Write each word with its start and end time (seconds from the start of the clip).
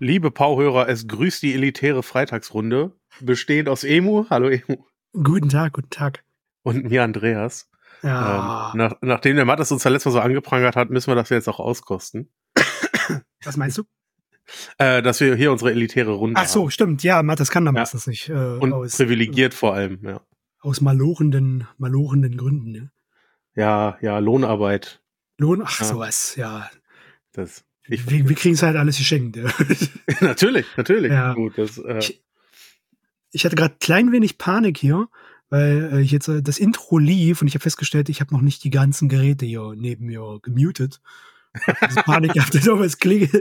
Liebe 0.00 0.30
Pauhörer, 0.30 0.88
es 0.88 1.08
grüßt 1.08 1.42
die 1.42 1.54
elitäre 1.54 2.04
Freitagsrunde, 2.04 2.92
bestehend 3.20 3.68
aus 3.68 3.84
Emu. 3.84 4.26
Hallo 4.30 4.48
Emu. 4.48 4.84
Guten 5.12 5.48
Tag, 5.48 5.72
guten 5.74 5.90
Tag. 5.90 6.24
Und 6.62 6.84
mir 6.84 7.02
Andreas. 7.02 7.70
Ja. 8.02 8.70
Ähm, 8.72 8.78
nach, 8.78 8.94
nachdem 9.00 9.36
der 9.36 9.44
Mattes 9.44 9.72
uns 9.72 9.82
ja 9.84 9.90
letztes 9.90 10.12
Mal 10.12 10.20
so 10.20 10.24
angeprangert 10.24 10.76
hat, 10.76 10.90
müssen 10.90 11.10
wir 11.10 11.14
das 11.16 11.30
jetzt 11.30 11.48
auch 11.48 11.58
auskosten. 11.58 12.30
Was 13.44 13.56
meinst 13.56 13.78
du? 13.78 13.84
Äh, 14.78 15.02
dass 15.02 15.20
wir 15.20 15.34
hier 15.34 15.52
unsere 15.52 15.70
elitäre 15.72 16.12
Runde 16.12 16.40
Ach 16.40 16.46
so, 16.46 16.62
haben. 16.62 16.70
stimmt. 16.70 17.02
Ja, 17.02 17.22
Mattes 17.22 17.50
kann 17.50 17.64
da 17.64 17.70
Ja. 17.70 17.80
meistens 17.80 18.06
nicht. 18.06 18.28
Äh, 18.28 18.32
Und 18.32 18.72
aus, 18.72 18.96
privilegiert 18.96 19.52
vor 19.54 19.74
allem, 19.74 20.00
ja. 20.04 20.20
aus 20.60 20.80
malorenden, 20.80 21.66
malorenden 21.76 22.36
Gründen. 22.36 22.70
Ne? 22.72 22.90
Ja, 23.54 23.98
ja, 24.00 24.18
Lohnarbeit. 24.18 25.02
Lohn, 25.38 25.62
ach 25.64 25.80
Ja. 25.80 25.86
sowas, 25.86 26.36
ja. 26.36 26.70
Das, 27.32 27.64
ich, 27.88 28.08
Wir, 28.10 28.28
wir 28.28 28.36
kriegen 28.36 28.54
es 28.54 28.62
halt 28.62 28.76
alles 28.76 28.96
geschenkt. 28.98 29.36
Ja. 29.36 29.48
natürlich, 30.20 30.66
natürlich. 30.76 31.12
Ja. 31.12 31.34
Gut, 31.34 31.58
das, 31.58 31.78
äh, 31.78 31.98
Ich- 31.98 32.22
Ich 33.32 33.44
hatte 33.44 33.56
gerade 33.56 33.76
klein 33.80 34.12
wenig 34.12 34.38
Panik 34.38 34.78
hier, 34.78 35.08
weil 35.50 35.90
äh, 35.92 36.00
ich 36.00 36.10
jetzt 36.10 36.28
äh, 36.28 36.42
das 36.42 36.58
Intro 36.58 36.98
lief 36.98 37.40
und 37.40 37.48
ich 37.48 37.54
habe 37.54 37.62
festgestellt, 37.62 38.08
ich 38.08 38.20
habe 38.20 38.34
noch 38.34 38.40
nicht 38.40 38.64
die 38.64 38.70
ganzen 38.70 39.08
Geräte 39.08 39.46
hier 39.46 39.74
neben 39.76 40.06
mir 40.06 40.38
gemutet. 40.42 41.00
Also 41.80 42.02
Panik 42.02 42.34
gehabt, 42.34 42.54
dass 42.54 42.68
auch 42.68 42.78
was 42.78 42.98
klingelt. 42.98 43.32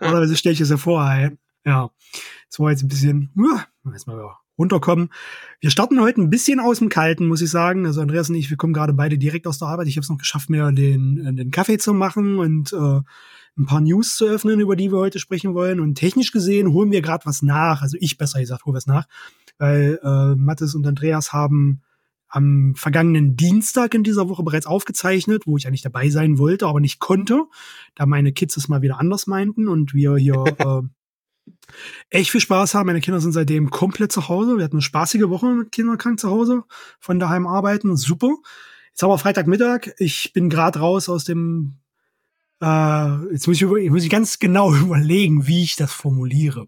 Normalerweise 0.00 0.36
stelle 0.36 0.54
ich 0.54 0.60
es 0.60 0.70
ja 0.70 0.76
vor 0.76 1.02
ein. 1.02 1.38
Ja, 1.64 1.90
das 2.48 2.58
war 2.58 2.70
jetzt 2.70 2.82
ein 2.82 2.88
bisschen, 2.88 3.30
ja, 3.36 3.66
erstmal 3.92 4.16
wieder 4.16 4.38
runterkommen. 4.58 5.10
Wir 5.60 5.70
starten 5.70 6.00
heute 6.00 6.20
ein 6.20 6.30
bisschen 6.30 6.60
aus 6.60 6.78
dem 6.78 6.88
Kalten, 6.88 7.26
muss 7.26 7.42
ich 7.42 7.50
sagen. 7.50 7.86
Also 7.86 8.00
Andreas 8.00 8.28
und 8.30 8.36
ich, 8.36 8.50
wir 8.50 8.56
kommen 8.56 8.72
gerade 8.72 8.92
beide 8.92 9.18
direkt 9.18 9.46
aus 9.46 9.58
der 9.58 9.68
Arbeit. 9.68 9.88
Ich 9.88 9.96
habe 9.96 10.02
es 10.02 10.10
noch 10.10 10.18
geschafft, 10.18 10.50
mir 10.50 10.70
den, 10.72 11.26
äh, 11.26 11.32
den 11.32 11.50
Kaffee 11.50 11.78
zu 11.78 11.92
machen 11.94 12.38
und 12.38 12.72
äh, 12.72 13.00
ein 13.56 13.66
paar 13.66 13.80
News 13.80 14.16
zu 14.16 14.26
öffnen, 14.26 14.60
über 14.60 14.76
die 14.76 14.90
wir 14.90 14.98
heute 14.98 15.18
sprechen 15.18 15.54
wollen. 15.54 15.80
Und 15.80 15.94
technisch 15.94 16.32
gesehen 16.32 16.72
holen 16.72 16.90
wir 16.90 17.02
gerade 17.02 17.26
was 17.26 17.42
nach. 17.42 17.82
Also 17.82 17.96
ich 18.00 18.18
besser 18.18 18.40
gesagt, 18.40 18.64
hole 18.64 18.76
was 18.76 18.86
nach. 18.86 19.06
Weil 19.58 20.00
äh, 20.02 20.34
Mathis 20.34 20.74
und 20.74 20.86
Andreas 20.86 21.32
haben 21.32 21.82
am 22.34 22.74
vergangenen 22.74 23.36
Dienstag 23.36 23.94
in 23.94 24.02
dieser 24.02 24.28
Woche 24.28 24.42
bereits 24.42 24.66
aufgezeichnet, 24.66 25.44
wo 25.46 25.56
ich 25.56 25.68
eigentlich 25.68 25.82
dabei 25.82 26.10
sein 26.10 26.36
wollte, 26.38 26.66
aber 26.66 26.80
nicht 26.80 26.98
konnte, 26.98 27.44
da 27.94 28.06
meine 28.06 28.32
Kids 28.32 28.56
es 28.56 28.66
mal 28.66 28.82
wieder 28.82 28.98
anders 28.98 29.28
meinten 29.28 29.68
und 29.68 29.94
wir 29.94 30.16
hier 30.16 30.42
äh, 30.58 31.52
echt 32.10 32.32
viel 32.32 32.40
Spaß 32.40 32.74
haben. 32.74 32.86
Meine 32.86 33.00
Kinder 33.00 33.20
sind 33.20 33.32
seitdem 33.32 33.70
komplett 33.70 34.10
zu 34.10 34.28
Hause. 34.28 34.56
Wir 34.56 34.64
hatten 34.64 34.76
eine 34.76 34.82
spaßige 34.82 35.28
Woche 35.28 35.46
mit 35.46 35.70
Kindern 35.70 35.96
krank 35.96 36.18
zu 36.18 36.28
Hause, 36.28 36.64
von 36.98 37.20
daheim 37.20 37.46
arbeiten, 37.46 37.96
super. 37.96 38.34
Jetzt 38.90 39.02
haben 39.02 39.10
wir 39.10 39.18
Freitagmittag. 39.18 39.92
Ich 39.98 40.32
bin 40.32 40.48
gerade 40.48 40.78
raus 40.78 41.08
aus 41.08 41.24
dem. 41.24 41.74
Äh, 42.64 43.32
jetzt 43.32 43.46
muss 43.46 43.56
ich, 43.56 43.62
über, 43.62 43.78
muss 43.90 44.04
ich 44.04 44.10
ganz 44.10 44.38
genau 44.38 44.74
überlegen, 44.74 45.46
wie 45.46 45.62
ich 45.62 45.76
das 45.76 45.92
formuliere. 45.92 46.66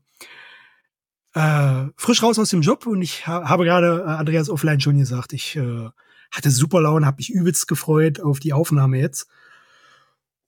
Äh, 1.33 1.87
frisch 1.97 2.23
raus 2.23 2.39
aus 2.39 2.51
dem 2.51 2.61
Job 2.61 2.87
und 2.87 3.01
ich 3.03 3.27
ha 3.27 3.49
habe 3.49 3.65
gerade 3.65 4.05
äh, 4.07 4.11
Andreas 4.11 4.51
offline 4.51 4.81
schon 4.81 4.99
gesagt, 4.99 5.33
ich 5.33 5.57
äh, 5.57 5.89
hatte 6.31 6.51
super 6.51 6.81
Laune, 6.81 7.07
habe 7.07 7.19
mich 7.19 7.31
übelst 7.31 7.69
gefreut 7.69 8.21
auf 8.21 8.41
die 8.41 8.53
Aufnahme 8.53 8.99
jetzt. 8.99 9.27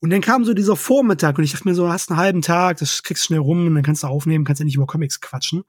Und 0.01 0.11
dann 0.11 0.21
kam 0.21 0.45
so 0.45 0.55
dieser 0.55 0.77
Vormittag 0.77 1.39
und 1.39 1.45
ich 1.45 1.53
dachte 1.53 1.67
mir 1.67 1.75
so, 1.75 1.91
hast 1.91 2.11
einen 2.11 2.21
halben 2.21 2.43
Tag, 2.43 2.79
das 2.79 3.03
kriegst 3.03 3.25
du 3.25 3.27
schnell 3.29 3.41
rum 3.41 3.67
und 3.67 3.75
dann 3.75 3.83
kannst 3.83 4.03
du 4.03 4.07
aufnehmen, 4.07 4.45
kannst 4.45 4.61
ja 4.61 4.65
nicht 4.65 4.77
über 4.77 4.87
Comics 4.87 5.21
quatschen, 5.21 5.65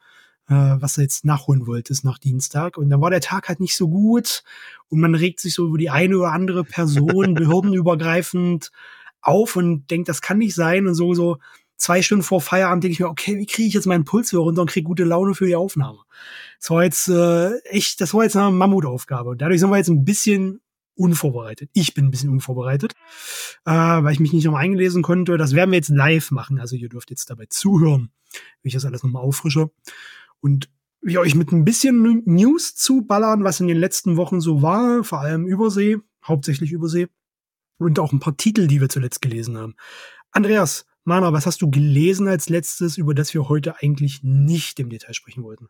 äh, 0.50 0.54
was 0.54 0.96
du 0.96 1.02
jetzt 1.02 1.26
nachholen 1.26 1.68
wolltest 1.68 2.04
nach 2.04 2.18
Dienstag. 2.18 2.78
Und 2.78 2.90
dann 2.90 3.02
war 3.02 3.10
der 3.10 3.22
Tag 3.22 3.50
halt 3.50 3.60
nicht 3.60 3.76
so 3.76 3.90
gut 3.90 4.44
und 4.90 5.00
man 5.00 5.16
regt 5.16 5.40
sich 5.40 5.54
so 5.54 5.68
über 5.68 5.78
die 5.78 5.90
eine 5.90 6.18
oder 6.18 6.32
andere 6.32 6.64
Person 6.64 7.34
behördenübergreifend 7.34 8.72
auf 9.22 9.56
und 9.56 9.90
denkt, 9.92 10.10
das 10.10 10.22
kann 10.22 10.38
nicht 10.38 10.56
sein 10.56 10.88
und 10.88 10.96
so, 10.96 11.14
so 11.14 11.38
zwei 11.80 12.02
Stunden 12.02 12.24
vor 12.24 12.42
Feierabend 12.42 12.84
denke 12.84 12.94
ich 12.94 13.00
mir, 13.00 13.08
okay, 13.08 13.38
wie 13.38 13.46
kriege 13.46 13.68
ich 13.68 13.74
jetzt 13.74 13.88
meinen 13.88 14.06
Puls 14.06 14.32
wieder 14.32 14.42
runter 14.42 14.62
und 14.62 14.70
kriege 14.70 14.86
gute 14.86 15.06
Laune 15.06 15.34
für 15.34 15.48
die 15.48 15.56
Aufnahme. 15.56 16.00
Das 16.60 16.70
war 16.70 16.84
jetzt 16.84 17.08
äh, 17.08 17.58
echt, 17.70 18.02
das 18.02 18.14
war 18.14 18.24
jetzt 18.24 18.36
eine 18.36 18.52
Mammutaufgabe. 18.52 19.30
Und 19.30 19.42
dadurch 19.42 19.60
sind 19.60 19.70
wir 19.70 19.78
jetzt 19.78 19.90
ein 19.90 20.04
bisschen 20.04 20.62
unvorbereitet. 20.96 21.70
Ich 21.74 21.94
bin 21.94 22.06
ein 22.06 22.12
bisschen 22.12 22.30
unvorbereitet, 22.30 22.94
äh, 23.66 23.72
weil 23.72 24.12
ich 24.12 24.20
mich 24.20 24.34
nicht 24.34 24.44
nochmal 24.44 24.64
eingelesen 24.64 25.02
konnte. 25.02 25.38
Das 25.38 25.56
werden 25.56 25.72
wir 25.72 25.78
jetzt 25.78 25.90
live 25.90 26.32
machen. 26.32 26.60
Also 26.60 26.76
ihr 26.76 26.90
dürft 26.90 27.10
jetzt 27.10 27.30
dabei 27.30 27.46
zuhören, 27.50 28.12
wie 28.62 28.68
ich 28.68 28.74
das 28.74 28.86
alles 28.86 29.02
nochmal 29.02 29.24
auffrische. 29.24 29.72
Und 30.42 30.70
wir 31.02 31.22
euch 31.22 31.36
mit 31.36 31.54
ein 31.54 31.64
bisschen 31.64 32.24
News 32.26 32.76
zuballern, 32.76 33.46
was 33.46 33.62
in 33.62 33.68
den 33.68 33.78
letzten 33.78 34.18
Wochen 34.18 34.42
so 34.42 34.62
war, 34.62 35.06
vor 35.06 35.22
allem 35.22 35.48
Übersee, 35.48 35.98
hauptsächlich 36.26 36.74
Übersee. 36.74 37.08
Und 37.80 37.98
auch 37.98 38.12
ein 38.12 38.20
paar 38.20 38.38
Titel, 38.38 38.68
die 38.68 38.82
wir 38.82 38.90
zuletzt 38.90 39.22
gelesen 39.22 39.58
haben. 39.58 39.76
Andreas, 40.32 40.86
Mana, 41.06 41.34
was 41.34 41.48
hast 41.48 41.62
du 41.64 41.72
gelesen 41.72 42.28
als 42.28 42.50
letztes, 42.50 42.98
über 42.98 43.16
das 43.16 43.34
wir 43.34 43.50
heute 43.50 43.82
eigentlich 43.82 44.22
nicht 44.22 44.80
im 44.80 44.90
Detail 44.90 45.16
sprechen 45.16 45.44
wollten? 45.44 45.68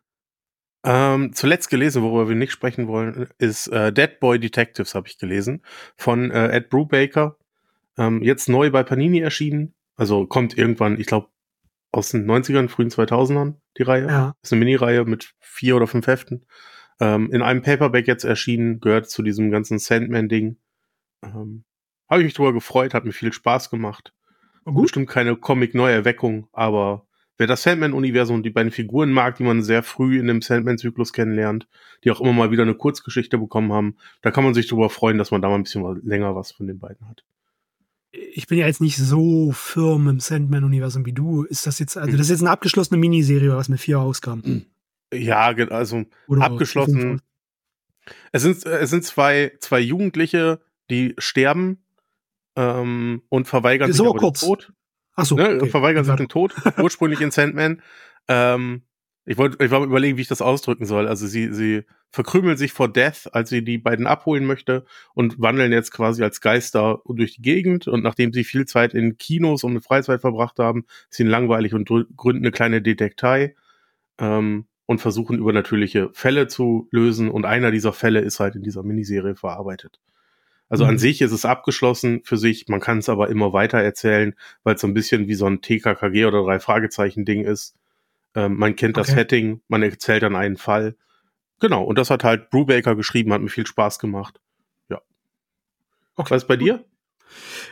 Ähm, 0.84 1.32
zuletzt 1.32 1.70
gelesen, 1.70 2.02
worüber 2.02 2.28
wir 2.28 2.36
nicht 2.36 2.52
sprechen 2.52 2.88
wollen, 2.88 3.28
ist 3.38 3.68
äh, 3.68 3.92
Dead 3.92 4.18
Boy 4.20 4.38
Detectives, 4.38 4.94
habe 4.94 5.08
ich 5.08 5.16
gelesen, 5.16 5.62
von 5.96 6.30
äh, 6.30 6.48
Ed 6.48 6.68
Brubaker. 6.68 7.38
Ähm, 7.96 8.22
jetzt 8.22 8.48
neu 8.48 8.70
bei 8.70 8.82
Panini 8.82 9.20
erschienen. 9.20 9.74
Also 9.96 10.26
kommt 10.26 10.56
irgendwann, 10.56 10.98
ich 10.98 11.06
glaube, 11.06 11.28
aus 11.92 12.10
den 12.10 12.30
90ern, 12.30 12.68
frühen 12.68 12.88
2000ern, 12.88 13.54
die 13.78 13.82
Reihe. 13.82 14.06
Ja. 14.06 14.34
Ist 14.42 14.52
eine 14.52 14.60
Mini-Reihe 14.60 15.04
mit 15.04 15.34
vier 15.38 15.76
oder 15.76 15.86
fünf 15.86 16.06
Heften. 16.06 16.46
Ähm, 17.00 17.30
in 17.32 17.42
einem 17.42 17.62
Paperback 17.62 18.06
jetzt 18.06 18.24
erschienen, 18.24 18.80
gehört 18.80 19.10
zu 19.10 19.22
diesem 19.22 19.50
ganzen 19.50 19.78
Sandman-Ding. 19.78 20.56
Ähm, 21.24 21.64
habe 22.10 22.20
ich 22.20 22.26
mich 22.26 22.34
drüber 22.34 22.52
gefreut, 22.52 22.92
hat 22.92 23.04
mir 23.04 23.12
viel 23.12 23.32
Spaß 23.32 23.70
gemacht. 23.70 24.12
Gut. 24.64 24.82
Bestimmt 24.82 25.08
keine 25.08 25.36
Comic-Neuerweckung, 25.36 26.48
aber 26.52 27.06
wer 27.38 27.46
das 27.46 27.62
Sandman-Universum 27.62 28.36
und 28.36 28.42
die 28.42 28.50
beiden 28.50 28.70
Figuren 28.70 29.10
mag, 29.10 29.36
die 29.36 29.44
man 29.44 29.62
sehr 29.62 29.82
früh 29.82 30.18
in 30.20 30.26
dem 30.26 30.42
Sandman-Zyklus 30.42 31.12
kennenlernt, 31.12 31.66
die 32.04 32.10
auch 32.10 32.20
immer 32.20 32.32
mal 32.32 32.50
wieder 32.50 32.64
eine 32.64 32.74
Kurzgeschichte 32.74 33.38
bekommen 33.38 33.72
haben, 33.72 33.96
da 34.20 34.30
kann 34.30 34.44
man 34.44 34.52
sich 34.52 34.68
drüber 34.68 34.90
freuen, 34.90 35.16
dass 35.16 35.30
man 35.30 35.40
da 35.40 35.48
mal 35.48 35.54
ein 35.54 35.62
bisschen 35.62 36.02
länger 36.04 36.34
was 36.36 36.52
von 36.52 36.66
den 36.66 36.78
beiden 36.78 37.08
hat. 37.08 37.24
Ich 38.12 38.48
bin 38.48 38.58
ja 38.58 38.66
jetzt 38.66 38.80
nicht 38.80 38.98
so 38.98 39.52
firm 39.52 40.08
im 40.08 40.20
Sandman-Universum 40.20 41.06
wie 41.06 41.12
du. 41.12 41.44
Ist 41.44 41.66
das 41.66 41.78
jetzt, 41.78 41.96
also 41.96 42.10
das 42.10 42.22
ist 42.22 42.30
jetzt 42.30 42.40
eine 42.40 42.50
abgeschlossene 42.50 42.98
Miniserie, 42.98 43.56
was 43.56 43.68
mit 43.68 43.80
vier 43.80 44.00
Ausgaben? 44.00 44.66
Ja, 45.12 45.46
also 45.46 46.04
Oder 46.26 46.42
abgeschlossen. 46.42 47.22
Es 48.32 48.42
sind, 48.42 48.64
es 48.66 48.90
sind 48.90 49.04
zwei, 49.04 49.52
zwei 49.60 49.80
Jugendliche, 49.80 50.60
die 50.90 51.14
sterben 51.18 51.78
ähm, 52.60 53.22
und 53.28 53.48
verweigern 53.48 53.90
sich 53.90 54.00
aber 54.00 54.18
kurz. 54.18 54.40
den 54.40 54.48
Tod. 54.48 54.72
Ach 55.16 55.24
so, 55.24 55.36
ne, 55.36 55.56
okay. 55.56 55.68
verweigern 55.68 56.04
sich 56.04 56.14
den 56.14 56.28
Tod, 56.28 56.54
ursprünglich 56.78 57.20
in 57.20 57.30
Sandman. 57.30 57.82
Ähm, 58.28 58.82
ich 59.26 59.38
wollte 59.38 59.62
ich 59.64 59.70
war 59.70 59.78
am 59.78 59.88
überlegen, 59.88 60.16
wie 60.16 60.22
ich 60.22 60.28
das 60.28 60.42
ausdrücken 60.42 60.86
soll. 60.86 61.06
Also 61.06 61.26
sie, 61.26 61.52
sie 61.52 61.84
verkrümeln 62.10 62.56
sich 62.56 62.72
vor 62.72 62.92
Death, 62.92 63.28
als 63.32 63.50
sie 63.50 63.62
die 63.62 63.78
beiden 63.78 64.06
abholen 64.06 64.44
möchte 64.44 64.84
und 65.14 65.40
wandeln 65.40 65.72
jetzt 65.72 65.92
quasi 65.92 66.22
als 66.22 66.40
Geister 66.40 67.00
durch 67.06 67.36
die 67.36 67.42
Gegend. 67.42 67.86
Und 67.86 68.02
nachdem 68.02 68.32
sie 68.32 68.44
viel 68.44 68.66
Zeit 68.66 68.94
in 68.94 69.18
Kinos 69.18 69.62
und 69.62 69.74
mit 69.74 69.84
Freizeit 69.84 70.20
verbracht 70.20 70.58
haben, 70.58 70.84
ihnen 71.18 71.30
langweilig 71.30 71.74
und 71.74 71.88
gründen 72.16 72.44
eine 72.44 72.50
kleine 72.50 72.82
Detektei 72.82 73.54
ähm, 74.18 74.66
und 74.86 75.00
versuchen 75.00 75.38
übernatürliche 75.38 76.10
Fälle 76.12 76.48
zu 76.48 76.88
lösen. 76.90 77.30
Und 77.30 77.44
einer 77.44 77.70
dieser 77.70 77.92
Fälle 77.92 78.20
ist 78.20 78.40
halt 78.40 78.56
in 78.56 78.62
dieser 78.62 78.82
Miniserie 78.82 79.36
verarbeitet. 79.36 80.00
Also 80.70 80.84
an 80.86 80.94
Mhm. 80.94 80.98
sich 80.98 81.20
ist 81.20 81.32
es 81.32 81.44
abgeschlossen 81.44 82.22
für 82.24 82.38
sich, 82.38 82.68
man 82.68 82.80
kann 82.80 82.98
es 82.98 83.08
aber 83.10 83.28
immer 83.28 83.52
weiter 83.52 83.78
erzählen, 83.78 84.34
weil 84.62 84.76
es 84.76 84.80
so 84.80 84.86
ein 84.86 84.94
bisschen 84.94 85.28
wie 85.28 85.34
so 85.34 85.44
ein 85.46 85.60
TKKG 85.60 86.24
oder 86.24 86.42
drei 86.44 86.60
Fragezeichen 86.60 87.26
Ding 87.26 87.44
ist. 87.44 87.74
Ähm, 88.34 88.56
man 88.56 88.76
kennt 88.76 88.96
das 88.96 89.08
Okay. 89.08 89.18
Setting, 89.18 89.60
man 89.68 89.82
erzählt 89.82 90.22
dann 90.22 90.36
einen 90.36 90.56
Fall. 90.56 90.96
Genau, 91.60 91.82
und 91.84 91.98
das 91.98 92.08
hat 92.08 92.24
halt 92.24 92.48
Brubaker 92.50 92.94
geschrieben, 92.96 93.32
hat 93.32 93.42
mir 93.42 93.48
viel 93.50 93.66
Spaß 93.66 93.98
gemacht. 93.98 94.40
Ja. 94.88 95.00
Okay. 96.16 96.30
Was 96.34 96.46
bei 96.46 96.56
dir? 96.56 96.84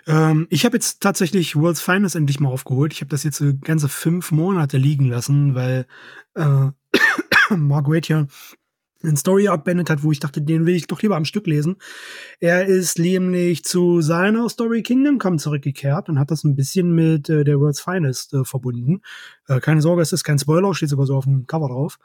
Ähm, 0.07 0.47
ich 0.51 0.65
habe 0.65 0.77
jetzt 0.77 1.01
tatsächlich 1.01 1.57
World's 1.57 1.81
Finest 1.81 2.17
endlich 2.17 2.41
mal 2.41 2.49
aufgeholt. 2.51 2.93
Ich 2.93 3.01
habe 3.01 3.11
das 3.11 3.25
jetzt 3.25 3.41
äh, 3.41 3.55
ganze 3.55 3.89
fünf 3.89 4.33
Monate 4.33 4.77
liegen 4.77 5.07
lassen, 5.07 5.55
weil 5.55 5.87
äh, 6.35 6.71
Waid 7.51 8.09
ja 8.09 8.27
einen 9.03 9.17
Story 9.17 9.49
Arc 9.49 9.67
hat, 9.67 10.03
wo 10.03 10.13
ich 10.13 10.21
dachte, 10.21 10.43
den 10.43 10.67
will 10.67 10.75
ich 10.75 10.87
doch 10.87 11.01
lieber 11.03 11.17
am 11.17 11.25
Stück 11.25 11.47
lesen. 11.47 11.77
Er 12.41 12.67
ist 12.67 12.99
nämlich 12.99 13.65
zu 13.65 14.01
seiner 14.01 14.49
Story 14.49 14.83
Kingdom 14.83 15.19
Come 15.19 15.37
zurückgekehrt 15.37 16.09
und 16.09 16.19
hat 16.19 16.31
das 16.31 16.45
ein 16.45 16.57
bisschen 16.57 16.95
mit 16.95 17.29
äh, 17.29 17.45
der 17.45 17.61
World's 17.61 17.81
Finest 17.81 18.35
äh, 18.35 18.45
verbunden. 18.45 19.03
Äh, 19.47 19.61
keine 19.61 19.83
Sorge, 19.83 20.03
es 20.03 20.13
ist 20.13 20.25
kein 20.25 20.39
Spoiler, 20.39 20.75
steht 20.75 20.89
sogar 20.89 21.07
so 21.07 21.17
auf 21.17 21.25
dem 21.25 21.47
Cover 21.47 21.69
drauf. 21.69 21.99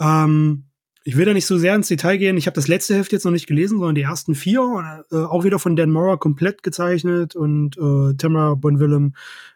Ähm, 0.00 0.69
ich 1.04 1.16
will 1.16 1.24
da 1.24 1.32
nicht 1.32 1.46
so 1.46 1.56
sehr 1.56 1.74
ins 1.74 1.88
Detail 1.88 2.18
gehen. 2.18 2.36
Ich 2.36 2.46
habe 2.46 2.54
das 2.54 2.68
letzte 2.68 2.94
Heft 2.94 3.12
jetzt 3.12 3.24
noch 3.24 3.32
nicht 3.32 3.46
gelesen, 3.46 3.78
sondern 3.78 3.94
die 3.94 4.02
ersten 4.02 4.34
vier. 4.34 5.04
Äh, 5.10 5.16
auch 5.16 5.44
wieder 5.44 5.58
von 5.58 5.76
Dan 5.76 5.90
Mora 5.90 6.16
komplett 6.16 6.62
gezeichnet 6.62 7.34
und 7.34 7.78
äh, 7.78 8.14
Tamara 8.16 8.54
Bonvillem 8.54 9.14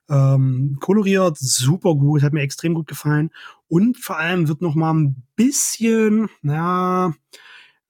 ähm, 0.08 0.78
koloriert. 0.80 1.36
Super 1.38 1.94
gut, 1.96 2.22
hat 2.22 2.32
mir 2.32 2.42
extrem 2.42 2.72
gut 2.74 2.86
gefallen. 2.86 3.30
Und 3.68 3.98
vor 3.98 4.18
allem 4.18 4.48
wird 4.48 4.62
noch 4.62 4.74
mal 4.74 4.94
ein 4.94 5.22
bisschen, 5.36 6.28
na, 6.40 7.14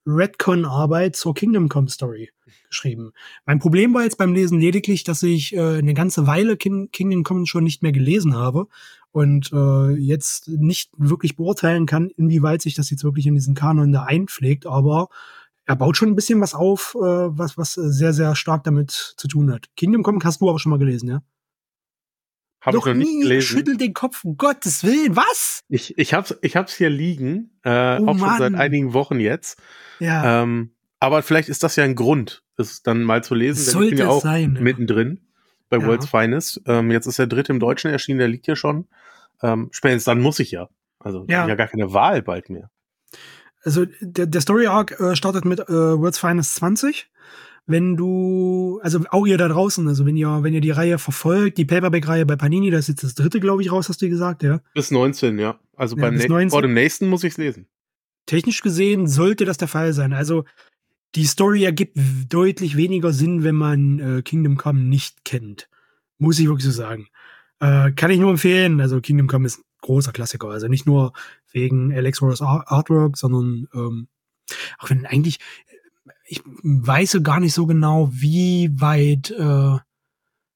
Redcon-Arbeit 0.07 1.17
zur 1.17 1.35
Kingdom 1.35 1.69
Come 1.69 1.89
Story 1.89 2.31
geschrieben. 2.69 3.13
Mein 3.47 3.59
Problem 3.61 3.95
war 3.95 4.03
jetzt 4.03 4.19
beim 4.19 4.35
Lesen 4.35 4.59
lediglich, 4.59 5.05
dass 5.05 5.23
ich 5.23 5.55
äh, 5.55 5.79
eine 5.79 5.95
ganze 5.95 6.27
Weile 6.27 6.57
King 6.57 6.91
Kingdom 6.91 7.23
Come 7.23 7.47
schon 7.47 7.65
nicht 7.65 7.83
mehr 7.83 7.93
gelesen 7.93 8.35
habe 8.35 8.67
und 9.15 9.53
äh, 9.53 9.93
jetzt 9.93 10.49
nicht 10.49 10.91
wirklich 10.97 11.37
beurteilen 11.37 11.87
kann, 11.87 12.11
inwieweit 12.11 12.61
sich 12.63 12.75
das 12.75 12.91
jetzt 12.91 13.05
wirklich 13.05 13.29
in 13.29 13.35
diesen 13.35 13.55
Kanon 13.55 13.93
da 13.93 14.03
einpflegt, 14.03 14.67
aber 14.67 15.09
er 15.67 15.77
baut 15.77 15.97
schon 15.97 16.09
ein 16.09 16.17
bisschen 16.17 16.41
was 16.41 16.53
auf, 16.53 16.97
äh, 16.97 16.99
was, 16.99 17.57
was 17.57 17.75
sehr, 17.75 18.13
sehr 18.13 18.35
stark 18.35 18.65
damit 18.65 18.91
zu 18.91 19.29
tun 19.29 19.53
hat. 19.53 19.69
Kingdom 19.77 20.03
Come 20.03 20.19
hast 20.25 20.41
du 20.41 20.51
aber 20.51 20.59
schon 20.59 20.71
mal 20.71 20.81
gelesen, 20.81 21.09
ja? 21.09 21.23
Habe 22.61 22.79
ich 22.79 22.85
noch 22.85 22.95
nicht 22.95 23.23
gelesen. 23.23 23.47
Schüttel 23.47 23.77
den 23.77 23.95
Kopf, 23.95 24.25
um 24.25 24.37
Gottes 24.37 24.83
Willen, 24.83 25.15
was? 25.15 25.61
Ich, 25.69 25.97
ich 25.97 26.13
hab's, 26.13 26.35
ich 26.43 26.57
hab's 26.57 26.75
hier 26.75 26.91
liegen, 26.91 27.53
äh, 27.63 28.01
oh, 28.01 28.09
auch 28.09 28.19
schon 28.19 28.39
seit 28.39 28.55
einigen 28.55 28.95
Wochen 28.95 29.21
jetzt. 29.21 29.63
Ja. 30.01 30.43
Ähm, 30.43 30.75
aber 30.99 31.23
vielleicht 31.23 31.49
ist 31.49 31.63
das 31.63 31.77
ja 31.77 31.85
ein 31.85 31.95
Grund, 31.95 32.43
es 32.57 32.83
dann 32.83 33.05
mal 33.05 33.23
zu 33.23 33.37
lesen. 33.37 33.63
Sollte 33.63 33.85
ich 33.85 33.91
bin 33.91 33.99
ja 34.01 34.09
auch 34.09 34.23
sein, 34.23 34.59
mittendrin 34.61 35.21
bei 35.69 35.79
ja. 35.79 35.87
World's 35.87 36.07
Finest. 36.07 36.61
Ähm, 36.67 36.91
jetzt 36.91 37.07
ist 37.07 37.19
der 37.19 37.27
dritte 37.27 37.53
im 37.53 37.61
Deutschen 37.61 37.91
erschienen, 37.91 38.19
der 38.19 38.29
liegt 38.29 38.47
ja 38.47 38.57
schon. 38.57 38.87
Ähm, 39.43 39.69
spätestens 39.73 40.05
dann 40.05 40.21
muss 40.21 40.39
ich 40.39 40.51
ja. 40.51 40.69
Also 40.99 41.27
ja. 41.29 41.47
ja 41.47 41.55
gar 41.55 41.69
keine 41.69 41.93
Wahl 41.93 42.23
bald 42.23 42.51
mehr. 42.51 42.71
Also 43.63 43.87
der, 44.01 44.27
der 44.27 44.41
Story 44.41 44.67
Arc 44.67 44.99
äh, 45.01 45.17
startet 45.17 45.45
mit 45.45 45.61
äh, 45.61 45.73
World's 45.73 46.19
Finest 46.19 46.55
20. 46.57 47.11
Wenn 47.67 47.97
du, 47.97 48.79
also 48.83 49.01
auch 49.11 49.27
ihr 49.27 49.39
da 49.39 49.49
draußen, 49.49 49.89
also 49.89 50.05
wenn 50.05 50.19
ihr, 50.19 50.43
wenn 50.43 50.53
ihr 50.53 50.61
die 50.61 50.71
Reihe 50.71 50.99
verfolgt, 50.99 51.57
die 51.57 51.65
Paperback-Reihe 51.65 52.27
bei 52.27 52.37
Panini, 52.37 52.71
da 52.71 52.77
ist 52.77 52.89
jetzt 52.89 53.03
das 53.03 53.15
dritte, 53.15 53.41
glaube 53.41 53.63
ich, 53.63 53.73
raus, 53.73 53.89
hast 53.89 54.03
du 54.03 54.09
gesagt, 54.11 54.43
ja? 54.43 54.61
Bis 54.75 54.91
19, 54.91 55.39
ja. 55.39 55.59
Also 55.75 55.97
ja, 55.97 56.03
beim 56.03 56.17
19. 56.17 56.51
vor 56.51 56.61
dem 56.61 56.75
nächsten 56.75 57.09
muss 57.09 57.25
ich 57.25 57.33
es 57.33 57.39
lesen. 57.39 57.67
Technisch 58.27 58.61
gesehen 58.61 59.07
sollte 59.07 59.47
das 59.47 59.57
der 59.57 59.69
Fall 59.69 59.95
sein. 59.95 60.13
Also 60.13 60.45
die 61.15 61.27
Story 61.27 61.65
ergibt 61.65 61.99
deutlich 62.29 62.77
weniger 62.77 63.13
Sinn, 63.13 63.45
wenn 63.45 63.55
man 63.55 63.99
äh, 63.99 64.23
Kingdom 64.23 64.57
Come 64.57 64.81
nicht 64.81 65.25
kennt. 65.25 65.69
Muss 66.19 66.39
ich 66.39 66.47
wirklich 66.47 66.65
so 66.65 66.71
sagen. 66.71 67.09
Äh, 67.61 67.93
kann 67.93 68.11
ich 68.11 68.19
nur 68.19 68.31
empfehlen. 68.31 68.81
Also 68.81 69.01
Kingdom 69.01 69.27
Come 69.29 69.47
ist 69.47 69.59
ein 69.59 69.65
großer 69.83 70.13
Klassiker. 70.13 70.49
Also 70.49 70.69
nicht 70.69 70.87
nur 70.87 71.13
wegen 71.53 71.93
Alex 71.93 72.21
Ross 72.21 72.43
Artwork, 72.43 73.17
sondern 73.17 73.69
ähm, 73.75 74.09
auch 74.79 74.91
wenn 74.91 75.07
eigentlich, 75.07 75.39
ich 76.27 76.43
weiß 76.63 77.21
gar 77.23 77.41
nicht 77.41 77.55
so 77.55 77.67
genau, 77.67 78.11
wie 78.13 78.71
weit 78.81 79.31
äh, 79.31 79.79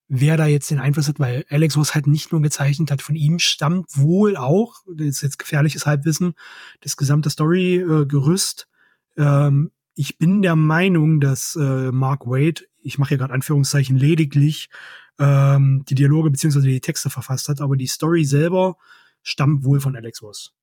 wer 0.08 0.36
da 0.38 0.46
jetzt 0.46 0.70
den 0.70 0.80
Einfluss 0.80 1.08
hat, 1.08 1.20
weil 1.20 1.44
Alex 1.50 1.76
Ross 1.76 1.94
halt 1.94 2.06
nicht 2.06 2.32
nur 2.32 2.40
gezeichnet 2.40 2.90
hat, 2.90 3.02
von 3.02 3.14
ihm 3.14 3.38
stammt 3.38 3.96
wohl 3.96 4.36
auch, 4.36 4.82
das 4.86 5.06
ist 5.06 5.22
jetzt 5.22 5.38
gefährliches 5.38 5.86
Halbwissen, 5.86 6.34
das 6.80 6.96
gesamte 6.96 7.30
Story-Gerüst. 7.30 8.68
Äh, 9.16 9.22
ähm, 9.22 9.70
ich 9.98 10.16
bin 10.16 10.42
der 10.42 10.54
Meinung, 10.54 11.20
dass 11.20 11.56
äh, 11.56 11.90
Mark 11.90 12.24
Wade, 12.24 12.62
ich 12.80 12.98
mache 12.98 13.10
hier 13.10 13.18
gerade 13.18 13.34
Anführungszeichen 13.34 13.96
lediglich, 13.96 14.70
ähm, 15.18 15.84
die 15.88 15.96
Dialoge 15.96 16.30
beziehungsweise 16.30 16.68
die 16.68 16.80
Texte 16.80 17.10
verfasst 17.10 17.48
hat, 17.48 17.60
aber 17.60 17.76
die 17.76 17.88
Story 17.88 18.24
selber 18.24 18.76
stammt 19.24 19.64
wohl 19.64 19.80
von 19.80 19.96
Alex 19.96 20.22
Ross. 20.22 20.54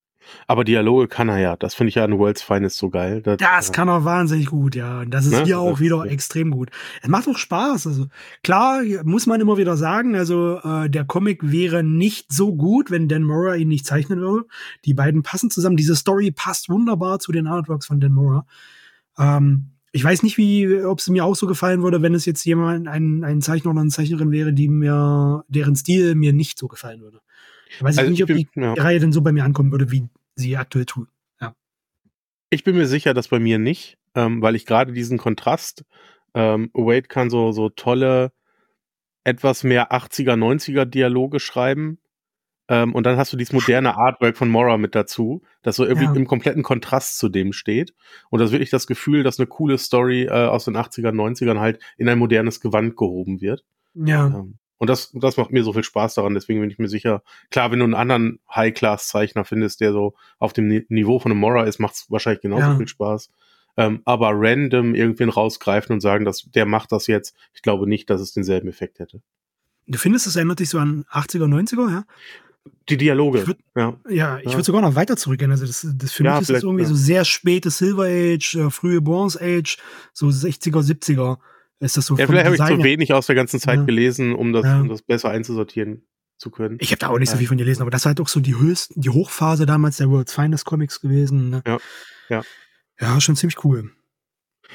Aber 0.47 0.63
Dialoge 0.63 1.09
kann 1.09 1.27
er 1.27 1.37
ja. 1.37 1.55
Das 1.57 1.75
finde 1.75 1.89
ich 1.89 1.95
ja 1.95 2.05
an 2.05 2.17
World's 2.17 2.41
Finest 2.41 2.77
so 2.77 2.89
geil. 2.89 3.21
Das, 3.21 3.37
das 3.37 3.73
kann 3.73 3.89
er 3.89 4.05
wahnsinnig 4.05 4.47
gut, 4.47 4.73
ja. 4.73 5.01
Und 5.01 5.11
das 5.11 5.25
ist 5.25 5.33
ne? 5.33 5.43
hier 5.43 5.59
auch 5.59 5.81
wieder 5.81 5.97
ja. 5.97 6.05
extrem 6.05 6.49
gut. 6.49 6.71
Es 7.01 7.09
macht 7.09 7.27
auch 7.27 7.37
Spaß. 7.37 7.85
Also 7.87 8.07
klar, 8.41 8.81
muss 9.03 9.27
man 9.27 9.41
immer 9.41 9.57
wieder 9.57 9.75
sagen, 9.75 10.15
also 10.15 10.61
äh, 10.63 10.89
der 10.89 11.03
Comic 11.03 11.51
wäre 11.51 11.83
nicht 11.83 12.31
so 12.31 12.55
gut, 12.55 12.89
wenn 12.89 13.09
Dan 13.09 13.23
Mora 13.23 13.55
ihn 13.55 13.67
nicht 13.67 13.85
zeichnen 13.85 14.19
würde. 14.19 14.47
Die 14.85 14.93
beiden 14.93 15.23
passen 15.23 15.51
zusammen. 15.51 15.77
Diese 15.77 15.95
Story 15.95 16.31
passt 16.31 16.69
wunderbar 16.69 17.19
zu 17.19 17.33
den 17.33 17.47
Artworks 17.47 17.85
von 17.85 17.99
Dan 17.99 18.13
Mora. 18.13 18.47
Ähm, 19.17 19.71
ich 19.91 20.03
weiß 20.03 20.23
nicht, 20.23 20.37
wie, 20.37 20.83
ob 20.83 20.99
es 20.99 21.07
mir 21.07 21.23
auch 21.23 21.35
so 21.35 21.47
gefallen 21.47 21.81
würde, 21.81 22.01
wenn 22.01 22.13
es 22.13 22.25
jetzt 22.25 22.43
jemand, 22.43 22.87
ein, 22.87 23.23
ein 23.23 23.41
Zeichner 23.41 23.71
oder 23.71 23.81
eine 23.81 23.89
Zeichnerin 23.89 24.31
wäre, 24.31 24.51
die 24.51 24.67
mir, 24.67 25.45
deren 25.47 25.75
Stil 25.75 26.15
mir 26.15 26.33
nicht 26.33 26.59
so 26.59 26.67
gefallen 26.67 27.01
würde. 27.01 27.21
Ich 27.69 27.81
weiß 27.81 27.97
also 27.97 28.11
nicht, 28.11 28.21
ob 28.23 28.27
die, 28.27 28.47
ja. 28.55 28.73
Reihe 28.73 28.99
denn 28.99 29.13
so 29.13 29.21
bei 29.21 29.31
mir 29.31 29.45
ankommen 29.45 29.71
würde, 29.71 29.91
wie 29.91 30.09
sie 30.35 30.57
aktuell 30.57 30.85
tut. 30.85 31.07
Ja. 31.39 31.55
Ich 32.49 32.63
bin 32.63 32.75
mir 32.75 32.87
sicher, 32.87 33.13
dass 33.13 33.29
bei 33.29 33.39
mir 33.39 33.57
nicht, 33.57 33.97
ähm, 34.15 34.41
weil 34.41 34.55
ich 34.55 34.65
gerade 34.65 34.91
diesen 34.91 35.17
Kontrast, 35.17 35.85
ähm, 36.33 36.69
Wade 36.73 37.03
kann 37.03 37.29
so, 37.29 37.53
so 37.53 37.69
tolle, 37.69 38.33
etwas 39.23 39.63
mehr 39.63 39.91
80er, 39.93 40.35
90er 40.35 40.85
Dialoge 40.85 41.39
schreiben 41.39 41.99
ähm, 42.67 42.95
und 42.95 43.05
dann 43.05 43.17
hast 43.17 43.31
du 43.31 43.37
dieses 43.37 43.53
moderne 43.53 43.95
Artwork 43.97 44.37
von 44.37 44.49
Mora 44.49 44.77
mit 44.77 44.95
dazu, 44.95 45.43
das 45.61 45.75
so 45.75 45.85
irgendwie 45.85 46.05
ja. 46.05 46.13
im 46.13 46.25
kompletten 46.25 46.63
Kontrast 46.63 47.19
zu 47.19 47.29
dem 47.29 47.53
steht. 47.53 47.93
Und 48.29 48.39
das 48.39 48.51
wirklich 48.51 48.71
das 48.71 48.87
Gefühl, 48.87 49.23
dass 49.23 49.39
eine 49.39 49.47
coole 49.47 49.77
Story 49.77 50.23
äh, 50.23 50.47
aus 50.47 50.65
den 50.65 50.75
80ern, 50.75 51.13
90ern 51.13 51.59
halt 51.59 51.79
in 51.97 52.09
ein 52.09 52.17
modernes 52.17 52.59
Gewand 52.59 52.97
gehoben 52.97 53.39
wird. 53.39 53.63
Ja. 53.93 54.27
Ähm, 54.27 54.57
und 54.77 54.89
das, 54.89 55.11
das 55.13 55.37
macht 55.37 55.51
mir 55.51 55.63
so 55.63 55.73
viel 55.73 55.83
Spaß 55.83 56.15
daran. 56.15 56.33
Deswegen 56.33 56.59
bin 56.59 56.69
ich 56.69 56.79
mir 56.79 56.89
sicher, 56.89 57.21
klar, 57.49 57.71
wenn 57.71 57.79
du 57.79 57.85
einen 57.85 57.93
anderen 57.93 58.39
High-Class-Zeichner 58.53 59.45
findest, 59.45 59.79
der 59.79 59.93
so 59.93 60.15
auf 60.39 60.51
dem 60.51 60.67
Niveau 60.89 61.19
von 61.19 61.31
einem 61.31 61.39
Mora 61.39 61.63
ist, 61.63 61.79
macht 61.79 61.95
es 61.95 62.07
wahrscheinlich 62.09 62.41
genauso 62.41 62.67
ja. 62.67 62.77
viel 62.77 62.87
Spaß. 62.87 63.29
Ähm, 63.77 64.01
aber 64.05 64.31
random 64.33 64.95
irgendwen 64.95 65.29
rausgreifen 65.29 65.93
und 65.93 66.01
sagen, 66.01 66.25
dass 66.25 66.43
der 66.43 66.65
macht 66.65 66.91
das 66.91 67.07
jetzt, 67.07 67.35
ich 67.53 67.61
glaube 67.61 67.87
nicht, 67.87 68.09
dass 68.09 68.21
es 68.21 68.33
denselben 68.33 68.69
Effekt 68.69 68.99
hätte. 68.99 69.21
Du 69.87 69.97
findest, 69.97 70.27
es 70.27 70.35
erinnert 70.35 70.59
dich 70.59 70.69
so 70.69 70.79
an 70.79 71.05
80er, 71.11 71.45
90er, 71.45 71.91
ja? 71.91 72.05
Die 72.89 72.97
Dialoge. 72.97 73.47
Würd, 73.47 73.57
ja. 73.75 73.97
ja, 74.09 74.37
ich 74.39 74.45
ja. 74.45 74.51
würde 74.53 74.63
sogar 74.63 74.81
noch 74.81 74.95
weiter 74.95 75.17
zurückgehen. 75.17 75.51
Also 75.51 75.65
das, 75.65 75.87
das 75.95 76.11
für 76.11 76.23
ja, 76.23 76.33
mich 76.33 76.41
ist 76.41 76.49
das 76.49 76.63
irgendwie 76.63 76.85
so 76.85 76.95
sehr 76.95 77.25
späte 77.25 77.69
Silver 77.69 78.05
Age, 78.05 78.55
äh, 78.55 78.69
frühe 78.69 79.01
Bronze 79.01 79.39
Age, 79.41 79.77
so 80.13 80.27
60er, 80.27 80.81
70er. 80.81 81.37
Ist 81.79 81.97
das 81.97 82.05
so 82.05 82.15
ja, 82.17 82.25
vielleicht 82.25 82.45
habe 82.45 82.55
ich 82.55 82.77
zu 82.77 82.83
wenig 82.83 83.13
aus 83.13 83.27
der 83.27 83.35
ganzen 83.35 83.59
Zeit 83.59 83.85
gelesen, 83.85 84.33
um 84.33 84.53
das, 84.53 84.65
um 84.65 84.87
das 84.87 85.01
besser 85.01 85.29
einzusortieren 85.29 86.03
zu 86.37 86.49
können. 86.49 86.77
Ich 86.79 86.91
habe 86.91 86.99
da 86.99 87.09
auch 87.09 87.19
nicht 87.19 87.29
so 87.29 87.37
viel 87.37 87.47
von 87.47 87.57
dir 87.57 87.63
gelesen, 87.63 87.81
aber 87.81 87.91
das 87.91 88.05
war 88.05 88.11
halt 88.11 88.21
auch 88.21 88.27
so 88.27 88.39
die 88.39 88.57
höchsten, 88.57 89.01
die 89.01 89.09
Hochphase 89.09 89.65
damals 89.65 89.97
der 89.97 90.09
World's 90.09 90.33
Finest 90.33 90.65
Comics 90.65 91.01
gewesen. 91.01 91.49
Ne? 91.49 91.63
Ja, 91.65 91.77
ja. 92.29 92.41
Ja, 92.99 93.19
schon 93.19 93.35
ziemlich 93.35 93.63
cool. 93.63 93.91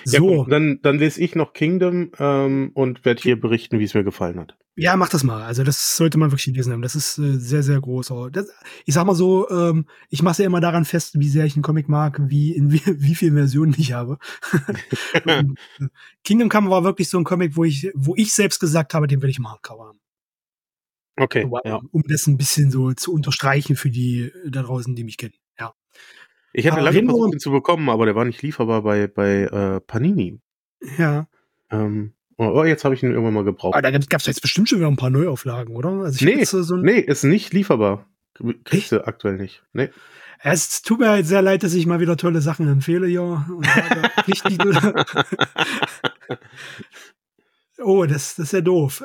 So. 0.05 0.43
Ja, 0.43 0.45
dann, 0.49 0.81
dann 0.83 0.99
lese 0.99 1.21
ich 1.21 1.35
noch 1.35 1.53
Kingdom 1.53 2.13
ähm, 2.19 2.71
und 2.75 3.05
werde 3.05 3.23
hier 3.23 3.41
berichten, 3.41 3.79
wie 3.79 3.85
es 3.85 3.95
mir 3.95 4.05
gefallen 4.05 4.39
hat. 4.39 4.57
Ja, 4.77 4.97
mach 4.97 5.09
das 5.09 5.25
mal. 5.25 5.43
Also 5.43 5.63
das 5.63 5.97
sollte 5.97 6.17
man 6.17 6.31
wirklich 6.31 6.47
lesen 6.47 6.73
haben. 6.73 6.83
Das 6.83 6.95
ist 6.95 7.19
äh, 7.19 7.39
sehr, 7.39 7.63
sehr 7.63 7.81
groß. 7.81 8.13
Das, 8.33 8.49
ich 8.87 8.95
sag 8.95 9.05
mal 9.05 9.15
so, 9.15 9.49
ähm, 9.51 9.87
ich 10.09 10.23
mache 10.23 10.43
ja 10.43 10.47
immer 10.47 10.61
daran 10.61 10.85
fest, 10.85 11.19
wie 11.19 11.29
sehr 11.29 11.45
ich 11.45 11.55
einen 11.55 11.63
Comic 11.63 11.89
mag, 11.89 12.19
wie 12.31 12.55
in 12.55 12.73
wie, 12.73 12.81
wie 12.87 13.15
vielen 13.15 13.35
Versionen 13.35 13.75
ich 13.77 13.93
habe. 13.93 14.19
und, 15.27 15.59
äh, 15.81 15.89
Kingdom 16.25 16.49
Come 16.49 16.71
war 16.71 16.85
wirklich 16.85 17.11
so 17.11 17.19
ein 17.19 17.25
Comic, 17.25 17.57
wo 17.57 17.65
ich, 17.65 17.91
wo 17.95 18.15
ich 18.17 18.33
selbst 18.33 18.61
gesagt 18.61 18.95
habe, 18.95 19.07
den 19.07 19.21
will 19.23 19.31
ich 19.31 19.39
im 19.39 19.51
Hardcover 19.51 19.89
haben. 19.89 20.01
Okay. 21.19 21.45
Um, 21.45 21.61
ja. 21.65 21.81
um 21.91 22.03
das 22.09 22.27
ein 22.27 22.39
bisschen 22.39 22.71
so 22.71 22.93
zu 22.93 23.13
unterstreichen 23.13 23.77
für 23.77 23.91
die 23.91 24.33
da 24.49 24.63
draußen, 24.63 24.95
die 24.95 25.05
mich 25.05 25.19
kennen. 25.19 25.35
Ich 26.53 26.67
hatte 26.67 26.81
lange 26.81 27.05
versucht, 27.05 27.35
ihn 27.35 27.41
zu 27.41 27.51
bekommen, 27.51 27.89
aber 27.89 28.07
der 28.07 28.15
war 28.15 28.25
nicht 28.25 28.43
lieferbar 28.43 28.83
bei, 28.83 29.07
bei 29.07 29.43
äh, 29.43 29.81
Panini. 29.81 30.41
Ja. 30.99 31.29
Ähm, 31.71 32.15
oh, 32.37 32.65
jetzt 32.65 32.85
habe 32.85 32.95
ich 32.95 33.03
ihn 33.03 33.11
irgendwann 33.11 33.35
mal 33.35 33.45
gebraucht. 33.45 33.75
Aber 33.75 33.83
da 33.83 33.97
gab 33.97 34.21
es 34.21 34.27
jetzt 34.27 34.43
bestimmt 34.43 34.69
schon 34.69 34.79
wieder 34.79 34.89
ein 34.89 34.97
paar 34.97 35.11
Neuauflagen, 35.11 35.77
oder? 35.77 35.91
Also 35.91 36.25
nee, 36.25 36.45
so 36.45 36.77
nee, 36.77 36.99
ist 36.99 37.25
nicht 37.25 37.53
lieferbar. 37.53 38.07
Kriegst 38.65 38.93
du 38.93 39.07
aktuell 39.07 39.37
nicht. 39.37 39.63
Nee. 39.73 39.91
Es 40.43 40.81
tut 40.81 41.01
mir 41.01 41.11
halt 41.11 41.27
sehr 41.27 41.43
leid, 41.43 41.63
dass 41.63 41.75
ich 41.75 41.87
mal 41.87 42.01
wieder 42.01 42.17
tolle 42.17 42.41
Sachen 42.41 42.67
empfehle, 42.67 43.07
ja. 43.07 43.47
oh, 47.83 48.07
das, 48.07 48.37
das 48.37 48.47
ist 48.47 48.53
ja 48.53 48.63
doof. 48.63 49.05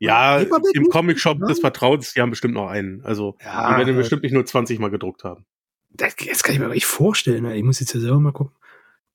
Ja, 0.00 0.38
im 0.38 0.88
Comic-Shop 0.90 1.40
des 1.40 1.58
Vertrauens, 1.58 2.12
die 2.12 2.20
haben 2.20 2.30
bestimmt 2.30 2.54
noch 2.54 2.68
einen. 2.68 3.02
Also, 3.02 3.36
ja, 3.44 3.72
die 3.72 3.78
werden 3.78 3.96
bestimmt 3.96 4.22
nicht 4.22 4.32
nur 4.32 4.46
20 4.46 4.78
Mal 4.78 4.90
gedruckt 4.90 5.24
haben. 5.24 5.44
Das, 5.90 6.16
das 6.16 6.42
kann 6.42 6.54
ich 6.54 6.58
mir 6.58 6.66
aber 6.66 6.74
nicht 6.74 6.86
vorstellen. 6.86 7.44
Ich 7.50 7.64
muss 7.64 7.80
jetzt 7.80 7.94
ja 7.94 8.00
selber 8.00 8.20
mal 8.20 8.32
gucken. 8.32 8.54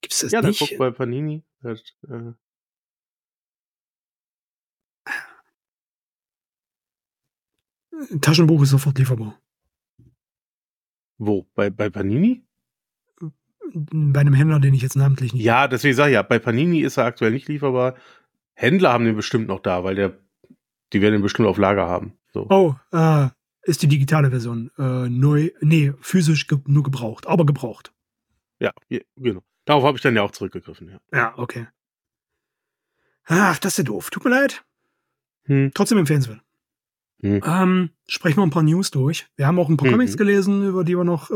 Gibt's 0.00 0.20
das 0.20 0.32
ja, 0.32 0.42
nicht? 0.42 0.60
Ja, 0.60 0.66
guck 0.68 0.78
bei 0.78 0.90
Panini. 0.90 1.42
Das, 1.62 1.80
äh 2.08 2.32
Taschenbuch 8.20 8.62
ist 8.62 8.70
sofort 8.70 8.98
lieferbar. 8.98 9.38
Wo? 11.18 11.46
Bei, 11.54 11.70
bei 11.70 11.90
Panini? 11.90 12.44
Bei 13.72 14.20
einem 14.20 14.34
Händler, 14.34 14.60
den 14.60 14.74
ich 14.74 14.82
jetzt 14.82 14.96
namentlich 14.96 15.32
nicht. 15.32 15.42
Ja, 15.42 15.68
deswegen 15.68 15.94
sage 15.94 16.10
ich 16.10 16.14
ja, 16.14 16.22
bei 16.22 16.38
Panini 16.38 16.80
ist 16.80 16.96
er 16.96 17.06
aktuell 17.06 17.32
nicht 17.32 17.48
lieferbar. 17.48 17.94
Händler 18.54 18.92
haben 18.92 19.04
den 19.04 19.16
bestimmt 19.16 19.48
noch 19.48 19.60
da, 19.60 19.84
weil 19.84 19.94
der, 19.94 20.18
die 20.92 21.00
werden 21.00 21.16
ihn 21.16 21.22
bestimmt 21.22 21.48
auf 21.48 21.58
Lager 21.58 21.88
haben. 21.88 22.12
So. 22.32 22.46
Oh, 22.50 22.74
äh, 22.92 23.28
Ist 23.64 23.82
die 23.82 23.88
digitale 23.88 24.30
Version. 24.30 24.70
Äh, 24.78 25.08
neu, 25.08 25.50
nee, 25.60 25.92
physisch 26.00 26.46
ge 26.46 26.58
nur 26.66 26.82
gebraucht, 26.82 27.26
aber 27.26 27.46
gebraucht. 27.46 27.92
Ja, 28.60 28.72
genau. 29.16 29.42
Darauf 29.64 29.84
habe 29.84 29.96
ich 29.96 30.02
dann 30.02 30.14
ja 30.14 30.22
auch 30.22 30.30
zurückgegriffen, 30.30 30.90
ja. 30.90 30.98
Ja, 31.12 31.38
okay. 31.38 31.66
Ach, 33.26 33.58
das 33.58 33.72
ist 33.72 33.78
ja 33.78 33.84
doof. 33.84 34.10
Tut 34.10 34.24
mir 34.24 34.30
leid. 34.30 34.64
Hm. 35.44 35.70
Trotzdem 35.74 35.98
empfehlenswert. 35.98 36.40
Hm. 37.22 37.40
Ähm, 37.44 37.90
sprechen 38.06 38.36
wir 38.36 38.42
ein 38.42 38.50
paar 38.50 38.62
News 38.62 38.90
durch. 38.90 39.26
Wir 39.36 39.46
haben 39.46 39.58
auch 39.58 39.68
ein 39.68 39.78
paar 39.78 39.88
mhm. 39.88 39.92
Comics 39.92 40.16
gelesen, 40.16 40.66
über 40.66 40.84
die 40.84 40.96
wir 40.96 41.04
noch, 41.04 41.30
äh, 41.30 41.34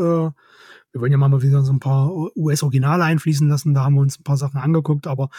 wir 0.91 1.01
wollen 1.01 1.11
ja 1.11 1.17
mal 1.17 1.41
wieder 1.41 1.63
so 1.63 1.73
ein 1.73 1.79
paar 1.79 2.11
US-Originale 2.35 3.03
einfließen 3.03 3.47
lassen. 3.47 3.73
Da 3.73 3.83
haben 3.83 3.95
wir 3.95 4.01
uns 4.01 4.19
ein 4.19 4.23
paar 4.23 4.37
Sachen 4.37 4.59
angeguckt, 4.59 5.07
aber 5.07 5.29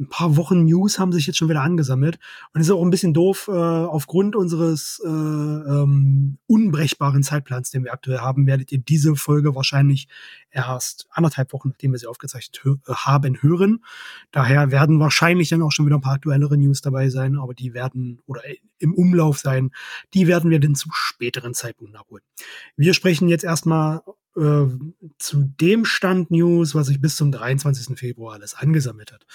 ein 0.00 0.08
paar 0.08 0.36
Wochen 0.36 0.64
News 0.64 0.98
haben 0.98 1.12
sich 1.12 1.26
jetzt 1.26 1.36
schon 1.36 1.50
wieder 1.50 1.60
angesammelt. 1.60 2.18
Und 2.54 2.62
es 2.62 2.68
ist 2.68 2.72
auch 2.72 2.82
ein 2.82 2.90
bisschen 2.90 3.12
doof, 3.12 3.48
äh, 3.48 3.52
aufgrund 3.52 4.34
unseres 4.34 5.00
äh, 5.04 5.08
ähm, 5.08 6.38
unbrechbaren 6.46 7.22
Zeitplans, 7.22 7.70
den 7.70 7.84
wir 7.84 7.92
aktuell 7.92 8.18
haben, 8.18 8.46
werdet 8.46 8.72
ihr 8.72 8.78
diese 8.78 9.14
Folge 9.14 9.54
wahrscheinlich 9.54 10.08
erst 10.50 11.06
anderthalb 11.10 11.52
Wochen, 11.52 11.68
nachdem 11.68 11.92
wir 11.92 11.98
sie 11.98 12.06
aufgezeichnet 12.06 12.60
hö 12.62 12.76
äh, 12.86 12.94
haben, 12.94 13.42
hören. 13.42 13.84
Daher 14.30 14.70
werden 14.70 15.00
wahrscheinlich 15.00 15.50
dann 15.50 15.62
auch 15.62 15.70
schon 15.70 15.84
wieder 15.84 15.96
ein 15.96 16.02
paar 16.02 16.14
aktuellere 16.14 16.56
News 16.56 16.80
dabei 16.80 17.10
sein, 17.10 17.36
aber 17.36 17.52
die 17.52 17.74
werden, 17.74 18.20
oder 18.24 18.40
im 18.78 18.94
Umlauf 18.94 19.38
sein, 19.38 19.70
die 20.14 20.26
werden 20.26 20.50
wir 20.50 20.60
dann 20.60 20.74
zu 20.74 20.88
späteren 20.92 21.52
Zeitpunkt 21.52 21.92
nachholen. 21.92 22.24
Wir 22.76 22.94
sprechen 22.94 23.28
jetzt 23.28 23.44
erstmal 23.44 24.00
äh, 24.40 24.66
zu 25.18 25.44
dem 25.60 25.84
Stand 25.84 26.30
News, 26.30 26.74
was 26.74 26.86
sich 26.86 27.00
bis 27.00 27.16
zum 27.16 27.30
23. 27.30 27.98
Februar 27.98 28.34
alles 28.34 28.54
angesammelt 28.54 29.12
hat. 29.12 29.26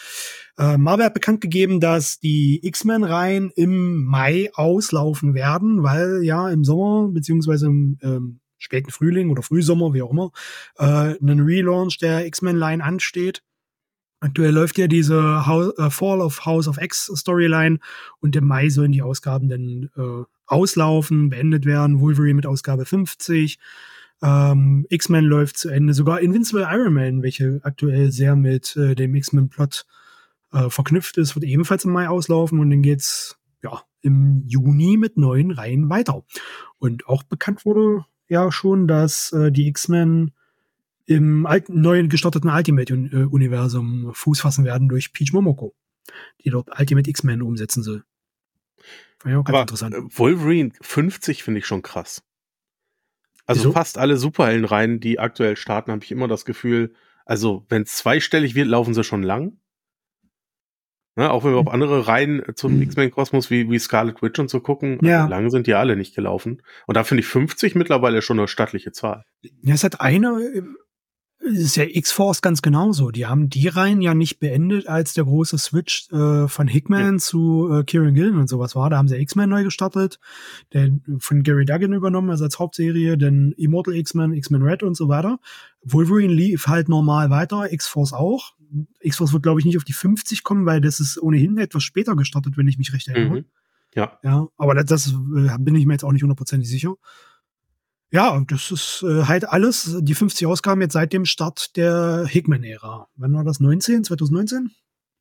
Äh, 0.58 0.78
Marvel 0.78 1.06
hat 1.06 1.14
bekannt 1.14 1.42
gegeben, 1.42 1.80
dass 1.80 2.20
die 2.20 2.60
X-Men-Reihen 2.66 3.52
im 3.56 4.04
Mai 4.04 4.50
auslaufen 4.54 5.34
werden, 5.34 5.84
weil 5.84 6.24
ja 6.24 6.50
im 6.50 6.64
Sommer 6.64 7.10
beziehungsweise 7.10 7.68
im 7.68 7.98
ähm, 8.02 8.40
späten 8.58 8.92
Frühling 8.92 9.30
oder 9.30 9.44
Frühsommer, 9.44 9.94
wie 9.94 10.02
auch 10.02 10.12
immer, 10.12 10.32
äh, 10.78 11.16
ein 11.22 11.40
Relaunch 11.40 12.00
der 12.00 12.26
X-Men-Line 12.26 12.84
ansteht. 12.84 13.44
Aktuell 14.22 14.54
läuft 14.54 14.78
ja 14.78 14.88
diese 14.88 15.46
House, 15.46 15.78
äh, 15.78 15.90
Fall 15.90 16.22
of 16.22 16.46
House 16.46 16.68
of 16.68 16.82
X 16.82 17.12
Storyline 17.16 17.80
und 18.22 18.36
im 18.36 18.48
Mai 18.48 18.70
sollen 18.70 18.92
die 18.92 19.02
Ausgaben 19.02 19.50
dann 19.50 19.90
äh, 19.96 20.24
auslaufen, 20.48 21.30
beendet 21.30 21.66
werden. 21.66 22.00
Wolverine 22.00 22.36
mit 22.36 22.46
Ausgabe 22.46 22.86
50, 22.86 23.60
ähm, 24.22 24.86
X-Men 24.90 25.26
läuft 25.26 25.58
zu 25.58 25.70
Ende, 25.70 25.94
sogar 25.94 26.22
Invincible 26.22 26.68
Iron 26.70 26.94
Man, 26.94 27.24
welche 27.24 27.60
aktuell 27.64 28.12
sehr 28.12 28.36
mit 28.36 28.76
äh, 28.76 28.96
dem 28.96 29.16
X-Men-Plot 29.16 29.86
äh, 30.54 30.70
verknüpft 30.70 31.18
ist, 31.18 31.36
wird 31.36 31.46
ebenfalls 31.46 31.86
im 31.86 31.92
Mai 31.92 32.08
auslaufen 32.08 32.60
und 32.60 32.70
dann 32.70 32.82
geht's 32.82 33.38
ja 33.62 33.84
im 34.02 34.44
Juni 34.46 34.98
mit 34.98 35.18
neuen 35.18 35.52
Reihen 35.52 35.90
weiter. 35.90 36.24
Und 36.78 37.08
auch 37.08 37.24
bekannt 37.24 37.66
wurde 37.66 38.06
ja 38.28 38.52
schon, 38.52 38.88
dass 38.88 39.32
äh, 39.34 39.52
die 39.52 39.68
X-Men 39.68 40.32
im 41.06 41.46
alten, 41.46 41.82
neuen 41.82 42.10
gestarteten 42.10 42.50
Ultimate-Universum 42.50 44.12
Fuß 44.14 44.42
fassen 44.42 44.66
werden 44.66 44.90
durch 44.90 45.14
Peach 45.14 45.34
Momoko, 45.34 45.76
die 46.44 46.50
dort 46.50 46.70
Ultimate 46.80 47.10
X-Men 47.10 47.42
umsetzen 47.42 47.84
soll. 47.84 48.04
Ja, 49.24 49.36
ganz 49.38 49.50
Aber 49.50 49.62
interessant. 49.62 49.96
Wolverine 50.18 50.72
50 50.82 51.44
finde 51.44 51.60
ich 51.60 51.66
schon 51.66 51.82
krass. 51.82 52.24
Also 53.46 53.62
Wieso? 53.62 53.72
fast 53.74 53.98
alle 53.98 54.18
Superheldenreihen, 54.18 55.00
die 55.00 55.20
aktuell 55.20 55.56
starten, 55.56 55.92
habe 55.92 56.04
ich 56.04 56.12
immer 56.12 56.28
das 56.28 56.46
Gefühl, 56.46 56.94
also 57.26 57.66
wenn 57.70 57.84
es 57.84 57.96
zweistellig 57.96 58.56
wird, 58.56 58.68
laufen 58.68 58.94
sie 58.94 59.04
schon 59.04 59.24
lang. 59.24 59.58
Ne, 61.18 61.32
auch 61.32 61.46
wenn 61.46 61.52
wir 61.52 61.60
auf 61.60 61.70
andere 61.70 62.08
Reihen 62.08 62.44
zum 62.56 62.82
X-Men-Kosmos 62.82 63.50
wie, 63.50 63.72
wie 63.72 63.80
Scarlet 63.80 64.22
Witch 64.22 64.38
und 64.38 64.50
so 64.50 64.60
gucken, 64.60 65.00
ja. 65.02 65.20
Also 65.20 65.30
lang 65.30 65.50
sind 65.50 65.66
die 65.66 65.74
alle 65.74 65.96
nicht 65.96 66.14
gelaufen. 66.14 66.62
Und 66.88 66.98
da 66.98 67.06
finde 67.06 67.22
ich 67.22 67.28
50 67.28 67.74
mittlerweile 67.76 68.22
schon 68.22 68.38
eine 68.38 68.50
stattliche 68.50 68.92
Zahl. 68.92 69.24
Ja, 69.62 69.74
es 69.74 69.86
hat 69.86 70.02
eine 70.02 70.66
ist 71.40 71.76
ja 71.76 71.84
X-Force 71.84 72.42
ganz 72.42 72.62
genauso. 72.62 73.12
Die 73.12 73.26
haben 73.26 73.50
die 73.50 73.68
Reihen 73.68 74.02
ja 74.02 74.14
nicht 74.14 74.40
beendet, 74.40 74.88
als 74.88 75.14
der 75.14 75.26
große 75.26 75.58
Switch 75.58 76.10
äh, 76.12 76.48
von 76.48 76.68
Hickman 76.68 77.14
ja. 77.14 77.18
zu 77.18 77.70
äh, 77.72 77.84
Kieran 77.84 78.16
Gillen 78.16 78.38
und 78.38 78.48
sowas 78.48 78.76
war. 78.76 78.90
Da 78.90 78.98
haben 78.98 79.08
sie 79.08 79.18
X-Men 79.18 79.50
neu 79.50 79.64
gestartet, 79.64 80.20
der 80.74 80.92
von 81.20 81.44
Gary 81.44 81.66
Duggan 81.66 81.94
übernommen, 81.94 82.30
also 82.30 82.46
als 82.46 82.58
Hauptserie, 82.58 83.18
dann 83.18 83.54
Immortal 83.58 83.96
X-Men, 83.96 84.34
X-Men 84.34 84.62
Red 84.62 84.84
und 84.84 84.96
so 84.96 85.08
weiter. 85.08 85.40
Wolverine 85.84 86.34
lief 86.34 86.68
halt 86.68 86.90
normal 86.90 87.30
weiter, 87.30 87.72
X-Force 87.72 88.14
auch. 88.14 88.54
X-Force 89.02 89.34
wird, 89.34 89.44
glaube 89.44 89.60
ich, 89.60 89.66
nicht 89.66 89.78
auf 89.78 89.84
die 89.84 89.94
50 89.94 90.44
kommen, 90.44 90.66
weil 90.66 90.82
das 90.82 91.00
ist 91.00 91.22
ohnehin 91.22 91.58
etwas 91.58 91.84
später 91.84 92.16
gestartet, 92.16 92.58
wenn 92.58 92.68
ich 92.68 92.78
mich 92.78 92.94
recht 92.94 93.08
erinnere. 93.08 93.42
Mhm. 93.42 93.46
Ja. 93.94 94.20
Ja, 94.24 94.48
aber 94.58 94.76
das, 94.76 94.86
das 94.86 95.08
äh, 95.12 95.58
bin 95.60 95.76
ich 95.76 95.86
mir 95.86 95.94
jetzt 95.94 96.04
auch 96.04 96.12
nicht 96.12 96.24
hundertprozentig 96.24 96.70
sicher. 96.70 96.96
Ja, 98.16 98.42
das 98.48 98.72
ist 98.72 99.04
äh, 99.06 99.26
halt 99.26 99.50
alles, 99.50 99.98
die 100.00 100.16
50 100.16 100.48
Ausgaben 100.48 100.80
jetzt 100.80 100.94
seit 100.94 101.12
dem 101.12 101.26
Start 101.26 101.76
der 101.76 102.26
Hickman-Ära. 102.26 103.10
Wann 103.18 103.34
war 103.34 103.44
das? 103.44 103.60
19? 103.60 104.06
2019? 104.06 104.72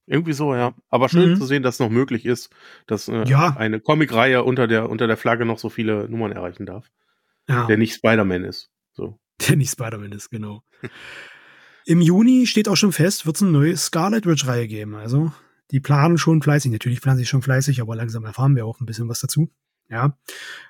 Irgendwie 0.06 0.32
so, 0.32 0.54
ja. 0.54 0.74
Aber 0.90 1.08
schön 1.08 1.30
mhm. 1.30 1.36
zu 1.36 1.44
sehen, 1.44 1.64
dass 1.64 1.74
es 1.74 1.80
noch 1.80 1.90
möglich 1.90 2.24
ist, 2.24 2.50
dass 2.86 3.08
äh, 3.08 3.24
ja. 3.24 3.56
eine 3.56 3.80
Comic-Reihe 3.80 4.44
unter 4.44 4.68
der, 4.68 4.88
unter 4.88 5.08
der 5.08 5.16
Flagge 5.16 5.44
noch 5.44 5.58
so 5.58 5.70
viele 5.70 6.08
Nummern 6.08 6.30
erreichen 6.30 6.66
darf. 6.66 6.88
Ja. 7.48 7.66
Der 7.66 7.78
nicht 7.78 7.94
Spider-Man 7.94 8.44
ist. 8.44 8.70
So. 8.92 9.18
Der 9.48 9.56
nicht 9.56 9.72
Spider-Man 9.72 10.12
ist, 10.12 10.30
genau. 10.30 10.62
Im 11.86 12.00
Juni 12.00 12.46
steht 12.46 12.68
auch 12.68 12.76
schon 12.76 12.92
fest, 12.92 13.26
wird 13.26 13.34
es 13.34 13.42
eine 13.42 13.50
neue 13.50 13.76
Scarlet 13.76 14.24
Witch-Reihe 14.24 14.68
geben. 14.68 14.94
Also, 14.94 15.32
die 15.72 15.80
planen 15.80 16.16
schon 16.16 16.42
fleißig. 16.42 16.70
Natürlich 16.70 17.00
planen 17.00 17.18
sie 17.18 17.26
schon 17.26 17.42
fleißig, 17.42 17.80
aber 17.80 17.96
langsam 17.96 18.24
erfahren 18.24 18.54
wir 18.54 18.64
auch 18.64 18.80
ein 18.80 18.86
bisschen 18.86 19.08
was 19.08 19.18
dazu. 19.18 19.50
Ja. 19.88 20.16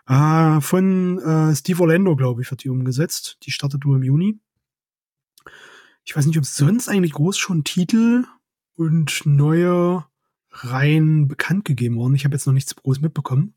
Äh, 0.07 0.61
von 0.61 1.19
äh, 1.19 1.55
Steve 1.55 1.81
Orlando, 1.81 2.17
glaube 2.17 2.43
ich, 2.43 2.51
wird 2.51 2.65
die 2.65 2.69
umgesetzt. 2.69 3.39
Die 3.43 3.51
startet 3.51 3.85
nur 3.85 3.97
im 3.97 4.03
Juni. 4.03 4.39
Ich 6.05 6.15
weiß 6.15 6.27
nicht, 6.27 6.37
ob 6.37 6.45
es 6.45 6.57
sonst 6.57 6.89
eigentlich 6.89 7.13
groß 7.13 7.39
schon 7.39 7.65
Titel 7.65 8.25
und 8.77 9.23
neue 9.25 10.05
Reihen 10.51 11.29
bekannt 11.29 11.65
gegeben 11.65 11.97
worden. 11.97 12.15
Ich 12.15 12.25
habe 12.25 12.35
jetzt 12.35 12.47
noch 12.47 12.53
nichts 12.53 12.77
groß 12.77 13.01
mitbekommen. 13.01 13.55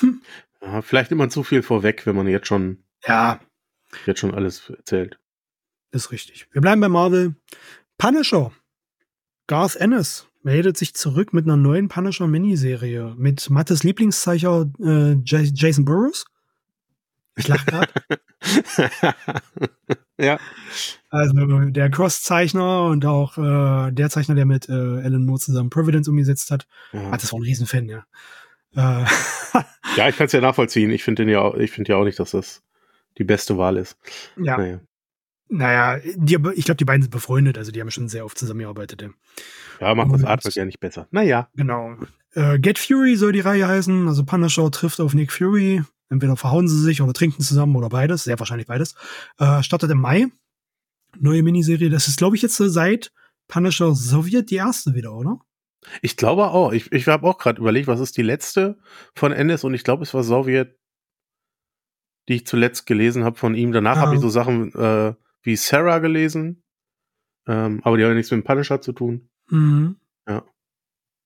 Hm. 0.00 0.20
Ja, 0.60 0.82
vielleicht 0.82 1.12
immer 1.12 1.28
zu 1.28 1.42
viel 1.42 1.62
vorweg, 1.62 2.06
wenn 2.06 2.16
man 2.16 2.26
jetzt 2.26 2.48
schon 2.48 2.84
ja 3.06 3.40
jetzt 4.06 4.20
schon 4.20 4.34
alles 4.34 4.70
erzählt. 4.70 5.18
Ist 5.90 6.10
richtig. 6.10 6.48
Wir 6.52 6.60
bleiben 6.60 6.80
bei 6.80 6.88
Marvel. 6.88 7.34
Punisher. 7.98 8.52
Garth 9.46 9.76
Ennis 9.76 10.26
meldet 10.42 10.76
sich 10.76 10.94
zurück 10.94 11.32
mit 11.32 11.44
einer 11.44 11.56
neuen 11.56 11.88
Punisher 11.88 12.26
Miniserie 12.26 13.14
mit 13.16 13.50
Mattes 13.50 13.82
Lieblingszeicher 13.82 14.70
äh, 14.80 15.16
Jason 15.24 15.84
Burroughs. 15.84 16.24
Ich 17.36 17.48
lache 17.48 17.64
gerade. 17.64 17.92
ja. 20.18 20.38
Also 21.08 21.60
der 21.70 21.90
Cross-Zeichner 21.90 22.86
und 22.86 23.06
auch 23.06 23.38
äh, 23.38 23.90
der 23.92 24.10
Zeichner, 24.10 24.34
der 24.34 24.44
mit 24.44 24.68
äh, 24.68 24.72
Alan 24.72 25.24
Moore 25.24 25.40
zusammen 25.40 25.70
Providence 25.70 26.08
umgesetzt 26.08 26.50
hat. 26.50 26.66
Ja. 26.92 27.10
Ah, 27.10 27.16
das 27.16 27.32
war 27.32 27.38
ein 27.38 27.44
Riesenfan, 27.44 27.88
ja. 27.88 28.04
Äh. 28.74 29.04
ja, 29.96 30.08
ich 30.08 30.16
kann 30.16 30.26
es 30.26 30.32
ja 30.32 30.40
nachvollziehen. 30.40 30.90
Ich 30.90 31.04
finde 31.04 31.30
ja, 31.30 31.54
ich 31.54 31.70
finde 31.70 31.92
ja 31.92 31.96
auch 31.96 32.04
nicht, 32.04 32.18
dass 32.18 32.32
das 32.32 32.62
die 33.18 33.24
beste 33.24 33.56
Wahl 33.56 33.76
ist. 33.76 33.96
Ja. 34.36 34.58
Naja. 34.58 34.80
Naja, 35.52 36.00
die, 36.16 36.38
ich 36.54 36.64
glaube, 36.64 36.78
die 36.78 36.86
beiden 36.86 37.02
sind 37.02 37.10
befreundet, 37.10 37.58
also 37.58 37.70
die 37.72 37.80
haben 37.80 37.90
schon 37.90 38.08
sehr 38.08 38.24
oft 38.24 38.38
zusammengearbeitet. 38.38 39.04
Ja, 39.80 39.94
macht 39.94 40.14
das 40.14 40.24
Artwork 40.24 40.54
ja 40.54 40.64
nicht 40.64 40.80
besser. 40.80 41.08
Naja. 41.10 41.50
Genau. 41.54 41.94
Äh, 42.32 42.58
Get 42.58 42.78
Fury 42.78 43.16
soll 43.16 43.32
die 43.32 43.40
Reihe 43.40 43.68
heißen. 43.68 44.08
Also 44.08 44.24
Punisher 44.24 44.70
trifft 44.70 44.98
auf 44.98 45.12
Nick 45.12 45.30
Fury. 45.30 45.82
Entweder 46.08 46.36
verhauen 46.36 46.68
sie 46.68 46.80
sich 46.80 47.02
oder 47.02 47.12
trinken 47.12 47.42
zusammen 47.42 47.76
oder 47.76 47.90
beides. 47.90 48.24
Sehr 48.24 48.38
wahrscheinlich 48.38 48.66
beides. 48.66 48.94
Äh, 49.38 49.62
startet 49.62 49.90
im 49.90 50.00
Mai. 50.00 50.28
Neue 51.18 51.42
Miniserie. 51.42 51.90
Das 51.90 52.08
ist, 52.08 52.16
glaube 52.16 52.34
ich, 52.34 52.40
jetzt 52.40 52.56
seit 52.56 53.12
Punisher 53.46 53.94
Sowjet 53.94 54.50
die 54.50 54.56
erste 54.56 54.94
wieder, 54.94 55.12
oder? 55.12 55.38
Ich 56.00 56.16
glaube 56.16 56.46
auch. 56.46 56.72
Ich, 56.72 56.90
ich 56.92 57.08
habe 57.08 57.28
auch 57.28 57.36
gerade 57.36 57.60
überlegt, 57.60 57.88
was 57.88 58.00
ist 58.00 58.16
die 58.16 58.22
letzte 58.22 58.78
von 59.14 59.32
Ennis 59.32 59.64
und 59.64 59.74
ich 59.74 59.84
glaube, 59.84 60.02
es 60.02 60.14
war 60.14 60.22
Sowjet, 60.22 60.78
die 62.28 62.36
ich 62.36 62.46
zuletzt 62.46 62.86
gelesen 62.86 63.24
habe 63.24 63.36
von 63.36 63.54
ihm. 63.54 63.72
Danach 63.72 63.98
ah. 63.98 64.00
habe 64.00 64.14
ich 64.14 64.22
so 64.22 64.30
Sachen 64.30 64.72
äh, 64.72 65.14
wie 65.42 65.56
Sarah 65.56 65.98
gelesen. 65.98 66.62
Ähm, 67.46 67.80
aber 67.82 67.96
die 67.96 68.04
haben 68.04 68.10
ja 68.10 68.14
nichts 68.16 68.30
mit 68.30 68.42
dem 68.42 68.44
Punisher 68.44 68.80
zu 68.80 68.92
tun. 68.92 69.28
Mhm. 69.48 69.96
Ja. 70.28 70.44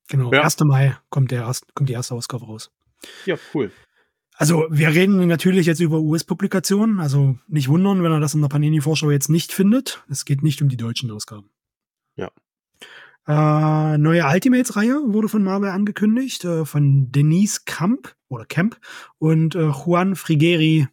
Genau, 0.08 0.32
ja. 0.32 0.42
1. 0.42 0.60
Mai 0.60 0.96
kommt, 1.10 1.30
der 1.30 1.50
kommt 1.74 1.88
die 1.88 1.94
erste 1.94 2.14
Ausgabe 2.14 2.46
raus. 2.46 2.70
Ja, 3.26 3.36
cool. 3.54 3.70
Also, 4.38 4.66
wir 4.70 4.88
reden 4.88 5.26
natürlich 5.26 5.66
jetzt 5.66 5.80
über 5.80 5.98
US-Publikationen. 5.98 7.00
Also, 7.00 7.38
nicht 7.48 7.68
wundern, 7.68 8.02
wenn 8.02 8.12
er 8.12 8.20
das 8.20 8.34
in 8.34 8.42
der 8.42 8.48
Panini-Vorschau 8.48 9.10
jetzt 9.10 9.30
nicht 9.30 9.52
findet. 9.52 10.04
Es 10.10 10.24
geht 10.24 10.42
nicht 10.42 10.60
um 10.60 10.68
die 10.68 10.76
deutschen 10.76 11.10
Ausgaben. 11.10 11.50
Ja. 12.16 12.30
Äh, 13.26 13.98
neue 13.98 14.24
Ultimates-Reihe 14.24 15.02
wurde 15.06 15.28
von 15.28 15.42
Marvel 15.42 15.70
angekündigt, 15.70 16.44
äh, 16.44 16.64
von 16.64 17.10
Denise 17.10 17.62
Camp 17.64 18.14
oder 18.28 18.44
Camp 18.44 18.78
und 19.18 19.54
äh, 19.56 19.70
Juan 19.70 20.14
Frigeri 20.14 20.86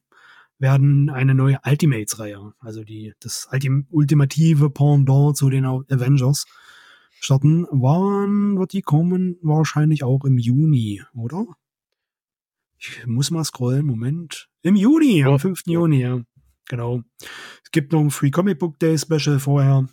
werden 0.64 1.10
eine 1.10 1.36
neue 1.36 1.60
Ultimates-Reihe, 1.66 2.54
also 2.60 2.86
die, 2.86 3.14
das 3.20 3.50
Ultim 3.52 3.86
ultimative 3.92 4.70
Pendant 4.70 5.36
zu 5.36 5.50
den 5.50 5.66
Avengers 5.66 6.46
starten. 7.20 7.68
Wann 7.70 8.58
wird 8.58 8.72
die 8.72 8.82
kommen? 8.82 9.38
Wahrscheinlich 9.42 10.06
auch 10.06 10.24
im 10.24 10.38
Juni, 10.38 11.02
oder? 11.14 11.46
Ich 12.80 13.06
muss 13.06 13.30
mal 13.30 13.44
scrollen, 13.44 13.86
Moment. 13.86 14.50
Im 14.62 14.78
Juni, 14.78 15.26
am 15.26 15.38
5. 15.38 15.64
Juni, 15.66 16.02
ja. 16.02 16.22
Genau. 16.70 17.04
Es 17.64 17.72
gibt 17.72 17.92
noch 17.92 18.00
ein 18.00 18.10
Free 18.10 18.32
Comic 18.32 18.58
Book 18.58 18.80
Day 18.80 18.98
Special 18.98 19.40
vorher. 19.40 19.90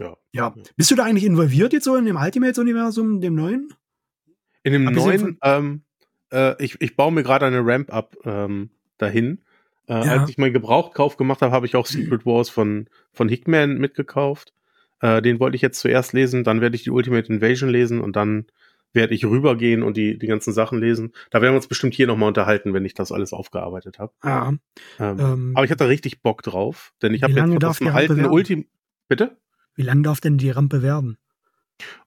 Ja. 0.00 0.16
Ja. 0.32 0.54
Bist 0.76 0.90
du 0.90 0.94
da 0.94 1.04
eigentlich 1.04 1.24
involviert 1.24 1.74
jetzt 1.74 1.84
so 1.84 1.94
in 1.94 2.06
dem 2.06 2.16
Ultimates-Universum, 2.16 3.20
dem 3.20 3.34
neuen? 3.34 3.74
In 4.62 4.72
dem 4.72 4.88
Abgesehen 4.88 5.20
neuen, 5.20 5.38
ähm, 5.42 5.82
äh, 6.32 6.64
ich, 6.64 6.80
ich 6.80 6.96
baue 6.96 7.12
mir 7.12 7.22
gerade 7.22 7.44
eine 7.44 7.60
Ramp-Up 7.62 8.16
ähm, 8.24 8.70
dahin. 8.96 9.42
Äh, 9.88 10.04
Ja. 10.04 10.20
Als 10.20 10.30
ich 10.30 10.38
meinen 10.38 10.52
Gebrauchtkauf 10.52 11.16
gemacht 11.16 11.42
habe, 11.42 11.52
habe 11.52 11.66
ich 11.66 11.76
auch 11.76 11.86
Secret 11.86 12.24
Wars 12.26 12.50
von, 12.50 12.88
von 13.12 13.28
Hickman 13.28 13.78
mitgekauft. 13.78 14.52
Äh, 15.00 15.22
den 15.22 15.40
wollte 15.40 15.56
ich 15.56 15.62
jetzt 15.62 15.80
zuerst 15.80 16.12
lesen, 16.12 16.44
dann 16.44 16.60
werde 16.60 16.76
ich 16.76 16.82
die 16.82 16.90
Ultimate 16.90 17.32
Invasion 17.32 17.70
lesen 17.70 18.00
und 18.00 18.16
dann 18.16 18.46
werde 18.92 19.14
ich 19.14 19.24
rübergehen 19.24 19.82
und 19.82 19.96
die, 19.96 20.18
die 20.18 20.26
ganzen 20.26 20.52
Sachen 20.52 20.78
lesen. 20.80 21.12
Da 21.30 21.40
werden 21.42 21.52
wir 21.52 21.56
uns 21.58 21.66
bestimmt 21.68 21.94
hier 21.94 22.06
nochmal 22.06 22.28
unterhalten, 22.28 22.72
wenn 22.74 22.84
ich 22.84 22.94
das 22.94 23.12
alles 23.12 23.32
aufgearbeitet 23.32 23.98
habe. 23.98 24.12
Ja. 24.24 24.48
Ähm, 24.48 24.60
Ähm, 24.98 25.52
aber 25.54 25.64
ich 25.64 25.70
hatte 25.70 25.88
richtig 25.88 26.22
Bock 26.22 26.42
drauf, 26.42 26.92
denn 27.02 27.14
ich 27.14 27.22
habe 27.22 27.34
lange 27.34 27.54
jetzt 27.54 27.62
von 27.64 27.72
die 27.72 27.84
dem 27.84 27.88
Rampe 27.88 28.14
alten? 28.14 28.24
Ultim... 28.26 28.66
Bitte? 29.08 29.36
Wie 29.74 29.82
lang 29.82 30.02
darf 30.02 30.20
denn 30.20 30.36
die 30.38 30.50
Rampe 30.50 30.82
werden? 30.82 31.16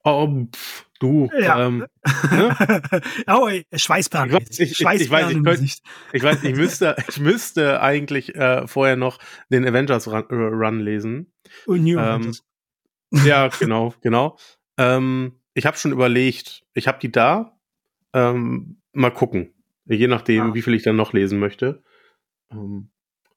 Oh, 0.03 0.45
pf, 0.53 0.85
du, 0.99 1.29
Ja. 1.39 1.65
ähm, 1.67 1.85
oh, 3.27 3.47
ey, 3.47 3.65
Schweißperlen. 3.73 4.29
Ich 4.29 4.35
weiß, 4.49 4.59
ich- 4.59 4.71
ich- 4.71 4.79
ich 4.79 4.85
weiß, 4.85 5.01
ich 5.01 5.09
könnte-. 5.43 5.65
Ich 6.13 6.23
weiß, 6.23 6.43
ich 6.43 6.55
müsste, 6.55 6.95
ich 7.07 7.19
müsste 7.19 7.81
eigentlich 7.81 8.35
äh, 8.35 8.67
vorher 8.67 8.95
noch 8.95 9.19
den 9.49 9.65
Avengers 9.67 10.07
Run, 10.07 10.25
äh, 10.29 10.33
Run 10.35 10.79
lesen. 10.79 11.33
Und 11.65 11.83
New 11.83 11.97
ähm, 11.97 12.05
Avengers. 12.05 12.43
Ja, 13.25 13.47
genau, 13.59 13.93
genau. 14.01 14.37
Ähm, 14.77 15.39
ich 15.53 15.65
habe 15.65 15.77
schon 15.77 15.91
überlegt, 15.91 16.63
ich 16.73 16.87
habe 16.87 16.99
die 16.99 17.11
da. 17.11 17.57
Ähm, 18.13 18.81
mal 18.93 19.11
gucken, 19.11 19.53
je 19.85 20.07
nachdem, 20.07 20.51
Ah. 20.51 20.53
wie 20.53 20.61
viel 20.61 20.73
ich 20.73 20.83
dann 20.83 20.95
noch 20.97 21.13
lesen 21.13 21.39
möchte. 21.39 21.83
Ähm, 22.51 22.89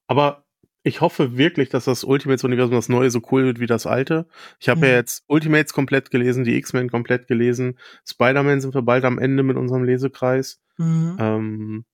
aber 0.08 0.44
ich 0.86 1.00
hoffe 1.00 1.36
wirklich, 1.38 1.70
dass 1.70 1.86
das 1.86 2.04
Ultimates-Universum 2.04 2.74
das 2.74 2.90
neue 2.90 3.10
so 3.10 3.22
cool 3.32 3.44
wird 3.44 3.58
wie 3.58 3.66
das 3.66 3.86
alte. 3.86 4.26
Ich 4.60 4.68
habe 4.68 4.80
Mhm. 4.80 4.84
ja 4.84 4.90
jetzt 4.92 5.24
Ultimates 5.26 5.72
komplett 5.72 6.10
gelesen, 6.10 6.44
die 6.44 6.56
X-Men 6.56 6.90
komplett 6.90 7.26
gelesen. 7.26 7.78
Spider-Man 8.06 8.60
sind 8.60 8.74
wir 8.74 8.82
bald 8.82 9.04
am 9.04 9.18
Ende 9.18 9.42
mit 9.42 9.56
unserem 9.56 9.84
Lesekreis. 9.84 10.60
Mhm. 10.76 11.16
Ähm, 11.18 11.84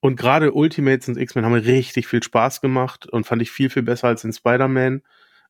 und 0.00 0.16
gerade 0.16 0.52
Ultimates 0.52 1.08
und 1.08 1.18
X-Men 1.18 1.44
haben 1.44 1.52
mir 1.52 1.64
richtig 1.64 2.06
viel 2.06 2.22
Spaß 2.22 2.60
gemacht 2.60 3.06
und 3.06 3.26
fand 3.26 3.42
ich 3.42 3.50
viel, 3.50 3.70
viel 3.70 3.82
besser 3.82 4.06
als 4.06 4.22
in 4.22 4.32
Spider-Man. 4.32 5.02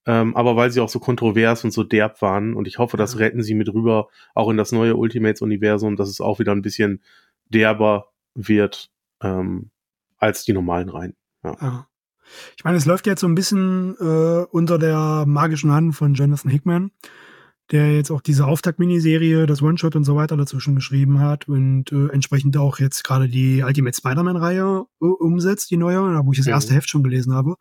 Ähm, 0.07 0.35
aber 0.37 0.57
weil 0.57 0.71
sie 0.71 0.81
auch 0.81 0.89
so 0.89 0.99
kontrovers 1.01 1.63
und 1.65 1.73
so 1.73 1.83
derb 1.83 2.23
waren 2.23 2.55
und 2.55 2.67
ich 2.69 2.79
hoffe, 2.79 2.97
das 2.97 3.19
retten 3.19 3.43
sie 3.43 3.55
mit 3.55 3.69
rüber 3.75 4.09
auch 4.35 4.49
in 4.49 4.57
das 4.57 4.73
neue 4.73 4.97
Ultimates-Universum, 4.97 5.97
dass 5.97 6.09
es 6.09 6.21
auch 6.23 6.39
wieder 6.39 6.53
ein 6.53 6.63
bisschen 6.63 7.03
derber 7.47 8.13
wird 8.35 8.91
ähm, 9.21 9.71
als 10.17 10.45
die 10.45 10.53
normalen 10.55 10.89
Reihen. 10.89 11.17
Ja. 11.45 11.87
Ich 12.57 12.65
meine, 12.65 12.77
es 12.77 12.87
läuft 12.87 13.07
jetzt 13.07 13.21
so 13.21 13.27
ein 13.29 13.35
bisschen 13.35 13.97
äh, 14.01 14.45
unter 14.51 14.79
der 14.79 15.25
magischen 15.27 15.71
Hand 15.73 15.95
von 15.95 16.15
Jonathan 16.15 16.51
Hickman, 16.51 16.91
der 17.73 17.95
jetzt 17.95 18.13
auch 18.13 18.21
diese 18.21 18.47
Auftakt-Miniserie, 18.47 19.47
das 19.47 19.61
One-Shot 19.61 19.97
und 19.97 20.05
so 20.05 20.15
weiter 20.15 20.37
dazu 20.37 20.61
schon 20.61 20.77
geschrieben 20.77 21.19
hat 21.19 21.49
und 21.49 21.91
äh, 21.91 22.09
entsprechend 22.13 22.57
auch 22.57 22.79
jetzt 22.79 23.03
gerade 23.03 23.29
die 23.29 23.63
Ultimate 23.65 23.97
Spider-Man-Reihe 23.97 24.85
äh, 25.03 25.05
umsetzt, 25.05 25.71
die 25.73 25.77
neue, 25.77 26.01
wo 26.25 26.31
ich 26.31 26.39
das 26.39 26.47
Mhm. 26.47 26.53
erste 26.53 26.75
Heft 26.75 26.89
schon 26.89 27.03
gelesen 27.03 27.33
habe. 27.33 27.57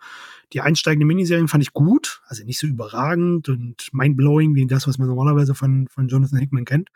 Die 0.54 0.62
einsteigende 0.62 1.08
Miniserien 1.08 1.48
fand 1.48 1.64
ich 1.64 1.74
gut, 1.74 2.22
also 2.28 2.44
nicht 2.44 2.60
so 2.60 2.68
überragend 2.68 3.50
und 3.50 3.90
mindblowing 3.94 4.54
wie 4.54 4.68
das, 4.68 4.88
was 4.88 5.00
man 5.00 5.08
normalerweise 5.08 5.56
von, 5.56 5.88
von 5.90 6.08
Jonathan 6.08 6.38
Hickman 6.38 6.66
kennt. 6.66 6.90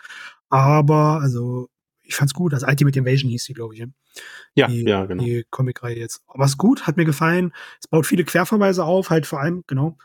Aber, 0.49 1.19
also, 1.19 1.67
ich 2.09 2.15
fand's 2.15 2.33
gut. 2.33 2.53
Also 2.53 2.65
Ultimate 2.67 2.97
Invasion 2.99 3.29
hieß 3.29 3.45
die, 3.45 3.53
glaube 3.53 3.73
ich. 3.75 3.79
ja 3.81 3.87
Ja, 4.55 4.67
die, 4.67 4.81
ja, 4.83 5.05
genau. 5.05 5.23
die 5.23 5.45
Comicreihe 5.49 5.97
jetzt. 5.97 6.23
Aber 6.27 6.43
es 6.45 6.51
ist 6.51 6.57
gut, 6.57 6.87
hat 6.87 6.97
mir 6.97 7.05
gefallen. 7.05 7.53
Es 7.79 7.87
baut 7.87 8.05
viele 8.07 8.23
Querverweise 8.25 8.83
auf, 8.83 9.09
halt 9.11 9.25
vor 9.27 9.39
allem, 9.39 9.63
genau, 9.67 9.97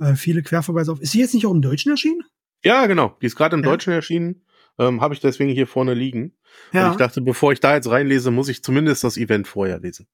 äh, 0.00 0.14
viele 0.16 0.42
Querverweise 0.42 0.92
auf. 0.92 1.00
Ist 1.00 1.12
sie 1.12 1.20
jetzt 1.20 1.32
nicht 1.34 1.46
auch 1.46 1.52
im 1.52 1.62
Deutschen 1.62 1.90
erschienen? 1.92 2.22
Ja, 2.64 2.86
genau. 2.86 3.16
Die 3.22 3.26
ist 3.26 3.36
gerade 3.36 3.56
im 3.56 3.62
Ja. 3.62 3.70
Deutschen 3.70 3.92
erschienen. 3.92 4.42
Ähm, 4.78 5.00
Habe 5.00 5.14
ich 5.14 5.20
deswegen 5.20 5.50
hier 5.50 5.68
vorne 5.68 5.94
liegen. 5.94 6.32
Und 6.72 6.78
Ja. 6.80 6.90
ich 6.90 6.96
dachte, 6.96 7.20
bevor 7.20 7.52
ich 7.52 7.60
da 7.60 7.74
jetzt 7.76 7.88
reinlese, 7.88 8.32
muss 8.32 8.48
ich 8.48 8.64
zumindest 8.64 9.04
das 9.04 9.16
Event 9.16 9.46
vorher 9.46 9.78
lesen. 9.78 10.08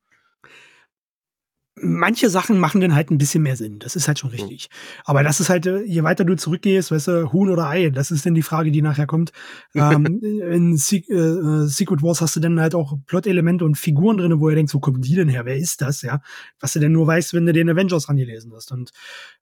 Manche 1.82 2.28
Sachen 2.30 2.58
machen 2.58 2.80
dann 2.80 2.94
halt 2.94 3.10
ein 3.10 3.18
bisschen 3.18 3.42
mehr 3.42 3.56
Sinn. 3.56 3.78
Das 3.78 3.96
ist 3.96 4.06
halt 4.06 4.18
schon 4.18 4.30
richtig. 4.30 4.68
Aber 5.04 5.22
das 5.22 5.40
ist 5.40 5.48
halt, 5.48 5.66
äh, 5.66 5.82
je 5.82 6.02
weiter 6.02 6.24
du 6.24 6.36
zurückgehst, 6.36 6.90
weißt 6.90 7.08
du, 7.08 7.32
Huhn 7.32 7.48
oder 7.48 7.68
Ei, 7.68 7.90
das 7.90 8.10
ist 8.10 8.26
dann 8.26 8.34
die 8.34 8.42
Frage, 8.42 8.70
die 8.70 8.82
nachher 8.82 9.06
kommt. 9.06 9.32
ähm, 9.74 10.20
in 10.52 10.76
Se 10.76 10.96
äh, 10.96 11.14
äh, 11.14 11.66
Secret 11.66 12.02
Wars 12.02 12.20
hast 12.20 12.36
du 12.36 12.40
dann 12.40 12.60
halt 12.60 12.74
auch 12.74 12.98
Plot-Elemente 13.06 13.64
und 13.64 13.76
Figuren 13.78 14.18
drin, 14.18 14.38
wo 14.40 14.48
ihr 14.50 14.56
denkt, 14.56 14.74
wo 14.74 14.80
kommen 14.80 15.00
die 15.00 15.14
denn 15.14 15.28
her? 15.28 15.44
Wer 15.46 15.56
ist 15.56 15.80
das? 15.80 16.02
Ja, 16.02 16.20
was 16.60 16.72
du 16.74 16.80
denn 16.80 16.92
nur 16.92 17.06
weißt, 17.06 17.32
wenn 17.34 17.46
du 17.46 17.52
den 17.52 17.70
Avengers 17.70 18.08
angelesen 18.08 18.52
hast. 18.54 18.72
Und 18.72 18.90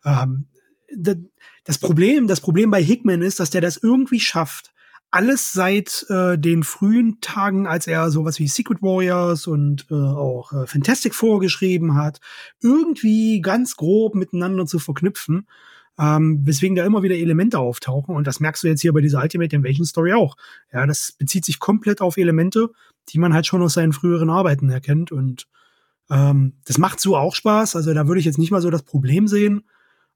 ähm, 0.05 0.46
da- 0.96 1.14
das 1.64 1.79
Problem, 1.79 2.27
das 2.29 2.40
Problem 2.40 2.70
bei 2.70 2.83
Hickman 2.83 3.20
ist, 3.20 3.40
dass 3.40 3.51
der 3.51 3.61
das 3.61 3.77
irgendwie 3.77 4.20
schafft, 4.20 4.72
alles 5.11 5.53
seit 5.53 6.05
äh, 6.11 6.38
den 6.38 6.62
frühen 6.62 7.21
Tagen, 7.21 7.66
als 7.66 7.87
er 7.87 8.11
sowas 8.11 8.38
wie 8.38 8.49
Secret 8.49 8.83
Warriors 8.83 9.47
und 9.47 9.87
äh, 9.90 9.94
auch 9.94 10.53
äh, 10.53 10.66
Fantastic 10.66 11.14
Four 11.14 11.40
geschrieben 11.40 11.94
hat, 11.94 12.21
irgendwie 12.62 13.40
ganz 13.40 13.77
grob 13.77 14.14
miteinander 14.14 14.66
zu 14.66 14.79
verknüpfen, 14.79 15.47
ähm, 15.99 16.40
weswegen 16.44 16.77
da 16.77 16.85
immer 16.85 17.03
wieder 17.03 17.16
Elemente 17.16 17.59
auftauchen. 17.59 18.14
Und 18.14 18.27
das 18.27 18.40
merkst 18.40 18.62
du 18.62 18.68
jetzt 18.68 18.83
hier 18.83 18.92
bei 18.92 19.01
dieser 19.01 19.23
Ultimate 19.23 19.57
Invasion 19.57 19.87
Story 19.87 20.12
auch. 20.12 20.37
Ja, 20.73 20.87
das 20.87 21.12
bezieht 21.18 21.44
sich 21.44 21.59
komplett 21.59 22.03
auf 22.03 22.18
Elemente, 22.18 22.68
die 23.09 23.18
man 23.18 23.33
halt 23.33 23.47
schon 23.47 23.62
aus 23.62 23.75
seinen 23.75 23.94
früheren 23.94 24.29
Arbeiten 24.29 24.68
erkennt. 24.68 25.11
Und 25.11 25.49
ähm, 26.11 26.55
das 26.66 26.77
macht 26.77 27.01
so 27.01 27.16
auch 27.16 27.35
Spaß. 27.35 27.77
Also 27.77 27.94
da 27.94 28.07
würde 28.07 28.21
ich 28.21 28.27
jetzt 28.27 28.38
nicht 28.38 28.51
mal 28.51 28.61
so 28.61 28.71
das 28.71 28.83
Problem 28.83 29.27
sehen. 29.27 29.62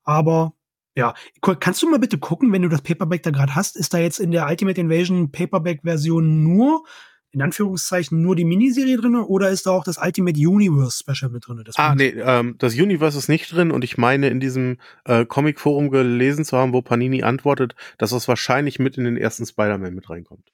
Aber 0.05 0.52
ja, 0.96 1.14
kannst 1.61 1.83
du 1.83 1.88
mal 1.88 1.98
bitte 1.98 2.18
gucken, 2.18 2.52
wenn 2.52 2.62
du 2.62 2.68
das 2.68 2.83
Paperback 2.83 3.22
da 3.22 3.31
gerade 3.31 3.55
hast, 3.55 3.76
ist 3.76 3.94
da 3.94 3.98
jetzt 3.98 4.20
in 4.20 4.31
der 4.31 4.46
Ultimate 4.46 4.81
Invasion 4.81 5.33
Paperback-Version 5.33 6.42
nur, 6.42 6.85
in 7.31 7.40
Anführungszeichen, 7.40 8.20
nur 8.20 8.37
die 8.37 8.44
Miniserie 8.44 8.98
drin 8.98 9.16
oder 9.16 9.48
ist 9.48 9.64
da 9.64 9.70
auch 9.70 9.85
das 9.85 9.96
Ultimate 9.96 10.38
Universe 10.38 10.98
Special 10.98 11.31
mit 11.31 11.46
drin? 11.46 11.62
Das 11.64 11.78
Ah, 11.78 11.94
nee, 11.94 12.09
ähm, 12.09 12.57
das 12.59 12.74
Universe 12.74 13.16
ist 13.16 13.28
nicht 13.28 13.50
drin 13.52 13.70
und 13.70 13.85
ich 13.85 13.96
meine 13.96 14.28
in 14.28 14.38
diesem 14.38 14.78
äh, 15.05 15.24
Comic-Forum 15.24 15.90
gelesen 15.90 16.44
zu 16.44 16.59
haben, 16.59 16.74
wo 16.74 16.83
Panini 16.83 17.22
antwortet, 17.22 17.74
dass 17.96 18.11
das 18.11 18.28
wahrscheinlich 18.28 18.78
mit 18.78 18.98
in 18.98 19.05
den 19.05 19.16
ersten 19.16 19.46
Spider-Man 19.46 19.94
mit 19.94 20.11
reinkommt. 20.11 20.52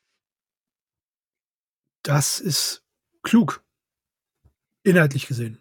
Das 2.04 2.38
ist 2.38 2.84
klug. 3.22 3.64
Inhaltlich 4.84 5.26
gesehen. 5.26 5.58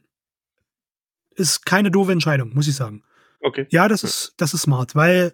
Ist 1.31 1.65
keine 1.65 1.89
doofe 1.89 2.11
Entscheidung, 2.11 2.53
muss 2.53 2.67
ich 2.67 2.75
sagen. 2.75 3.03
Okay. 3.39 3.67
Ja, 3.69 3.87
das 3.87 4.03
ist, 4.03 4.33
das 4.37 4.53
ist 4.53 4.61
smart, 4.63 4.95
weil 4.95 5.31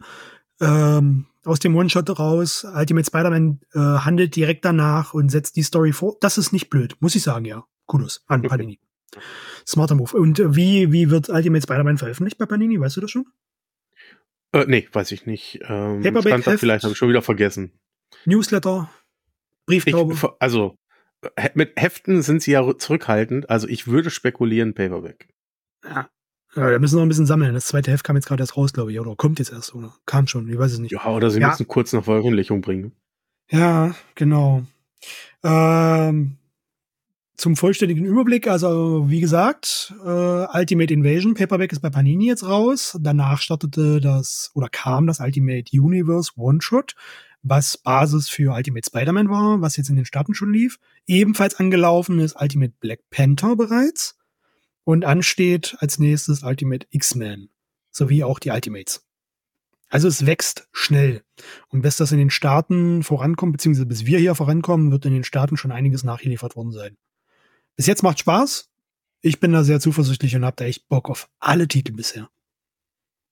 ähm, 0.61 1.25
aus 1.45 1.59
dem 1.59 1.75
One-Shot 1.75 2.17
raus, 2.19 2.65
Ultimate 2.65 3.05
Spider-Man 3.07 3.59
äh, 3.73 3.79
handelt 3.79 4.35
direkt 4.35 4.65
danach 4.65 5.13
und 5.13 5.29
setzt 5.29 5.55
die 5.55 5.63
Story 5.63 5.91
vor. 5.93 6.17
Das 6.21 6.37
ist 6.37 6.51
nicht 6.53 6.69
blöd, 6.69 6.95
muss 6.99 7.15
ich 7.15 7.23
sagen, 7.23 7.45
ja. 7.45 7.65
Kudos 7.85 8.23
an 8.27 8.39
Okay. 8.41 8.49
Panini. 8.49 8.79
Smarter 9.67 9.95
Move. 9.95 10.15
Und 10.17 10.39
äh, 10.39 10.55
wie, 10.55 10.91
wie 10.91 11.09
wird 11.09 11.29
Ultimate 11.29 11.63
Spider-Man 11.63 11.97
veröffentlicht 11.97 12.37
bei 12.37 12.45
Panini? 12.45 12.79
Weißt 12.79 12.97
du 12.97 13.01
das 13.01 13.11
schon? 13.11 13.25
Äh, 14.53 14.65
nee, 14.67 14.87
weiß 14.91 15.11
ich 15.11 15.25
nicht. 15.25 15.59
Ähm, 15.67 16.01
Paperback, 16.01 16.45
Heft? 16.45 16.59
vielleicht, 16.59 16.83
habe 16.83 16.91
ich 16.93 16.97
schon 16.97 17.09
wieder 17.09 17.21
vergessen. 17.21 17.71
Newsletter, 18.25 18.89
Ich, 19.67 19.83
Brieftaube? 19.83 20.15
ver- 20.15 20.35
also, 20.39 20.77
he- 21.39 21.49
mit 21.55 21.73
Heften 21.75 22.21
sind 22.21 22.41
sie 22.41 22.51
ja 22.51 22.61
rü- 22.61 22.77
zurückhaltend, 22.77 23.49
also 23.49 23.67
ich 23.67 23.87
würde 23.87 24.09
spekulieren 24.11 24.73
Paperback. 24.73 25.29
ja. 25.83 26.09
Ja, 26.55 26.69
da 26.71 26.79
müssen 26.79 26.95
wir 26.95 26.97
noch 26.97 27.05
ein 27.05 27.09
bisschen 27.09 27.25
sammeln. 27.25 27.53
Das 27.53 27.65
zweite 27.67 27.91
Heft 27.91 28.03
kam 28.03 28.15
jetzt 28.15 28.27
gerade 28.27 28.43
erst 28.43 28.55
raus, 28.57 28.73
glaube 28.73 28.91
ich. 28.91 28.99
Oder 28.99 29.15
kommt 29.15 29.39
jetzt 29.39 29.51
erst, 29.51 29.73
oder? 29.75 29.93
Kam 30.05 30.27
schon, 30.27 30.47
ich 30.49 30.57
weiß 30.57 30.73
es 30.73 30.79
nicht. 30.79 30.91
Ja, 30.91 31.05
oder 31.07 31.29
sie 31.29 31.39
Ja. 31.39 31.49
müssen 31.49 31.67
kurz 31.67 31.93
nach 31.93 32.03
Veröffentlichung 32.03 32.61
bringen. 32.61 32.91
Ja, 33.49 33.95
genau. 34.15 34.63
Ähm, 35.43 36.37
zum 37.35 37.55
vollständigen 37.55 38.05
Überblick, 38.05 38.47
also 38.47 39.09
wie 39.09 39.19
gesagt, 39.19 39.93
äh, 40.05 40.07
Ultimate 40.07 40.93
Invasion 40.93 41.33
Paperback 41.33 41.71
ist 41.73 41.81
bei 41.81 41.89
Panini 41.89 42.27
jetzt 42.27 42.45
raus. 42.47 42.97
Danach 43.01 43.41
startete 43.41 43.99
das 43.99 44.51
oder 44.53 44.69
kam 44.69 45.07
das 45.07 45.19
Ultimate 45.19 45.65
Universe 45.77 46.31
One-Shot, 46.37 46.95
was 47.41 47.77
Basis 47.77 48.29
für 48.29 48.53
Ultimate 48.53 48.85
Spider-Man 48.87 49.29
war, 49.29 49.59
was 49.61 49.75
jetzt 49.77 49.89
in 49.89 49.95
den 49.97 50.05
Staaten 50.05 50.33
schon 50.35 50.53
lief. 50.53 50.77
Ebenfalls 51.07 51.55
angelaufen 51.55 52.19
ist 52.19 52.39
Ultimate 52.39 52.73
Black 52.79 52.99
Panther 53.09 53.55
bereits. 53.55 54.15
Und 54.85 55.05
ansteht 55.05 55.75
als 55.79 55.97
nächstes 55.99 56.43
Ultimate 56.43 56.87
X-Men, 56.89 57.49
sowie 57.91 58.23
auch 58.23 58.39
die 58.39 58.51
Ultimates. 58.51 59.05
Also 59.89 60.07
es 60.07 60.25
wächst 60.25 60.67
schnell. 60.71 61.23
Und 61.69 61.83
bis 61.83 61.97
das 61.97 62.11
in 62.11 62.17
den 62.17 62.31
Staaten 62.31 63.03
vorankommt, 63.03 63.51
beziehungsweise 63.53 63.85
bis 63.85 64.05
wir 64.05 64.19
hier 64.19 64.35
vorankommen, 64.35 64.91
wird 64.91 65.05
in 65.05 65.13
den 65.13 65.23
Staaten 65.23 65.55
schon 65.55 65.71
einiges 65.71 66.03
nachgeliefert 66.03 66.55
worden 66.55 66.71
sein. 66.71 66.97
Bis 67.75 67.85
jetzt 67.87 68.03
macht 68.03 68.19
Spaß. 68.19 68.69
Ich 69.21 69.39
bin 69.39 69.53
da 69.53 69.63
sehr 69.63 69.79
zuversichtlich 69.79 70.35
und 70.35 70.43
habe 70.43 70.55
da 70.57 70.65
echt 70.65 70.89
Bock 70.89 71.09
auf 71.09 71.29
alle 71.39 71.67
Titel 71.67 71.93
bisher. 71.93 72.29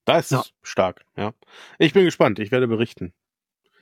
Da 0.06 0.20
ist 0.20 0.32
Ja. 0.32 0.42
es 0.42 0.54
stark, 0.62 1.04
ja. 1.18 1.34
Ich 1.80 1.94
bin 1.94 2.06
gespannt, 2.06 2.40
ich 2.40 2.52
werde 2.52 2.68
berichten. 2.68 3.14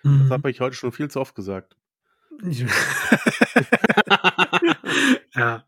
Das 0.04 0.12
Mhm. 0.14 0.30
habe 0.32 0.50
ich 0.50 0.60
heute 0.62 0.76
schon 0.76 0.92
viel 0.92 1.10
zu 1.12 1.20
oft 1.20 1.36
gesagt. 1.36 1.76
ja. 5.36 5.64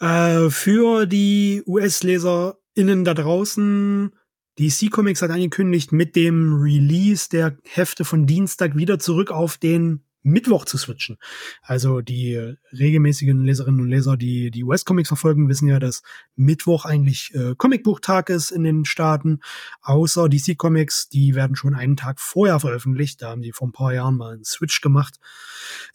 Äh, 0.00 0.50
für 0.50 1.06
die 1.06 1.62
US-LeserInnen 1.66 3.04
da 3.04 3.14
draußen, 3.14 4.12
DC 4.58 4.90
Comics 4.90 5.22
hat 5.22 5.30
angekündigt, 5.30 5.92
mit 5.92 6.14
dem 6.16 6.54
Release 6.60 7.28
der 7.30 7.56
Hefte 7.64 8.04
von 8.04 8.26
Dienstag 8.26 8.76
wieder 8.76 8.98
zurück 8.98 9.30
auf 9.30 9.56
den 9.56 10.04
Mittwoch 10.22 10.64
zu 10.64 10.78
switchen. 10.78 11.16
Also 11.62 12.00
die 12.00 12.54
regelmäßigen 12.72 13.44
Leserinnen 13.44 13.80
und 13.80 13.88
Leser, 13.88 14.16
die 14.16 14.50
die 14.50 14.62
US-Comics 14.62 15.08
verfolgen, 15.08 15.48
wissen 15.48 15.68
ja, 15.68 15.78
dass 15.78 16.02
Mittwoch 16.36 16.84
eigentlich 16.84 17.34
äh, 17.34 17.54
Comicbuchtag 17.56 18.30
ist 18.30 18.50
in 18.50 18.62
den 18.62 18.84
Staaten. 18.84 19.40
Außer 19.80 20.28
DC 20.28 20.56
Comics, 20.56 21.08
die 21.08 21.34
werden 21.34 21.56
schon 21.56 21.74
einen 21.74 21.96
Tag 21.96 22.20
vorher 22.20 22.60
veröffentlicht. 22.60 23.22
Da 23.22 23.30
haben 23.30 23.42
die 23.42 23.52
vor 23.52 23.68
ein 23.68 23.72
paar 23.72 23.92
Jahren 23.92 24.16
mal 24.16 24.34
einen 24.34 24.44
Switch 24.44 24.80
gemacht. 24.80 25.18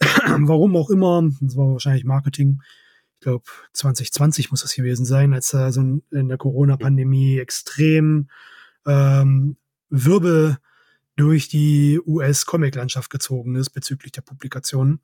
Warum 0.00 0.76
auch 0.76 0.90
immer, 0.90 1.28
das 1.40 1.56
war 1.56 1.72
wahrscheinlich 1.72 2.04
Marketing. 2.04 2.60
Ich 3.18 3.24
glaube, 3.24 3.44
2020 3.72 4.52
muss 4.52 4.62
das 4.62 4.74
gewesen 4.74 5.04
sein, 5.04 5.34
als 5.34 5.50
da 5.50 5.72
so 5.72 5.80
in 5.80 6.28
der 6.28 6.38
Corona-Pandemie 6.38 7.38
extrem 7.40 8.28
ähm, 8.86 9.56
Wirbel 9.90 10.58
durch 11.16 11.48
die 11.48 12.00
US-Comic-Landschaft 12.06 13.10
gezogen 13.10 13.56
ist 13.56 13.70
bezüglich 13.70 14.12
der 14.12 14.20
Publikationen. 14.20 15.00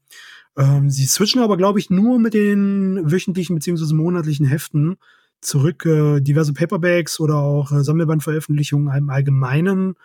Ähm, 0.57 0.89
sie 0.91 1.07
switchen 1.07 1.43
aber, 1.43 1.57
glaube 1.57 1.81
ich, 1.81 1.91
nur 1.91 2.21
mit 2.21 2.35
den 2.35 3.11
wöchentlichen 3.11 3.57
beziehungsweise 3.57 3.97
monatlichen 3.97 4.47
Heften 4.47 4.97
zurück. 5.41 5.85
Äh, 5.85 6.21
diverse 6.21 6.53
Paperbacks 6.53 7.19
oder 7.19 7.39
auch 7.39 7.73
äh, 7.73 7.83
Sammelbandveröffentlichungen 7.83 8.97
im 8.97 9.11
Allgemeinen 9.11 9.97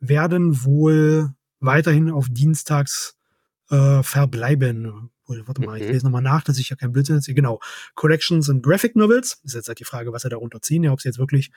werden 0.00 0.64
wohl 0.64 1.34
weiterhin 1.60 2.10
auf 2.10 2.28
Dienstags 2.30 3.18
äh, 3.68 4.02
verbleiben. 4.02 5.10
Warte 5.28 5.60
mal, 5.60 5.76
ich 5.76 5.86
mhm. 5.86 5.92
lese 5.92 6.06
nochmal 6.06 6.22
nach, 6.22 6.42
dass 6.42 6.58
ich 6.58 6.70
ja 6.70 6.76
kein 6.76 6.92
Blödsinn 6.92 7.16
erzähle. 7.16 7.34
Genau. 7.34 7.60
Collections 7.94 8.48
and 8.48 8.62
Graphic 8.62 8.96
Novels. 8.96 9.40
Ist 9.44 9.54
jetzt 9.54 9.68
halt 9.68 9.78
die 9.78 9.84
Frage, 9.84 10.12
was 10.12 10.22
sie 10.22 10.28
darunter 10.28 10.62
ziehen. 10.62 10.84
Ja, 10.84 10.92
ob 10.92 11.00
sie 11.00 11.08
jetzt 11.08 11.18
wirklich 11.18 11.50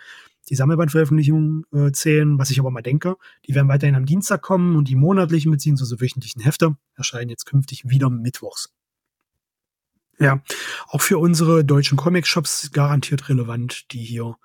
die 0.50 0.56
Sammelbandveröffentlichungen 0.56 1.64
äh, 1.74 1.92
zählen, 1.92 2.38
was 2.38 2.50
ich 2.50 2.60
aber 2.60 2.72
mal 2.72 2.82
denke. 2.82 3.16
Die 3.48 3.56
werden 3.56 3.70
weiterhin 3.70 3.96
am 3.96 4.06
Dienstag 4.06 4.42
kommen 4.42 4.76
und 4.76 4.90
die 4.90 4.96
monatlichen 4.96 5.52
bzw. 5.52 6.02
wöchentlichen 6.02 6.42
Hefte 6.42 6.76
erscheinen 6.96 7.30
jetzt 7.30 7.46
künftig 7.46 7.90
wieder 7.90 8.10
mittwochs. 8.10 8.74
Ja, 10.20 10.44
auch 10.88 11.02
für 11.02 11.18
unsere 11.18 11.66
deutschen 11.66 11.98
Comic-Shops 11.98 12.72
garantiert 12.74 13.30
relevant, 13.30 13.92
die 13.92 14.04
hier 14.04 14.36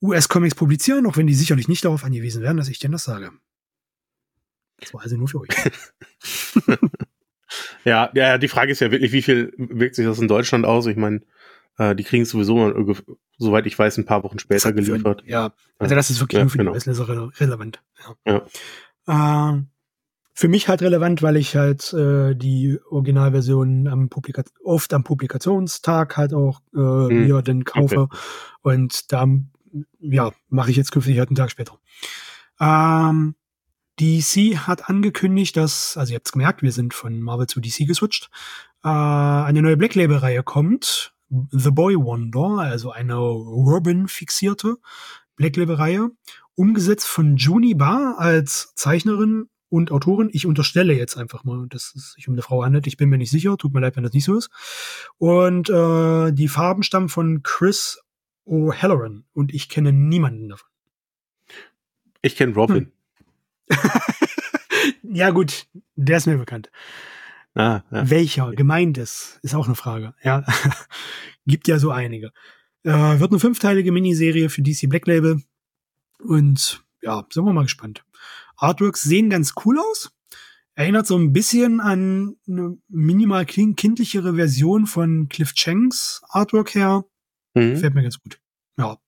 US-Comics 0.00 0.56
publizieren, 0.56 1.06
auch 1.06 1.16
wenn 1.16 1.28
die 1.28 1.34
sicherlich 1.34 1.68
nicht 1.68 1.84
darauf 1.84 2.02
angewiesen 2.02 2.42
werden, 2.42 2.56
dass 2.56 2.68
ich 2.68 2.80
denn 2.80 2.90
das 2.90 3.04
sage. 3.04 3.30
Das 4.80 4.92
war 4.94 5.02
also 5.02 5.16
nur 5.16 5.28
für 5.28 5.40
euch. 5.40 5.48
ja, 7.84 8.10
ja, 8.14 8.38
die 8.38 8.48
Frage 8.48 8.72
ist 8.72 8.80
ja 8.80 8.90
wirklich, 8.90 9.12
wie 9.12 9.22
viel 9.22 9.52
wirkt 9.56 9.94
sich 9.94 10.06
das 10.06 10.18
in 10.18 10.28
Deutschland 10.28 10.64
aus? 10.64 10.86
Ich 10.86 10.96
meine, 10.96 11.20
äh, 11.78 11.94
die 11.94 12.04
kriegen 12.04 12.22
es 12.22 12.30
sowieso, 12.30 12.56
mal, 12.56 12.74
soweit 13.38 13.66
ich 13.66 13.78
weiß, 13.78 13.98
ein 13.98 14.04
paar 14.04 14.22
Wochen 14.24 14.38
später 14.38 14.72
geliefert. 14.72 15.22
Ja, 15.26 15.52
also 15.78 15.94
das 15.94 16.10
ist 16.10 16.20
wirklich 16.20 16.38
ja, 16.38 16.44
nur 16.44 16.50
für 16.50 16.58
genau. 16.58 16.72
die 16.72 16.76
US-Leser 16.76 17.08
re 17.08 17.30
relevant. 17.38 17.82
Ja. 18.26 18.42
ja. 19.06 19.54
Äh, 19.54 19.62
für 20.34 20.48
mich 20.48 20.68
halt 20.68 20.80
relevant, 20.80 21.22
weil 21.22 21.36
ich 21.36 21.56
halt 21.56 21.92
äh, 21.92 22.34
die 22.34 22.78
Originalversion 22.90 23.86
am 23.86 24.08
Publika 24.08 24.42
oft 24.64 24.94
am 24.94 25.04
Publikationstag 25.04 26.16
halt 26.16 26.32
auch 26.32 26.60
äh, 26.74 26.78
hm. 26.78 27.26
mir 27.26 27.42
dann 27.42 27.64
kaufe. 27.64 28.00
Okay. 28.00 28.16
Und 28.62 29.12
da 29.12 29.26
ja, 30.00 30.32
mache 30.48 30.70
ich 30.70 30.76
jetzt 30.76 30.92
künftig 30.92 31.18
halt 31.18 31.28
einen 31.28 31.36
Tag 31.36 31.50
später. 31.50 31.78
Ähm, 32.60 33.34
DC 34.00 34.58
hat 34.66 34.88
angekündigt, 34.88 35.56
dass, 35.56 35.96
also 35.96 36.12
ihr 36.12 36.16
habt 36.16 36.26
es 36.26 36.32
gemerkt, 36.32 36.62
wir 36.62 36.72
sind 36.72 36.94
von 36.94 37.20
Marvel 37.20 37.46
zu 37.46 37.60
DC 37.60 37.86
geswitcht, 37.86 38.30
äh, 38.84 38.88
eine 38.88 39.62
neue 39.62 39.76
Black 39.76 39.94
Label-Reihe 39.94 40.42
kommt. 40.42 41.14
The 41.50 41.70
Boy 41.70 41.96
Wonder, 41.96 42.58
also 42.58 42.90
eine 42.90 43.16
Robin-fixierte 43.16 44.76
Black 45.36 45.56
Label-Reihe, 45.56 46.10
umgesetzt 46.54 47.06
von 47.06 47.36
Juni 47.36 47.74
Barr 47.74 48.16
als 48.18 48.74
Zeichnerin 48.74 49.48
und 49.70 49.90
Autorin. 49.90 50.28
Ich 50.32 50.46
unterstelle 50.46 50.92
jetzt 50.92 51.16
einfach 51.16 51.44
mal, 51.44 51.66
dass 51.68 51.94
es 51.94 52.12
sich 52.12 52.28
um 52.28 52.34
eine 52.34 52.42
Frau 52.42 52.62
handelt. 52.62 52.86
Ich 52.86 52.98
bin 52.98 53.08
mir 53.08 53.16
nicht 53.16 53.30
sicher. 53.30 53.56
Tut 53.56 53.72
mir 53.72 53.80
leid, 53.80 53.96
wenn 53.96 54.02
das 54.02 54.12
nicht 54.12 54.24
so 54.24 54.36
ist. 54.36 54.50
Und 55.16 55.70
äh, 55.70 56.32
die 56.32 56.48
Farben 56.48 56.82
stammen 56.82 57.08
von 57.08 57.42
Chris 57.42 58.02
O'Halloran 58.46 59.22
und 59.32 59.54
ich 59.54 59.70
kenne 59.70 59.92
niemanden 59.92 60.50
davon. 60.50 60.68
Ich 62.20 62.36
kenne 62.36 62.54
Robin. 62.54 62.76
Hm. 62.76 62.92
ja, 65.02 65.30
gut, 65.30 65.66
der 65.94 66.16
ist 66.18 66.26
mir 66.26 66.38
bekannt. 66.38 66.70
Ah, 67.54 67.82
ja. 67.90 68.10
Welcher 68.10 68.52
gemeint 68.52 68.98
ist, 68.98 69.38
ist 69.42 69.54
auch 69.54 69.66
eine 69.66 69.74
Frage. 69.74 70.14
Ja, 70.22 70.44
gibt 71.46 71.68
ja 71.68 71.78
so 71.78 71.90
einige. 71.90 72.32
Äh, 72.84 73.20
wird 73.20 73.30
eine 73.30 73.40
fünfteilige 73.40 73.92
Miniserie 73.92 74.48
für 74.48 74.62
DC 74.62 74.88
Black 74.88 75.06
Label. 75.06 75.42
Und 76.18 76.82
ja, 77.02 77.26
sind 77.30 77.44
wir 77.44 77.52
mal 77.52 77.64
gespannt. 77.64 78.04
Artworks 78.56 79.02
sehen 79.02 79.28
ganz 79.28 79.54
cool 79.64 79.78
aus. 79.78 80.12
Erinnert 80.74 81.06
so 81.06 81.18
ein 81.18 81.32
bisschen 81.32 81.80
an 81.80 82.36
eine 82.48 82.78
minimal 82.88 83.44
kindlichere 83.44 84.34
Version 84.34 84.86
von 84.86 85.28
Cliff 85.28 85.52
Changs 85.52 86.22
Artwork 86.28 86.74
her. 86.74 87.04
Mhm. 87.54 87.76
Fällt 87.76 87.94
mir 87.94 88.02
ganz 88.02 88.18
gut. 88.18 88.40
Ja. 88.78 88.98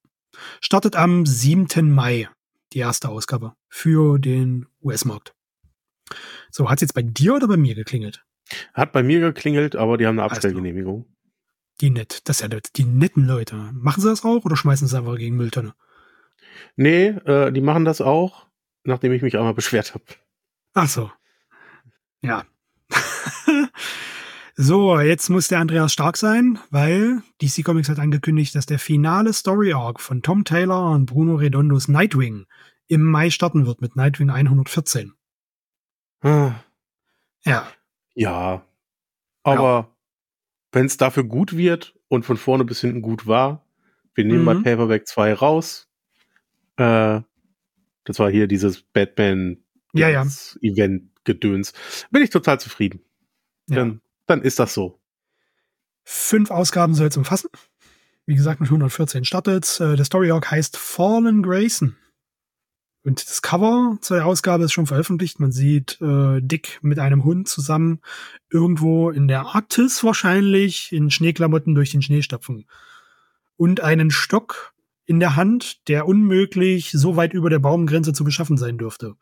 Startet 0.61 0.97
am 0.97 1.25
7. 1.25 1.91
Mai 1.91 2.29
die 2.75 2.81
erste 2.81 3.09
Ausgabe 3.09 3.55
für 3.69 4.19
den 4.19 4.67
US-Markt. 4.83 5.35
So, 6.51 6.69
hat 6.69 6.79
es 6.79 6.83
jetzt 6.83 6.95
bei 6.95 7.03
dir 7.03 7.35
oder 7.35 7.49
bei 7.49 7.57
mir 7.57 7.75
geklingelt? 7.75 8.25
Hat 8.75 8.93
bei 8.93 9.03
mir 9.03 9.21
geklingelt, 9.21 9.77
aber 9.77 9.97
die 9.97 10.07
haben 10.07 10.19
eine 10.19 10.31
Abstellgenehmigung. 10.31 11.07
Die 11.81 11.91
nett, 11.91 12.29
das 12.29 12.41
ist 12.41 12.53
ja. 12.53 12.61
Die 12.77 12.85
netten 12.85 13.27
Leute. 13.27 13.57
Machen 13.73 14.01
sie 14.01 14.09
das 14.09 14.25
auch 14.25 14.45
oder 14.45 14.57
schmeißen 14.57 14.87
sie 14.87 14.97
einfach 14.97 15.17
gegen 15.17 15.37
Mülltonne? 15.37 15.75
Nee, 16.77 17.07
äh, 17.07 17.51
die 17.53 17.61
machen 17.61 17.85
das 17.85 18.01
auch, 18.01 18.47
nachdem 18.85 19.13
ich 19.13 19.23
mich 19.23 19.37
einmal 19.37 19.55
beschwert 19.55 19.95
habe. 19.95 20.05
Ach 20.75 20.89
so. 20.89 21.11
Ja. 22.23 22.45
so, 24.57 25.01
jetzt 25.01 25.31
muss 25.31 25.49
der 25.49 25.59
Andreas 25.59 25.93
stark 25.93 26.17
sein, 26.17 26.59
weil 26.71 27.23
DC 27.43 27.65
Comics 27.65 27.89
hat 27.89 27.99
angekündigt, 27.99 28.55
dass 28.55 28.67
der 28.67 28.79
finale 28.79 29.33
Story 29.33 29.73
Arc 29.73 30.01
von 30.01 30.23
Tom 30.23 30.45
Taylor 30.45 30.93
und 30.93 31.07
Bruno 31.07 31.35
Redondos 31.35 31.89
Nightwing 31.89 32.47
im 32.87 33.03
Mai 33.03 33.31
starten 33.31 33.67
wird 33.67 33.81
mit 33.81 33.97
Nightwing 33.97 34.31
114. 34.31 35.13
Hm. 36.21 36.55
Ja. 37.45 37.69
Ja. 38.15 38.65
Aber 39.43 39.63
ja. 39.63 39.97
wenn 40.73 40.87
es 40.87 40.97
dafür 40.97 41.25
gut 41.25 41.57
wird 41.57 41.95
und 42.09 42.25
von 42.25 42.37
vorne 42.37 42.65
bis 42.65 42.81
hinten 42.81 43.03
gut 43.03 43.27
war, 43.27 43.67
wir 44.15 44.25
nehmen 44.25 44.43
mhm. 44.43 44.47
bei 44.47 44.55
Paperback 44.55 45.09
2 45.09 45.35
raus. 45.35 45.89
Äh, 46.77 47.21
das 48.05 48.19
war 48.19 48.31
hier 48.31 48.47
dieses 48.47 48.83
Batman 48.83 49.59
ja, 49.93 50.09
ja. 50.09 50.27
Event 50.61 51.11
Gedöns. 51.25 51.73
Bin 52.11 52.23
ich 52.23 52.31
total 52.31 52.61
zufrieden. 52.61 53.01
Ja. 53.69 53.77
Dann, 53.77 54.01
dann 54.27 54.43
ist 54.43 54.59
das 54.59 54.75
so. 54.75 55.01
Fünf 56.05 56.51
Ausgaben 56.51 56.95
soll 56.95 57.09
es 57.09 57.17
umfassen. 57.17 57.49
Wie 58.27 58.35
gesagt, 58.35 58.61
mit 58.61 58.69
114 58.69 59.25
startet. 59.25 59.81
Äh, 59.81 59.97
der 59.97 60.05
Story 60.05 60.31
Arc 60.31 60.51
heißt 60.51 60.77
Fallen 60.77 61.43
Grayson. 61.43 61.97
Und 63.05 63.23
das 63.23 63.43
Cover 63.43 63.99
zu 64.01 64.15
der 64.15 64.25
Ausgabe 64.25 64.65
ist 64.65 64.73
schon 64.73 64.87
veröffentlicht. 64.87 65.39
Man 65.39 65.53
sieht 65.53 66.01
äh, 66.01 66.41
Dick 66.41 66.79
mit 66.81 66.99
einem 66.99 67.25
Hund 67.25 67.49
zusammen 67.49 68.01
irgendwo 68.51 69.11
in 69.11 69.29
der 69.29 69.43
Arktis 69.55 70.03
wahrscheinlich 70.03 70.91
in 70.91 71.11
Schneeklamotten 71.11 71.75
durch 71.75 71.91
den 71.91 72.01
Schnee 72.01 72.23
stapfen. 72.23 72.67
Und 73.57 73.83
einen 73.83 74.11
Stock 74.11 74.75
in 75.05 75.21
der 75.21 75.37
Hand, 75.37 75.87
der 75.89 76.09
unmöglich 76.09 76.93
so 76.93 77.17
weit 77.17 77.35
über 77.35 77.51
der 77.51 77.59
Baumgrenze 77.59 78.15
zu 78.15 78.25
beschaffen 78.25 78.57
sein 78.57 78.79
dürfte. 78.79 79.17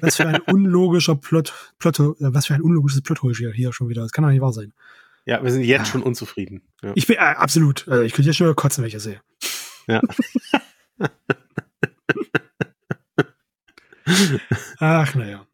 Was 0.00 0.16
für 0.16 0.26
ein 0.26 0.40
unlogischer 0.46 1.16
Plot, 1.16 1.52
Plot 1.78 1.98
äh, 2.00 2.14
was 2.18 2.46
für 2.46 2.54
ein 2.54 2.62
unlogisches 2.62 3.02
Plothole 3.02 3.34
hier, 3.34 3.52
hier 3.52 3.72
schon 3.72 3.88
wieder. 3.88 4.02
Das 4.02 4.12
kann 4.12 4.24
doch 4.24 4.30
nicht 4.30 4.40
wahr 4.40 4.52
sein. 4.52 4.72
Ja, 5.26 5.42
wir 5.42 5.50
sind 5.50 5.62
jetzt 5.62 5.78
ja. 5.78 5.84
schon 5.86 6.02
unzufrieden. 6.02 6.62
Ja. 6.82 6.92
Ich 6.94 7.06
bin 7.06 7.16
äh, 7.16 7.20
absolut. 7.20 7.88
Also 7.88 8.02
ich 8.02 8.12
könnte 8.12 8.28
jetzt 8.28 8.36
schon 8.36 8.46
wieder 8.46 8.54
kotzen, 8.54 8.82
wenn 8.82 8.88
ich 8.88 8.94
das 8.94 9.04
sehe. 9.04 9.20
Ja. 9.86 10.00
Ach, 14.78 15.14
naja. 15.14 15.46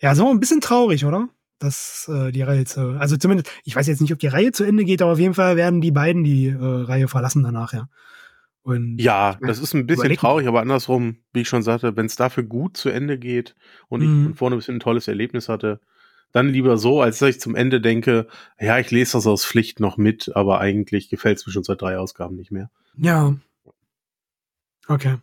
Ja, 0.00 0.14
so 0.14 0.28
ein 0.30 0.40
bisschen 0.40 0.60
traurig, 0.60 1.04
oder? 1.04 1.28
Dass 1.60 2.10
äh, 2.12 2.32
die 2.32 2.42
Reihe 2.42 2.64
zu, 2.64 2.98
also 2.98 3.16
zumindest, 3.16 3.50
ich 3.64 3.76
weiß 3.76 3.86
jetzt 3.86 4.00
nicht, 4.00 4.12
ob 4.12 4.18
die 4.18 4.26
Reihe 4.26 4.50
zu 4.52 4.64
Ende 4.64 4.84
geht, 4.84 5.00
aber 5.00 5.12
auf 5.12 5.18
jeden 5.18 5.34
Fall 5.34 5.56
werden 5.56 5.80
die 5.80 5.92
beiden 5.92 6.24
die 6.24 6.48
äh, 6.48 6.56
Reihe 6.58 7.08
verlassen 7.08 7.44
danach, 7.44 7.72
ja. 7.72 7.88
Und, 8.64 8.98
ja, 8.98 9.36
das 9.42 9.58
ist 9.58 9.74
ein 9.74 9.86
bisschen 9.86 10.16
traurig, 10.16 10.48
aber 10.48 10.62
andersrum, 10.62 11.18
wie 11.34 11.42
ich 11.42 11.48
schon 11.48 11.62
sagte, 11.62 11.96
wenn 11.96 12.06
es 12.06 12.16
dafür 12.16 12.44
gut 12.44 12.78
zu 12.78 12.88
Ende 12.88 13.18
geht 13.18 13.54
und 13.88 14.00
ich 14.00 14.08
mhm. 14.08 14.24
von 14.24 14.34
vorne 14.34 14.56
bis 14.56 14.66
hin 14.66 14.76
ein 14.76 14.80
tolles 14.80 15.06
Erlebnis 15.06 15.50
hatte, 15.50 15.80
dann 16.32 16.48
lieber 16.48 16.78
so, 16.78 17.02
als 17.02 17.18
dass 17.18 17.28
ich 17.28 17.40
zum 17.40 17.54
Ende 17.54 17.82
denke, 17.82 18.26
ja, 18.58 18.78
ich 18.78 18.90
lese 18.90 19.12
das 19.12 19.26
aus 19.26 19.44
Pflicht 19.44 19.80
noch 19.80 19.98
mit, 19.98 20.34
aber 20.34 20.60
eigentlich 20.60 21.10
gefällt 21.10 21.38
es 21.38 21.46
mir 21.46 21.52
schon 21.52 21.62
seit 21.62 21.82
drei 21.82 21.98
Ausgaben 21.98 22.36
nicht 22.36 22.50
mehr. 22.50 22.70
Ja. 22.96 23.36
Okay. 24.88 25.18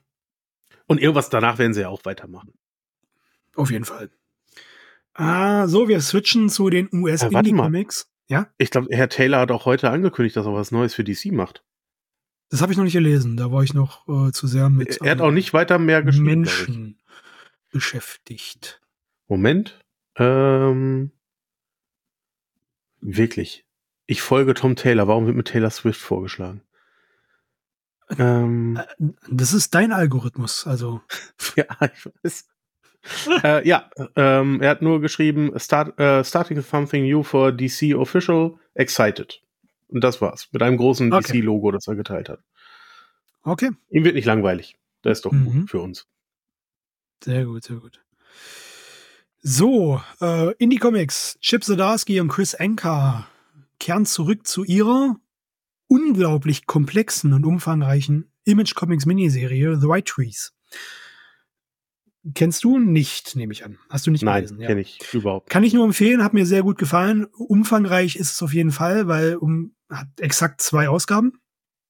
Und 0.86 1.02
irgendwas 1.02 1.30
danach 1.30 1.58
werden 1.58 1.74
sie 1.74 1.82
ja 1.82 1.90
auch 1.90 2.06
weitermachen. 2.06 2.54
Auf 3.56 3.72
jeden 3.72 3.86
Fall. 3.86 4.12
Ah, 5.16 5.68
so, 5.68 5.88
wir 5.88 6.00
switchen 6.00 6.48
zu 6.48 6.70
den 6.70 6.90
US-Indie-Comics. 6.94 8.08
Ja? 8.28 8.48
Ich 8.60 8.70
glaube, 8.70 8.88
Herr 8.92 9.10
Taylor 9.10 9.40
hat 9.40 9.52
auch 9.52 9.66
heute 9.66 9.90
angekündigt, 9.90 10.38
dass 10.38 10.46
er 10.46 10.54
was 10.54 10.72
Neues 10.72 10.94
für 10.94 11.04
DC 11.04 11.32
macht. 11.32 11.64
Das 12.52 12.62
habe 12.62 12.74
ich 12.74 12.78
noch 12.78 12.84
nicht 12.84 12.94
gelesen. 12.94 13.38
Da 13.38 13.50
war 13.52 13.64
ich 13.64 13.74
noch 13.74 14.08
äh, 14.10 14.32
zu 14.34 14.46
sehr 14.46 14.70
mit 14.70 15.00
er 15.02 15.12
hat 15.12 15.22
auch 15.22 15.32
nicht 15.32 15.54
weiter 15.54 15.80
mehr 15.80 16.04
geschrieben. 16.04 16.42
Menschen 16.42 17.02
beschäftigt. 17.72 18.82
Moment. 19.30 19.80
Ähm, 20.18 21.12
wirklich. 23.00 23.66
Ich 24.06 24.22
folge 24.22 24.54
Tom 24.54 24.76
Taylor. 24.76 25.08
Warum 25.08 25.26
wird 25.26 25.38
mir 25.38 25.46
Taylor 25.46 25.70
Swift 25.70 26.02
vorgeschlagen? 26.02 26.62
Ähm, 28.20 28.82
das 29.30 29.54
ist 29.54 29.74
dein 29.74 29.94
Algorithmus, 29.94 30.68
also. 30.68 31.02
ja, 31.56 31.66
ich 31.82 32.10
weiß. 32.22 32.50
äh, 33.44 33.66
ja, 33.66 33.90
ähm, 34.18 34.62
er 34.62 34.72
hat 34.72 34.82
nur 34.82 35.00
geschrieben, 35.00 35.58
start, 35.58 35.98
uh, 36.02 36.22
starting 36.22 36.62
something 36.62 37.06
new 37.06 37.24
for 37.24 37.54
DC 37.54 37.96
Official, 37.96 38.60
excited. 38.74 39.42
Und 39.92 40.04
das 40.04 40.22
war's. 40.22 40.48
Mit 40.52 40.64
einem 40.64 40.78
großen 40.78 41.12
okay. 41.14 41.42
DC-Logo, 41.42 41.72
das 41.72 41.88
er 41.88 41.96
geteilt 41.96 42.30
hat. 42.30 42.40
Okay. 43.44 43.72
Ihm 43.90 44.04
wird 44.04 44.16
nicht 44.16 44.26
langweilig. 44.26 44.78
Das 45.02 45.20
ist 45.20 45.26
doch 45.26 45.32
mhm. 45.32 45.46
gut 45.46 45.70
für 45.70 45.82
uns. 45.82 46.08
Sehr 47.24 47.46
gut, 47.46 47.64
sehr 47.64 47.78
gut. 47.78 48.02
So, 49.42 50.02
äh, 50.22 50.54
Indie 50.56 50.78
Comics. 50.78 51.38
Chip 51.42 51.64
Zdarsky 51.64 52.20
und 52.20 52.30
Chris 52.30 52.56
Anker 52.56 53.28
kehren 53.80 54.06
zurück 54.06 54.48
zu 54.48 54.64
ihrer 54.64 55.16
unglaublich 55.88 56.68
komplexen 56.68 57.34
und 57.34 57.46
umfangreichen 57.46 58.32
Image 58.46 58.76
Comics 58.76 59.06
Miniserie 59.06 59.76
The 59.76 59.88
White 59.88 60.12
Trees. 60.12 60.54
Kennst 62.36 62.64
du 62.64 62.78
nicht, 62.78 63.36
nehme 63.36 63.52
ich 63.52 63.66
an. 63.66 63.80
Hast 63.90 64.06
du 64.06 64.12
nicht 64.12 64.24
Nein, 64.24 64.44
gelesen? 64.44 64.58
Nein, 64.60 64.68
kenne 64.68 64.82
ich 64.82 65.00
überhaupt. 65.12 65.50
Kann 65.50 65.64
ich 65.64 65.74
nur 65.74 65.86
empfehlen, 65.86 66.24
hat 66.24 66.36
mir 66.36 66.46
sehr 66.46 66.62
gut 66.62 66.78
gefallen. 66.78 67.26
Umfangreich 67.26 68.16
ist 68.16 68.32
es 68.32 68.44
auf 68.44 68.54
jeden 68.54 68.72
Fall, 68.72 69.08
weil 69.08 69.36
um 69.38 69.74
hat 69.92 70.08
exakt 70.20 70.62
zwei 70.62 70.90
Ausgaben. 70.90 71.34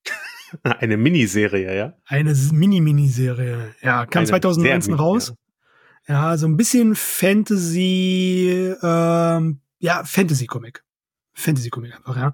Eine 0.64 0.98
Miniserie, 0.98 1.76
ja? 1.76 1.94
Eine 2.06 2.34
Mini-Miniserie. 2.34 3.76
Ja, 3.82 4.06
kam 4.06 4.22
Eine 4.22 4.30
2019 4.30 4.94
raus. 4.94 5.34
Ja. 6.08 6.32
ja, 6.32 6.38
so 6.38 6.48
ein 6.48 6.58
bisschen 6.58 6.96
Fantasy, 6.96 8.74
ähm, 8.82 9.62
ja, 9.80 10.04
Fantasy-Comic. 10.04 10.84
Fantasy-Comic 11.34 11.96
einfach, 11.96 12.18
ja. 12.18 12.34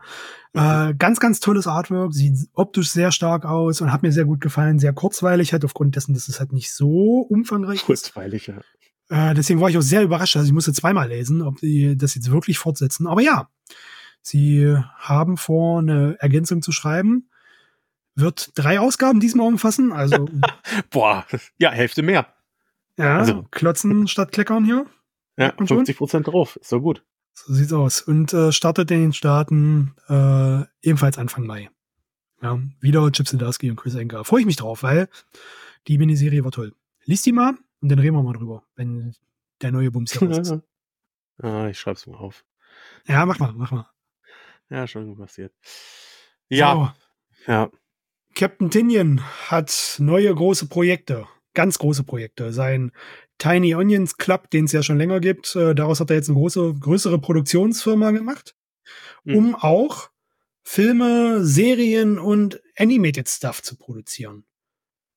Mhm. 0.53 0.89
Äh, 0.89 0.95
ganz, 0.95 1.19
ganz 1.19 1.39
tolles 1.39 1.67
Artwork, 1.67 2.13
sieht 2.13 2.49
optisch 2.53 2.89
sehr 2.89 3.11
stark 3.11 3.45
aus 3.45 3.81
und 3.81 3.91
hat 3.91 4.01
mir 4.01 4.11
sehr 4.11 4.25
gut 4.25 4.41
gefallen, 4.41 4.79
sehr 4.79 4.93
kurzweilig 4.93 5.53
halt 5.53 5.63
aufgrund 5.63 5.95
dessen, 5.95 6.13
dass 6.13 6.27
es 6.27 6.39
halt 6.39 6.51
nicht 6.51 6.73
so 6.73 7.19
umfangreich 7.29 7.83
kurzweilig, 7.83 8.47
ist. 8.47 8.55
Kurzweilig, 8.55 8.67
ja. 9.09 9.29
Äh, 9.29 9.33
deswegen 9.35 9.61
war 9.61 9.69
ich 9.69 9.77
auch 9.77 9.81
sehr 9.81 10.03
überrascht, 10.03 10.35
also 10.35 10.47
ich 10.47 10.53
musste 10.53 10.73
zweimal 10.73 11.09
lesen, 11.09 11.41
ob 11.41 11.59
die 11.59 11.95
das 11.95 12.15
jetzt 12.15 12.31
wirklich 12.31 12.57
fortsetzen. 12.57 13.07
Aber 13.07 13.21
ja, 13.21 13.49
sie 14.27 14.77
haben 14.97 15.37
vor, 15.37 15.79
eine 15.79 16.17
Ergänzung 16.19 16.61
zu 16.61 16.71
schreiben. 16.71 17.29
Wird 18.15 18.51
drei 18.55 18.79
Ausgaben 18.79 19.19
diesmal 19.19 19.47
umfassen, 19.47 19.91
also. 19.91 20.27
Boah, 20.89 21.25
ja, 21.57 21.71
Hälfte 21.71 22.01
mehr. 22.01 22.27
Ja, 22.97 23.19
also. 23.19 23.45
Klotzen 23.51 24.07
statt 24.07 24.31
Kleckern 24.31 24.65
hier. 24.65 24.87
Ja, 25.37 25.53
50 25.55 25.97
Prozent 25.97 26.27
drauf, 26.27 26.55
ist 26.55 26.69
so 26.69 26.81
gut. 26.81 27.03
So 27.33 27.53
sieht's 27.53 27.73
aus. 27.73 28.01
Und 28.01 28.33
äh, 28.33 28.51
startet 28.51 28.89
in 28.89 29.01
den 29.01 29.13
Staaten 29.13 29.93
äh, 30.09 30.63
ebenfalls 30.81 31.19
Anfang 31.19 31.45
Mai. 31.45 31.69
Ja, 32.41 32.59
wieder 32.79 33.11
Chip 33.11 33.27
Zdarsky 33.27 33.69
und 33.69 33.77
Chris 33.77 33.93
Enker. 33.93 34.23
Freue 34.23 34.41
ich 34.41 34.45
mich 34.47 34.55
drauf, 34.55 34.81
weil 34.81 35.09
die 35.87 35.99
Miniserie 35.99 36.43
war 36.43 36.51
toll. 36.51 36.73
Lies 37.05 37.21
die 37.21 37.31
mal 37.31 37.55
und 37.81 37.89
dann 37.89 37.99
reden 37.99 38.15
wir 38.15 38.23
mal 38.23 38.33
drüber, 38.33 38.63
wenn 38.75 39.15
der 39.61 39.71
neue 39.71 39.91
Bums 39.91 40.11
hier 40.11 40.27
raus 40.27 40.37
ist. 40.39 40.61
ah, 41.43 41.67
ich 41.67 41.79
schreib's 41.79 42.07
mal 42.07 42.17
auf. 42.17 42.43
Ja, 43.07 43.25
mach 43.25 43.37
mal, 43.37 43.53
mach 43.53 43.71
mal. 43.71 43.87
Ja, 44.69 44.87
schon 44.87 45.15
passiert. 45.17 45.53
Ja. 46.49 46.95
So. 47.45 47.51
Ja. 47.51 47.71
Captain 48.35 48.69
Tinian 48.69 49.21
hat 49.49 49.95
neue 49.99 50.33
große 50.33 50.67
Projekte, 50.67 51.27
ganz 51.53 51.79
große 51.79 52.03
Projekte. 52.03 52.53
Sein 52.53 52.91
Tiny 53.39 53.75
Onions 53.75 54.17
Club, 54.17 54.49
den 54.51 54.65
es 54.65 54.71
ja 54.71 54.83
schon 54.83 54.97
länger 54.97 55.19
gibt. 55.19 55.55
Äh, 55.55 55.73
daraus 55.73 55.99
hat 55.99 56.09
er 56.09 56.17
jetzt 56.17 56.29
eine 56.29 56.37
große, 56.37 56.75
größere 56.79 57.19
Produktionsfirma 57.19 58.11
gemacht, 58.11 58.55
mhm. 59.23 59.35
um 59.35 59.55
auch 59.55 60.09
Filme, 60.63 61.45
Serien 61.45 62.19
und 62.19 62.61
Animated 62.77 63.29
Stuff 63.29 63.63
zu 63.63 63.77
produzieren. 63.77 64.45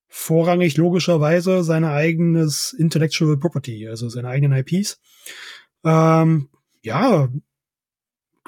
Vorrangig 0.09 0.77
logischerweise 0.77 1.63
sein 1.63 1.85
eigenes 1.85 2.73
Intellectual 2.73 3.37
Property, 3.37 3.89
also 3.89 4.09
seine 4.09 4.29
eigenen 4.29 4.65
IPs. 4.65 5.01
Ähm, 5.85 6.49
ja, 6.83 7.29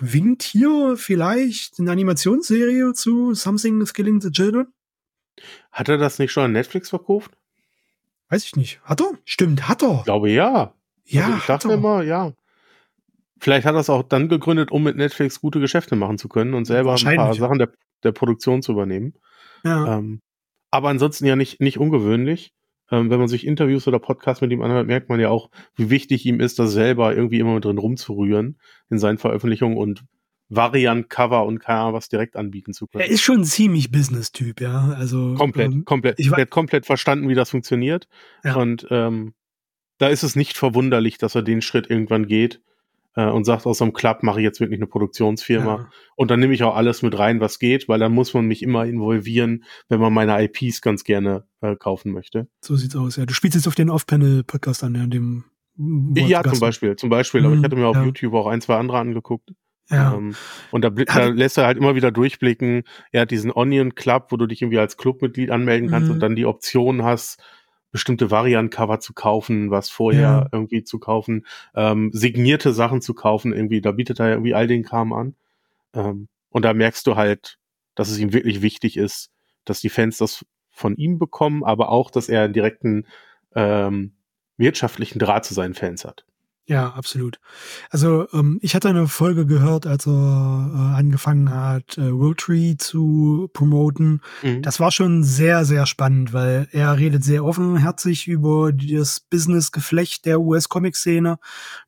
winkt 0.00 0.42
hier 0.42 0.96
vielleicht 0.96 1.78
eine 1.78 1.90
Animationsserie 1.90 2.92
zu 2.92 3.35
Something 3.35 3.81
is 3.81 3.94
Killing 3.94 4.20
the 4.20 4.31
Children? 4.31 4.72
Hat 5.70 5.88
er 5.88 5.98
das 5.98 6.18
nicht 6.18 6.33
schon 6.33 6.44
an 6.44 6.52
Netflix 6.52 6.90
verkauft? 6.90 7.33
Weiß 8.28 8.44
ich 8.44 8.57
nicht. 8.57 8.81
Hat 8.85 9.00
er? 9.00 9.12
Stimmt, 9.24 9.68
hat 9.68 9.83
er. 9.83 9.98
Ich 9.98 10.05
glaube 10.05 10.31
ja. 10.31 10.74
Ja. 11.05 11.26
Also 11.26 11.37
ich 11.38 11.44
dachte 11.46 11.72
immer, 11.72 12.02
ja. 12.02 12.33
Vielleicht 13.40 13.66
hat 13.66 13.74
er 13.74 13.81
es 13.81 13.90
auch 13.90 14.05
dann 14.05 14.28
gegründet, 14.28 14.70
um 14.70 14.83
mit 14.85 14.96
Netflix 14.96 15.40
gute 15.40 15.61
Geschäfte 15.61 15.96
machen 15.96 16.16
zu 16.16 16.28
können 16.28 16.55
und 16.55 16.64
selber 16.64 16.94
ein 16.94 17.16
paar 17.16 17.35
Sachen 17.35 17.59
der, 17.59 17.72
der 18.05 18.12
Produktion 18.12 18.62
zu 18.62 18.72
übernehmen. 18.72 19.14
Ja. 19.64 19.98
Ähm, 19.98 20.20
aber 20.70 20.88
ansonsten 20.88 21.26
ja 21.26 21.37
nicht, 21.37 21.61
nicht 21.61 21.78
ungewöhnlich. 21.78 22.55
Ähm, 22.92 23.11
wenn 23.11 23.18
man 23.18 23.28
sich 23.28 23.46
Interviews 23.46 23.88
oder 23.88 23.98
Podcasts 23.98 24.42
mit 24.42 24.52
ihm 24.52 24.61
anhört, 24.61 24.87
merkt 24.87 25.09
man 25.09 25.18
ja 25.18 25.31
auch, 25.31 25.50
wie 25.74 25.88
wichtig 25.88 26.26
ihm 26.26 26.40
ist, 26.40 26.59
das 26.59 26.72
selber 26.72 27.16
irgendwie 27.16 27.38
immer 27.38 27.59
drin 27.59 27.78
rumzurühren 27.78 28.59
in 28.90 28.98
seinen 28.98 29.16
Veröffentlichungen 29.16 29.78
und 29.78 30.05
Variant, 30.50 31.09
Cover 31.09 31.46
und 31.46 31.59
keine 31.59 31.81
Ahnung 31.81 31.94
was 31.94 32.11
direkt 32.11 32.37
anbieten 32.37 32.74
zu 32.74 32.87
können. 32.87 33.05
Er 33.05 33.11
ist 33.11 33.22
schon 33.22 33.40
ein 33.40 33.44
ziemlich 33.44 33.90
Business-Typ, 33.90 34.61
ja. 34.61 34.94
Also 34.98 35.35
komplett, 35.35 35.72
ähm, 35.72 35.85
komplett. 35.87 36.20
Ich 36.20 36.31
hat 36.31 36.50
komplett 36.50 36.85
verstanden, 36.85 37.31
wie 37.31 37.35
das 37.35 37.48
funktioniert. 37.48 38.07
Ja. 38.44 38.57
Und 38.57 38.87
ähm, 38.90 39.33
da 39.96 40.09
ist 40.09 40.22
es 40.22 40.37
nicht 40.37 40.59
verwunderlich, 40.59 41.16
dass 41.16 41.35
er 41.35 41.42
den 41.42 41.62
Schritt 41.62 41.88
irgendwann 41.88 42.26
geht 42.26 42.61
äh, 43.16 43.27
und 43.27 43.44
sagt, 43.44 43.66
aus 43.66 43.79
so 43.79 43.85
einem 43.85 43.92
Club 43.92 44.22
mache 44.22 44.40
ich 44.40 44.44
jetzt 44.44 44.61
wirklich 44.61 44.79
eine 44.79 44.87
Produktionsfirma. 44.87 45.77
Ja. 45.77 45.90
Und 46.16 46.31
dann 46.31 46.40
nehme 46.40 46.55
ich 46.55 46.62
auch 46.62 46.75
alles 46.75 47.03
mit 47.03 47.18
rein, 47.18 47.40
was 47.40 47.59
geht, 47.59 47.88
weil 47.88 47.98
dann 47.98 48.12
muss 48.12 48.35
man 48.35 48.46
mich 48.46 48.62
immer 48.62 48.85
involvieren, 48.85 49.64
wenn 49.88 50.01
man 50.01 50.12
meine 50.12 50.42
IPs 50.42 50.81
ganz 50.81 51.05
gerne 51.05 51.44
äh, 51.61 51.77
kaufen 51.77 52.12
möchte. 52.12 52.48
So 52.61 52.77
sieht's 52.77 52.96
aus, 52.96 53.16
ja. 53.16 53.27
Du 53.27 53.35
spielst 53.35 53.55
jetzt 53.55 53.68
auf 53.68 53.75
den 53.75 53.90
Off-Panel-Podcast 53.90 54.85
an, 54.85 54.94
ja, 54.94 55.07
dem 55.07 55.44
ja, 56.14 56.42
zum 56.44 56.61
Beispiel, 56.61 56.96
zum 56.96 57.09
Beispiel. 57.09 57.40
Mhm, 57.40 57.46
aber 57.46 57.55
ich 57.55 57.61
mhm, 57.61 57.64
hatte 57.64 57.77
mir 57.77 57.87
auf 57.87 57.96
ja. 57.96 58.05
YouTube 58.05 58.35
auch 58.35 58.46
ein, 58.46 58.61
zwei 58.61 58.77
andere 58.77 58.98
angeguckt. 58.98 59.53
Ja. 59.88 60.14
Ähm, 60.14 60.35
und 60.70 60.85
da, 60.85 60.90
da, 60.90 61.27
lässt 61.27 61.59
er 61.59 61.66
halt 61.66 61.77
immer 61.77 61.94
wieder 61.94 62.11
durchblicken, 62.11 62.85
er 63.11 63.22
hat 63.22 63.31
diesen 63.31 63.51
Onion 63.53 63.94
Club, 63.94 64.29
wo 64.31 64.37
du 64.37 64.46
dich 64.46 64.62
irgendwie 64.62 64.79
als 64.79 64.96
Clubmitglied 64.96 65.51
anmelden 65.51 65.90
kannst 65.90 66.09
mhm. 66.09 66.14
und 66.14 66.20
dann 66.20 66.37
die 66.37 66.46
Option 66.46 67.03
hast, 67.03 67.42
bestimmte 67.92 68.31
Variant-Cover 68.31 68.98
zu 69.00 69.12
kaufen, 69.12 69.70
was 69.70 69.90
vorher 69.90 70.20
ja. 70.20 70.48
irgendwie 70.50 70.83
zu 70.83 70.98
kaufen, 70.98 71.46
ähm, 71.74 72.11
signierte 72.12 72.72
Sachen 72.72 73.02
zu 73.02 73.14
kaufen, 73.14 73.52
irgendwie, 73.52 73.81
da 73.81 73.92
bietet 73.92 74.18
er 74.18 74.31
irgendwie 74.31 74.55
all 74.55 74.66
den 74.66 74.83
Kram 74.83 75.12
an. 75.12 75.37
Ähm, 75.94 76.28
und 76.50 76.64
da 76.64 76.74
merkst 76.74 77.07
du 77.07 77.16
halt, 77.16 77.59
dass 77.94 78.11
es 78.11 78.18
ihm 78.18 78.33
wirklich 78.33 78.62
wichtig 78.62 78.96
ist, 78.96 79.31
dass 79.64 79.81
die 79.81 79.90
Fans 79.90 80.16
das 80.18 80.44
von 80.70 80.96
ihm 80.96 81.18
bekommen, 81.18 81.62
aber 81.62 81.90
auch, 81.90 82.11
dass 82.11 82.28
er 82.28 82.44
einen 82.44 82.55
direkten 82.55 83.07
ähm, 83.55 84.12
wirtschaftlichen 84.57 85.18
Draht 85.18 85.44
zu 85.44 85.55
seinen 85.55 85.74
Fans 85.74 86.05
hat. 86.05 86.24
Ja, 86.66 86.90
absolut. 86.90 87.40
Also 87.90 88.29
ähm, 88.33 88.61
ich 88.62 88.77
hatte 88.77 88.88
eine 88.88 89.09
Folge 89.09 89.46
gehört, 89.46 89.85
als 89.85 90.07
er 90.07 90.12
äh, 90.12 90.98
angefangen 90.98 91.51
hat, 91.51 91.98
äh, 91.98 92.12
Tree 92.37 92.77
zu 92.77 93.51
promoten. 93.53 94.20
Mhm. 94.42 94.62
Das 94.62 94.79
war 94.79 94.92
schon 94.92 95.25
sehr, 95.25 95.64
sehr 95.64 95.87
spannend, 95.87 96.33
weil 96.33 96.68
er 96.70 96.96
redet 96.96 97.25
sehr 97.25 97.44
offenherzig 97.44 98.29
über 98.29 98.72
das 98.72 99.18
Business-Geflecht 99.18 100.25
der 100.25 100.40
US-Comic-Szene, 100.40 101.38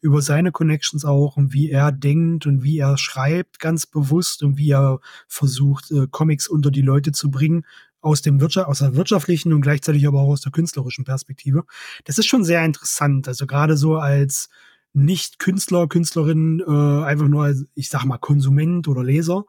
über 0.01 0.21
seine 0.23 0.51
Connections 0.51 1.05
auch 1.05 1.37
und 1.37 1.53
wie 1.53 1.71
er 1.71 1.93
denkt 1.93 2.45
und 2.47 2.65
wie 2.65 2.79
er 2.79 2.99
schreibt, 2.99 3.61
ganz 3.61 3.87
bewusst 3.87 4.43
und 4.43 4.59
wie 4.59 4.71
er 4.71 4.99
versucht, 5.29 5.93
äh, 5.93 6.09
Comics 6.11 6.49
unter 6.49 6.73
die 6.73 6.83
Leute 6.83 7.13
zu 7.13 7.31
bringen 7.31 7.65
aus 8.05 8.23
dem 8.23 8.41
Wirtschaft, 8.41 8.69
aus 8.69 8.81
der 8.81 8.95
wirtschaftlichen 8.95 9.53
und 9.53 9.63
gleichzeitig 9.63 10.07
aber 10.07 10.21
auch 10.21 10.29
aus 10.29 10.43
der 10.43 10.53
künstlerischen 10.53 11.05
Perspektive. 11.05 11.65
Das 12.05 12.19
ist 12.19 12.27
schon 12.27 12.45
sehr 12.45 12.65
interessant. 12.65 13.27
Also 13.29 13.47
gerade 13.47 13.77
so 13.77 13.97
als 13.97 14.51
nicht 14.93 15.41
Künstler, 15.41 15.89
Künstlerin, 15.89 16.63
äh, 16.65 17.05
einfach 17.05 17.27
nur 17.27 17.45
als, 17.45 17.67
ich 17.75 17.89
sag 17.89 18.05
mal, 18.05 18.19
Konsument 18.19 18.87
oder 18.87 19.03
Leser, 19.03 19.45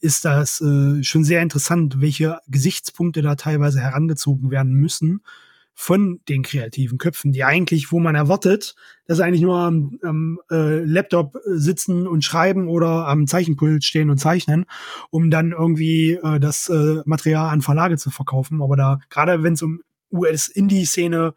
ist 0.00 0.24
das 0.24 0.60
äh, 0.60 1.02
schon 1.02 1.24
sehr 1.24 1.40
interessant, 1.40 2.00
welche 2.00 2.38
Gesichtspunkte 2.48 3.22
da 3.22 3.36
teilweise 3.36 3.80
herangezogen 3.80 4.50
werden 4.50 4.74
müssen, 4.74 5.22
von 5.74 6.20
den 6.28 6.42
kreativen 6.42 6.98
Köpfen, 6.98 7.32
die 7.32 7.44
eigentlich, 7.44 7.92
wo 7.92 7.98
man 7.98 8.14
erwartet, 8.14 8.74
dass 9.06 9.18
sie 9.18 9.24
eigentlich 9.24 9.42
nur 9.42 9.58
am, 9.58 9.98
am 10.02 10.38
äh, 10.50 10.84
Laptop 10.84 11.38
sitzen 11.44 12.06
und 12.06 12.24
schreiben 12.24 12.68
oder 12.68 13.08
am 13.08 13.26
Zeichenpult 13.26 13.84
stehen 13.84 14.10
und 14.10 14.18
zeichnen, 14.18 14.66
um 15.10 15.30
dann 15.30 15.52
irgendwie 15.52 16.12
äh, 16.12 16.38
das 16.38 16.68
äh, 16.68 17.02
Material 17.04 17.50
an 17.50 17.62
Verlage 17.62 17.96
zu 17.96 18.10
verkaufen. 18.10 18.62
Aber 18.62 18.76
da, 18.76 19.00
gerade 19.08 19.42
wenn 19.42 19.54
es 19.54 19.62
um 19.62 19.80
US-Indie-Szene 20.12 21.34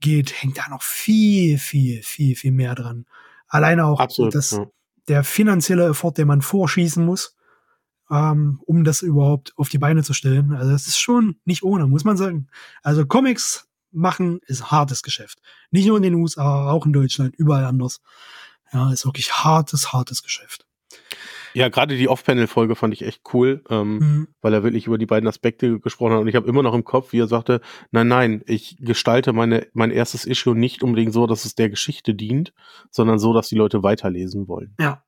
geht, 0.00 0.42
hängt 0.42 0.58
da 0.58 0.68
noch 0.68 0.82
viel, 0.82 1.58
viel, 1.58 2.02
viel, 2.02 2.36
viel 2.36 2.52
mehr 2.52 2.74
dran. 2.74 3.06
Alleine 3.48 3.86
auch 3.86 4.00
Absolut, 4.00 4.34
das, 4.34 4.52
ja. 4.52 4.66
der 5.08 5.24
finanzielle 5.24 5.88
Effort, 5.88 6.12
den 6.12 6.28
man 6.28 6.42
vorschießen 6.42 7.04
muss, 7.04 7.36
ähm, 8.10 8.60
um 8.66 8.84
das 8.84 9.02
überhaupt 9.02 9.52
auf 9.56 9.68
die 9.68 9.78
Beine 9.78 10.02
zu 10.02 10.12
stellen. 10.12 10.52
Also 10.52 10.70
das 10.70 10.86
ist 10.86 10.98
schon 10.98 11.36
nicht 11.44 11.62
ohne, 11.62 11.86
muss 11.86 12.04
man 12.04 12.16
sagen. 12.16 12.48
Also 12.82 13.06
Comics 13.06 13.69
machen 13.92 14.40
ist 14.46 14.70
hartes 14.70 15.02
Geschäft. 15.02 15.40
Nicht 15.70 15.86
nur 15.86 15.96
in 15.96 16.02
den 16.02 16.14
USA, 16.14 16.70
auch 16.70 16.86
in 16.86 16.92
Deutschland, 16.92 17.34
überall 17.36 17.64
anders. 17.64 18.00
Ja, 18.72 18.92
ist 18.92 19.04
wirklich 19.04 19.32
hartes, 19.32 19.92
hartes 19.92 20.22
Geschäft. 20.22 20.66
Ja, 21.52 21.68
gerade 21.68 21.96
die 21.96 22.08
Off-Panel-Folge 22.08 22.76
fand 22.76 22.94
ich 22.94 23.02
echt 23.02 23.22
cool, 23.34 23.64
ähm, 23.70 23.98
mhm. 23.98 24.28
weil 24.40 24.54
er 24.54 24.62
wirklich 24.62 24.86
über 24.86 24.98
die 24.98 25.06
beiden 25.06 25.28
Aspekte 25.28 25.80
gesprochen 25.80 26.12
hat. 26.12 26.20
Und 26.20 26.28
ich 26.28 26.36
habe 26.36 26.48
immer 26.48 26.62
noch 26.62 26.74
im 26.74 26.84
Kopf, 26.84 27.12
wie 27.12 27.20
er 27.20 27.26
sagte, 27.26 27.60
nein, 27.90 28.06
nein, 28.08 28.42
ich 28.46 28.76
gestalte 28.78 29.32
meine, 29.32 29.66
mein 29.72 29.90
erstes 29.90 30.24
Issue 30.24 30.54
nicht 30.54 30.82
unbedingt 30.82 31.12
so, 31.12 31.26
dass 31.26 31.44
es 31.44 31.56
der 31.56 31.68
Geschichte 31.68 32.14
dient, 32.14 32.52
sondern 32.90 33.18
so, 33.18 33.32
dass 33.32 33.48
die 33.48 33.56
Leute 33.56 33.82
weiterlesen 33.82 34.46
wollen. 34.46 34.74
Ja. 34.78 35.02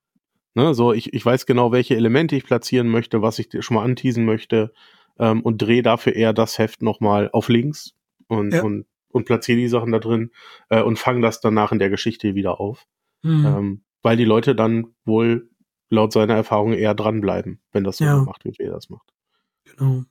Ne, 0.54 0.74
so, 0.74 0.92
ich, 0.92 1.14
ich 1.14 1.24
weiß 1.24 1.46
genau, 1.46 1.72
welche 1.72 1.96
Elemente 1.96 2.36
ich 2.36 2.44
platzieren 2.44 2.88
möchte, 2.88 3.22
was 3.22 3.38
ich 3.38 3.48
schon 3.60 3.76
mal 3.76 3.84
anteasen 3.84 4.24
möchte 4.24 4.72
ähm, 5.18 5.40
und 5.42 5.62
drehe 5.62 5.82
dafür 5.82 6.14
eher 6.14 6.32
das 6.32 6.58
Heft 6.58 6.82
nochmal 6.82 7.30
auf 7.32 7.48
links 7.48 7.94
und, 8.28 8.52
ja. 8.52 8.62
und, 8.62 8.86
und 9.08 9.24
platziere 9.24 9.58
die 9.58 9.68
Sachen 9.68 9.92
da 9.92 9.98
drin 9.98 10.30
äh, 10.68 10.82
und 10.82 10.98
fange 10.98 11.22
das 11.22 11.40
danach 11.40 11.72
in 11.72 11.78
der 11.78 11.90
Geschichte 11.90 12.34
wieder 12.34 12.60
auf. 12.60 12.86
Mhm. 13.22 13.46
Ähm, 13.46 13.84
weil 14.02 14.16
die 14.16 14.24
Leute 14.24 14.54
dann 14.54 14.88
wohl 15.04 15.48
laut 15.88 16.12
seiner 16.12 16.34
Erfahrung 16.34 16.72
eher 16.72 16.94
dranbleiben, 16.94 17.60
wenn 17.72 17.84
das 17.84 17.98
so 17.98 18.04
ja. 18.04 18.16
macht, 18.22 18.44
wie 18.44 18.54
er 18.58 18.72
das 18.72 18.90
macht. 18.90 19.12
Genau. 19.64 20.04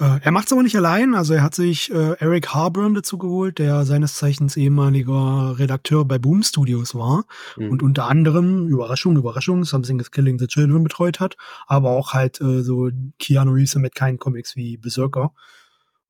Äh, 0.00 0.20
er 0.22 0.32
macht 0.32 0.46
es 0.46 0.52
aber 0.52 0.62
nicht 0.62 0.76
allein, 0.76 1.14
also 1.14 1.34
er 1.34 1.42
hat 1.42 1.54
sich 1.54 1.92
äh, 1.92 2.14
Eric 2.18 2.54
Harburn 2.54 2.94
dazu 2.94 3.18
geholt, 3.18 3.58
der 3.58 3.84
seines 3.84 4.14
Zeichens 4.14 4.56
ehemaliger 4.56 5.58
Redakteur 5.58 6.06
bei 6.06 6.18
Boom 6.18 6.42
Studios 6.42 6.94
war 6.94 7.24
mhm. 7.56 7.70
und 7.70 7.82
unter 7.82 8.08
anderem, 8.08 8.66
Überraschung, 8.68 9.16
Überraschung, 9.16 9.64
Something 9.64 10.00
is 10.00 10.10
Killing 10.10 10.38
the 10.38 10.46
Children 10.46 10.82
betreut 10.82 11.20
hat, 11.20 11.36
aber 11.66 11.90
auch 11.90 12.14
halt 12.14 12.40
äh, 12.40 12.62
so 12.62 12.88
Keanu 13.18 13.52
Reeves 13.52 13.74
mit 13.76 13.94
keinen 13.94 14.18
Comics 14.18 14.56
wie 14.56 14.78
Berserker. 14.78 15.34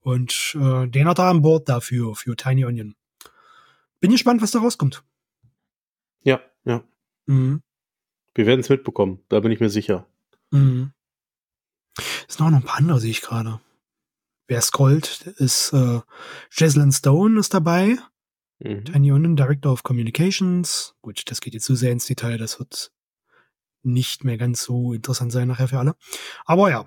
Und 0.00 0.56
äh, 0.58 0.86
den 0.88 1.06
hat 1.06 1.18
er 1.18 1.26
an 1.26 1.42
Bord 1.42 1.68
dafür, 1.68 2.14
für 2.14 2.36
Tiny 2.36 2.64
Onion. 2.64 2.94
Bin 4.00 4.10
gespannt, 4.10 4.40
was 4.40 4.50
da 4.50 4.60
rauskommt. 4.60 5.04
Ja, 6.22 6.40
ja. 6.64 6.82
Mhm. 7.26 7.62
Wir 8.34 8.46
werden 8.46 8.60
es 8.60 8.68
mitbekommen, 8.68 9.22
da 9.28 9.40
bin 9.40 9.52
ich 9.52 9.60
mir 9.60 9.70
sicher. 9.70 10.06
Mhm. 10.50 10.92
Es 12.28 12.36
sind 12.36 12.46
auch 12.46 12.50
noch 12.50 12.58
ein 12.58 12.64
paar 12.64 12.78
andere, 12.78 13.00
sehe 13.00 13.10
ich 13.10 13.20
gerade. 13.20 13.60
Wer 14.46 14.60
scrollt, 14.62 15.26
ist 15.36 15.72
äh, 15.72 16.00
Jesslyn 16.50 16.92
Stone 16.92 17.38
ist 17.38 17.52
dabei. 17.52 17.98
Mhm. 18.58 18.84
Tiny 18.84 19.12
Onion, 19.12 19.36
Director 19.36 19.72
of 19.72 19.82
Communications. 19.82 20.94
Gut, 21.02 21.22
das 21.30 21.40
geht 21.40 21.54
jetzt 21.54 21.66
zu 21.66 21.74
sehr 21.74 21.92
ins 21.92 22.06
Detail, 22.06 22.38
das 22.38 22.58
wird 22.58 22.92
nicht 23.82 24.24
mehr 24.24 24.36
ganz 24.36 24.62
so 24.62 24.92
interessant 24.92 25.32
sein 25.32 25.48
nachher 25.48 25.68
für 25.68 25.78
alle. 25.78 25.94
Aber 26.44 26.70
ja. 26.70 26.86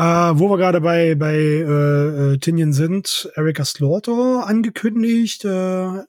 Äh, 0.00 0.38
wo 0.38 0.48
wir 0.48 0.56
gerade 0.56 0.80
bei, 0.80 1.14
bei 1.14 1.34
äh, 1.34 2.32
äh 2.32 2.38
Tinian 2.38 2.72
sind, 2.72 3.30
Erika 3.34 3.66
Slaughter 3.66 4.46
angekündigt, 4.46 5.44
äh, 5.44 6.04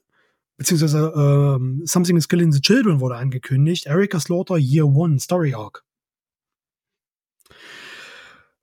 beziehungsweise 0.56 1.12
ähm, 1.14 1.82
Something 1.84 2.16
is 2.16 2.26
Killing 2.26 2.52
the 2.52 2.62
Children 2.62 3.00
wurde 3.00 3.16
angekündigt. 3.16 3.84
Erika 3.84 4.18
Slaughter 4.18 4.56
Year 4.56 4.86
One 4.86 5.20
Story 5.20 5.52
Arc. 5.52 5.84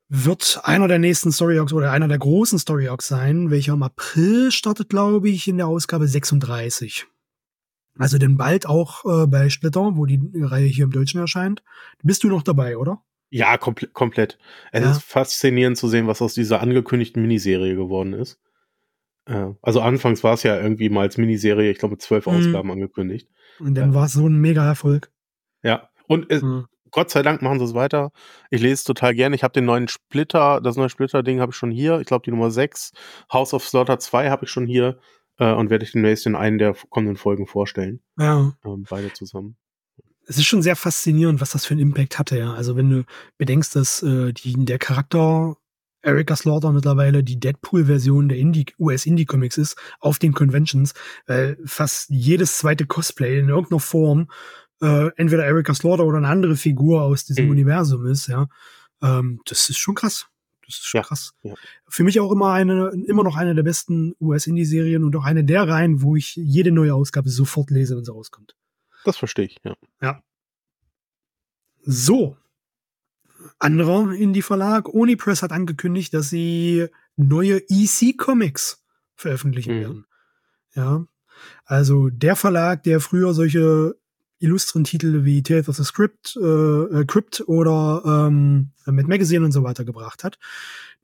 Wird 0.08 0.62
einer 0.64 0.88
der 0.88 0.98
nächsten 0.98 1.32
Story 1.32 1.60
Arcs 1.60 1.74
oder 1.74 1.92
einer 1.92 2.08
der 2.08 2.18
großen 2.18 2.58
Story 2.58 2.88
Arcs 2.88 3.08
sein, 3.08 3.52
welcher 3.52 3.74
im 3.74 3.84
April 3.84 4.52
startet, 4.52 4.90
glaube 4.90 5.30
ich, 5.30 5.48
in 5.48 5.58
der 5.58 5.68
Ausgabe 5.68 6.08
36. 6.08 7.06
Also 8.00 8.18
denn 8.18 8.36
bald 8.36 8.66
auch 8.66 9.06
äh, 9.06 9.28
bei 9.28 9.52
Splitter, 9.52 9.96
wo 9.96 10.08
die 10.08 10.20
Reihe 10.34 10.66
hier 10.66 10.86
im 10.86 10.92
Deutschen 10.92 11.20
erscheint. 11.20 11.62
Bist 12.02 12.24
du 12.24 12.30
noch 12.30 12.42
dabei, 12.42 12.78
oder? 12.78 13.04
Ja, 13.30 13.58
komple 13.58 13.88
komplett. 13.90 14.38
Es 14.72 14.84
ja. 14.84 14.92
ist 14.92 15.04
faszinierend 15.04 15.78
zu 15.78 15.88
sehen, 15.88 16.08
was 16.08 16.22
aus 16.22 16.34
dieser 16.34 16.62
angekündigten 16.62 17.22
Miniserie 17.22 17.76
geworden 17.76 18.14
ist. 18.14 18.40
Äh, 19.26 19.54
also 19.62 19.82
anfangs 19.82 20.24
war 20.24 20.34
es 20.34 20.44
ja 20.44 20.60
irgendwie 20.60 20.90
mal 20.90 21.02
als 21.02 21.18
Miniserie, 21.18 21.72
ich 21.72 21.78
glaube 21.78 21.94
mit 21.94 22.02
zwölf 22.02 22.26
mhm. 22.26 22.34
Ausgaben 22.34 22.72
angekündigt. 22.72 23.30
Und 23.60 23.76
dann 23.76 23.92
äh, 23.92 23.96
war 23.96 24.06
es 24.06 24.14
so 24.14 24.28
ein 24.28 24.40
Mega-Erfolg. 24.40 25.12
Ja, 25.62 25.90
und 26.08 26.32
es, 26.32 26.42
mhm. 26.42 26.66
Gott 26.92 27.12
sei 27.12 27.22
Dank 27.22 27.42
machen 27.42 27.60
sie 27.60 27.66
es 27.66 27.74
weiter. 27.74 28.12
Ich 28.50 28.62
lese 28.62 28.74
es 28.74 28.84
total 28.84 29.14
gerne. 29.14 29.36
Ich 29.36 29.44
habe 29.44 29.54
den 29.54 29.66
neuen 29.66 29.88
Splitter, 29.88 30.60
das 30.62 30.76
neue 30.76 30.90
Splitter-Ding 30.90 31.40
habe 31.40 31.52
ich 31.52 31.56
schon 31.56 31.72
hier. 31.72 32.00
Ich 32.00 32.08
glaube 32.08 32.24
die 32.26 32.32
Nummer 32.32 32.50
6. 32.50 32.94
House 33.32 33.54
of 33.54 33.68
Slaughter 33.68 34.00
2 34.00 34.30
habe 34.30 34.46
ich 34.46 34.52
schon 34.52 34.66
hier 34.66 35.00
äh, 35.38 35.54
und 35.54 35.70
werde 35.70 35.86
ich 35.86 35.92
demnächst 35.92 36.26
in 36.26 36.36
einen 36.36 36.58
der 36.58 36.76
kommenden 36.90 37.18
Folgen 37.18 37.46
vorstellen. 37.46 38.02
Ja. 38.18 38.54
Ähm, 38.66 38.86
beide 38.90 39.14
zusammen. 39.14 39.58
Es 40.30 40.38
ist 40.38 40.46
schon 40.46 40.62
sehr 40.62 40.76
faszinierend, 40.76 41.42
was 41.42 41.52
das 41.52 41.66
für 41.66 41.74
einen 41.74 41.82
Impact 41.82 42.20
hatte, 42.20 42.38
ja. 42.38 42.54
Also 42.54 42.76
wenn 42.76 42.90
du 42.90 43.04
bedenkst, 43.40 43.76
dass 43.76 44.04
äh, 44.04 44.32
die, 44.32 44.54
der 44.64 44.78
Charakter 44.78 45.58
Erika 46.04 46.36
Slaughter 46.36 46.72
mittlerweile 46.72 47.24
die 47.24 47.40
Deadpool-Version 47.40 48.30
der 48.30 48.38
Indie, 48.38 48.68
US-Indie-Comics 48.78 49.58
ist 49.58 49.76
auf 50.00 50.20
den 50.20 50.34
Conventions, 50.34 50.94
weil 51.26 51.58
fast 51.66 52.12
jedes 52.12 52.60
zweite 52.60 52.86
Cosplay 52.86 53.40
in 53.40 53.50
irgendeiner 53.50 53.80
Form 53.80 54.30
äh, 54.82 55.10
entweder 55.18 55.46
Erika 55.46 55.74
Slaughter 55.74 56.06
oder 56.06 56.20
eine 56.20 56.28
andere 56.28 56.56
Figur 56.56 57.02
aus 57.02 57.26
diesem 57.26 57.46
mhm. 57.46 57.52
Universum 57.52 58.06
ist, 58.06 58.28
ja. 58.28 58.48
Ähm, 59.02 59.42
das 59.46 59.68
ist 59.68 59.80
schon 59.80 59.96
krass. 59.96 60.28
Das 60.64 60.76
ist 60.76 60.86
schon 60.86 61.00
ja, 61.00 61.08
krass. 61.08 61.34
Ja. 61.42 61.56
Für 61.88 62.04
mich 62.04 62.20
auch 62.20 62.32
immer 62.32 62.54
eine, 62.54 62.92
immer 63.08 63.24
noch 63.24 63.36
eine 63.36 63.56
der 63.56 63.64
besten 63.64 64.14
US-Indie-Serien 64.22 65.04
und 65.04 65.16
auch 65.16 65.26
eine 65.26 65.44
der 65.44 65.68
Reihen, 65.68 66.04
wo 66.04 66.16
ich 66.16 66.36
jede 66.36 66.72
neue 66.72 66.94
Ausgabe 66.94 67.30
sofort 67.30 67.72
lese, 67.72 67.98
wenn 67.98 68.06
sie 68.06 68.14
rauskommt. 68.14 68.56
Das 69.06 69.18
verstehe 69.18 69.46
ich, 69.46 69.58
ja. 69.64 69.76
Ja. 70.02 70.24
So, 71.82 72.38
anderer 73.58 74.14
Indie-Verlag, 74.14 74.90
Onipress 74.90 75.42
hat 75.42 75.52
angekündigt, 75.52 76.14
dass 76.14 76.30
sie 76.30 76.88
neue 77.16 77.62
EC-Comics 77.70 78.84
veröffentlichen 79.16 79.76
mhm. 79.76 79.80
werden. 79.82 80.06
Ja. 80.76 81.06
Also 81.66 82.10
der 82.10 82.36
Verlag, 82.36 82.84
der 82.84 83.00
früher 83.00 83.34
solche 83.34 83.96
illustren 84.40 84.84
Titel 84.84 85.26
wie 85.26 85.44
Tales 85.44 85.68
of 85.68 85.76
the 85.76 85.84
Script, 85.84 86.38
äh, 86.42 86.46
äh, 86.46 87.06
Crypt 87.06 87.44
oder 87.48 88.04
ähm, 88.06 88.72
Mad 88.86 89.08
Magazine 89.08 89.44
und 89.44 89.52
so 89.52 89.64
weiter 89.64 89.84
gebracht 89.84 90.24
hat. 90.24 90.38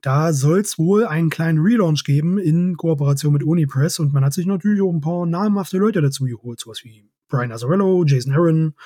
Da 0.06 0.32
soll 0.32 0.60
es 0.60 0.78
wohl 0.78 1.04
einen 1.04 1.30
kleinen 1.30 1.58
Relaunch 1.58 2.04
geben 2.04 2.38
in 2.38 2.76
Kooperation 2.76 3.32
mit 3.32 3.42
Onipress 3.42 3.98
und 3.98 4.12
man 4.12 4.24
hat 4.24 4.34
sich 4.34 4.46
natürlich 4.46 4.80
auch 4.80 4.92
ein 4.92 5.00
paar 5.00 5.26
namhafte 5.26 5.78
Leute 5.78 6.00
dazu 6.00 6.26
geholt, 6.26 6.60
sowas 6.60 6.84
wie 6.84 7.10
Brian 7.26 7.50
Azzarello, 7.50 8.04
Jason 8.04 8.32
Aaron, 8.32 8.76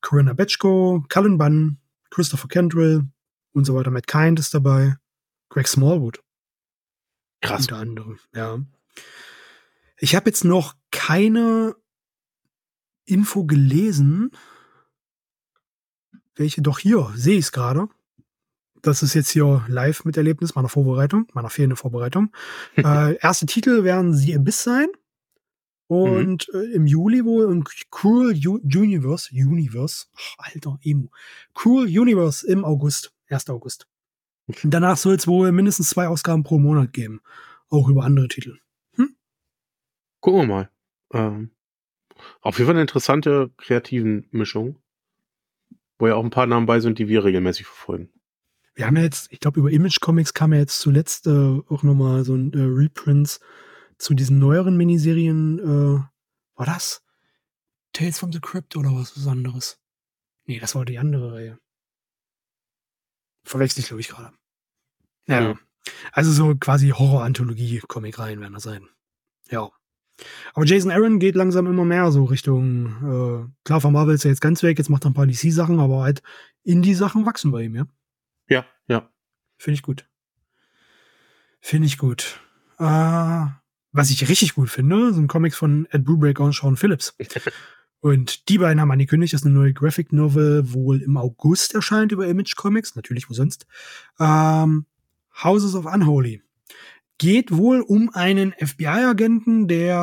Corinna 0.00 0.32
Betchko, 0.32 1.04
Cullen 1.10 1.36
Bunn, 1.36 1.76
Christopher 2.08 2.48
Kendrill 2.48 3.06
und 3.52 3.66
so 3.66 3.74
weiter. 3.74 3.90
Matt 3.90 4.06
Kind 4.06 4.40
ist 4.40 4.54
dabei. 4.54 4.96
Greg 5.50 5.68
Smallwood. 5.68 6.22
Krass. 7.42 7.64
Unter 7.64 7.76
anderem, 7.76 8.18
ja. 8.34 8.64
Ich 9.98 10.16
habe 10.16 10.30
jetzt 10.30 10.46
noch 10.46 10.76
keine 10.90 11.76
Info 13.04 13.44
gelesen. 13.44 14.30
Welche 16.36 16.62
doch 16.62 16.78
hier, 16.78 17.12
sehe 17.16 17.36
ich 17.36 17.44
es 17.44 17.52
gerade. 17.52 17.90
Das 18.82 19.02
ist 19.02 19.14
jetzt 19.14 19.30
hier 19.30 19.64
live 19.68 20.04
mit 20.04 20.16
Erlebnis 20.16 20.54
meiner 20.54 20.68
Vorbereitung, 20.68 21.26
meiner 21.34 21.50
fehlenden 21.50 21.76
Vorbereitung. 21.76 22.32
äh, 22.76 23.16
erste 23.16 23.46
Titel 23.46 23.84
werden 23.84 24.14
The 24.14 24.36
Abyss 24.36 24.62
sein. 24.62 24.88
Und 25.86 26.48
mhm. 26.52 26.60
äh, 26.60 26.64
im 26.74 26.86
Juli 26.86 27.24
wohl 27.24 27.50
im 27.50 27.64
Cruel 27.90 28.38
U 28.46 28.60
Universe, 28.62 29.30
Universe, 29.32 30.06
Ach, 30.14 30.34
alter 30.38 30.78
Emo, 30.84 31.10
Cruel 31.52 31.86
Universe 31.86 32.46
im 32.46 32.64
August, 32.64 33.12
1. 33.28 33.50
August. 33.50 33.88
Danach 34.62 34.96
soll 34.96 35.16
es 35.16 35.26
wohl 35.26 35.50
mindestens 35.52 35.90
zwei 35.90 36.06
Ausgaben 36.06 36.44
pro 36.44 36.58
Monat 36.58 36.92
geben. 36.92 37.20
Auch 37.68 37.88
über 37.88 38.04
andere 38.04 38.28
Titel. 38.28 38.58
Hm? 38.94 39.16
Gucken 40.20 40.40
wir 40.42 40.46
mal. 40.46 40.70
Ähm, 41.12 41.50
auf 42.40 42.58
jeden 42.58 42.66
Fall 42.66 42.74
eine 42.74 42.82
interessante 42.82 43.50
kreativen 43.56 44.26
Mischung, 44.30 44.76
wo 45.98 46.06
ja 46.06 46.14
auch 46.14 46.24
ein 46.24 46.30
paar 46.30 46.46
Namen 46.46 46.66
bei 46.66 46.80
sind, 46.80 46.98
die 46.98 47.08
wir 47.08 47.24
regelmäßig 47.24 47.66
verfolgen. 47.66 48.10
Wir 48.74 48.86
haben 48.86 48.96
ja 48.96 49.02
jetzt, 49.02 49.32
ich 49.32 49.40
glaube, 49.40 49.60
über 49.60 49.70
Image 49.70 50.00
Comics 50.00 50.32
kam 50.32 50.52
ja 50.52 50.60
jetzt 50.60 50.80
zuletzt 50.80 51.26
äh, 51.26 51.60
auch 51.68 51.82
nochmal 51.82 52.24
so 52.24 52.34
ein 52.34 52.52
äh, 52.52 52.62
Reprints 52.62 53.40
zu 53.98 54.14
diesen 54.14 54.38
neueren 54.38 54.76
Miniserien, 54.76 55.58
äh, 55.58 56.02
war 56.56 56.66
das? 56.66 57.02
Tales 57.92 58.18
from 58.18 58.32
the 58.32 58.40
Crypt 58.40 58.76
oder 58.76 58.94
was, 58.94 59.16
was 59.16 59.26
anderes? 59.26 59.78
Nee, 60.46 60.58
das 60.58 60.74
war 60.74 60.84
die 60.84 60.98
andere 60.98 61.32
Reihe. 61.32 61.58
Verwechsel 63.44 63.80
ich, 63.80 63.88
glaube 63.88 64.00
ich, 64.00 64.08
gerade. 64.08 64.32
Ja. 65.26 65.40
ja. 65.42 65.58
Also 66.12 66.32
so 66.32 66.54
quasi 66.56 66.90
Horror-Anthologie-Comic-Reihen 66.90 68.40
werden 68.40 68.54
das 68.54 68.62
sein. 68.62 68.88
Ja. 69.50 69.70
Aber 70.54 70.66
Jason 70.66 70.90
Aaron 70.90 71.18
geht 71.18 71.34
langsam 71.34 71.66
immer 71.66 71.84
mehr 71.84 72.10
so 72.12 72.24
Richtung, 72.24 72.86
äh, 72.86 73.64
klar, 73.64 73.80
von 73.80 73.92
Marvel 73.92 74.14
ist 74.14 74.24
er 74.24 74.30
jetzt 74.30 74.42
ganz 74.42 74.62
weg, 74.62 74.78
jetzt 74.78 74.90
macht 74.90 75.04
er 75.06 75.10
ein 75.10 75.14
paar 75.14 75.26
DC-Sachen, 75.26 75.80
aber 75.80 76.02
halt 76.02 76.22
Indie-Sachen 76.62 77.24
wachsen 77.24 77.50
bei 77.50 77.62
ihm, 77.62 77.74
ja? 77.74 77.86
Ja, 78.50 78.66
ja. 78.88 79.08
Finde 79.56 79.74
ich 79.76 79.82
gut. 79.82 80.06
Finde 81.60 81.86
ich 81.86 81.96
gut. 81.96 82.40
Äh, 82.78 83.46
was 83.92 84.10
ich 84.10 84.28
richtig 84.28 84.54
gut 84.54 84.68
finde, 84.68 85.14
sind 85.14 85.28
Comics 85.28 85.56
von 85.56 85.86
Ed 85.90 86.04
Brubaker 86.04 86.44
und 86.44 86.54
Sean 86.54 86.76
Phillips. 86.76 87.16
Und 88.02 88.48
die 88.48 88.56
beiden 88.56 88.80
haben 88.80 88.90
angekündigt, 88.90 89.34
dass 89.34 89.44
eine 89.44 89.52
neue 89.52 89.74
Graphic 89.74 90.10
Novel 90.10 90.72
wohl 90.72 91.02
im 91.02 91.18
August 91.18 91.74
erscheint 91.74 92.12
über 92.12 92.26
Image 92.26 92.56
Comics, 92.56 92.96
natürlich 92.96 93.28
wo 93.28 93.34
sonst. 93.34 93.66
Ähm, 94.18 94.86
Houses 95.42 95.74
of 95.74 95.84
Unholy. 95.84 96.42
Geht 97.18 97.54
wohl 97.54 97.82
um 97.82 98.08
einen 98.14 98.52
FBI-Agenten, 98.52 99.68
der 99.68 99.96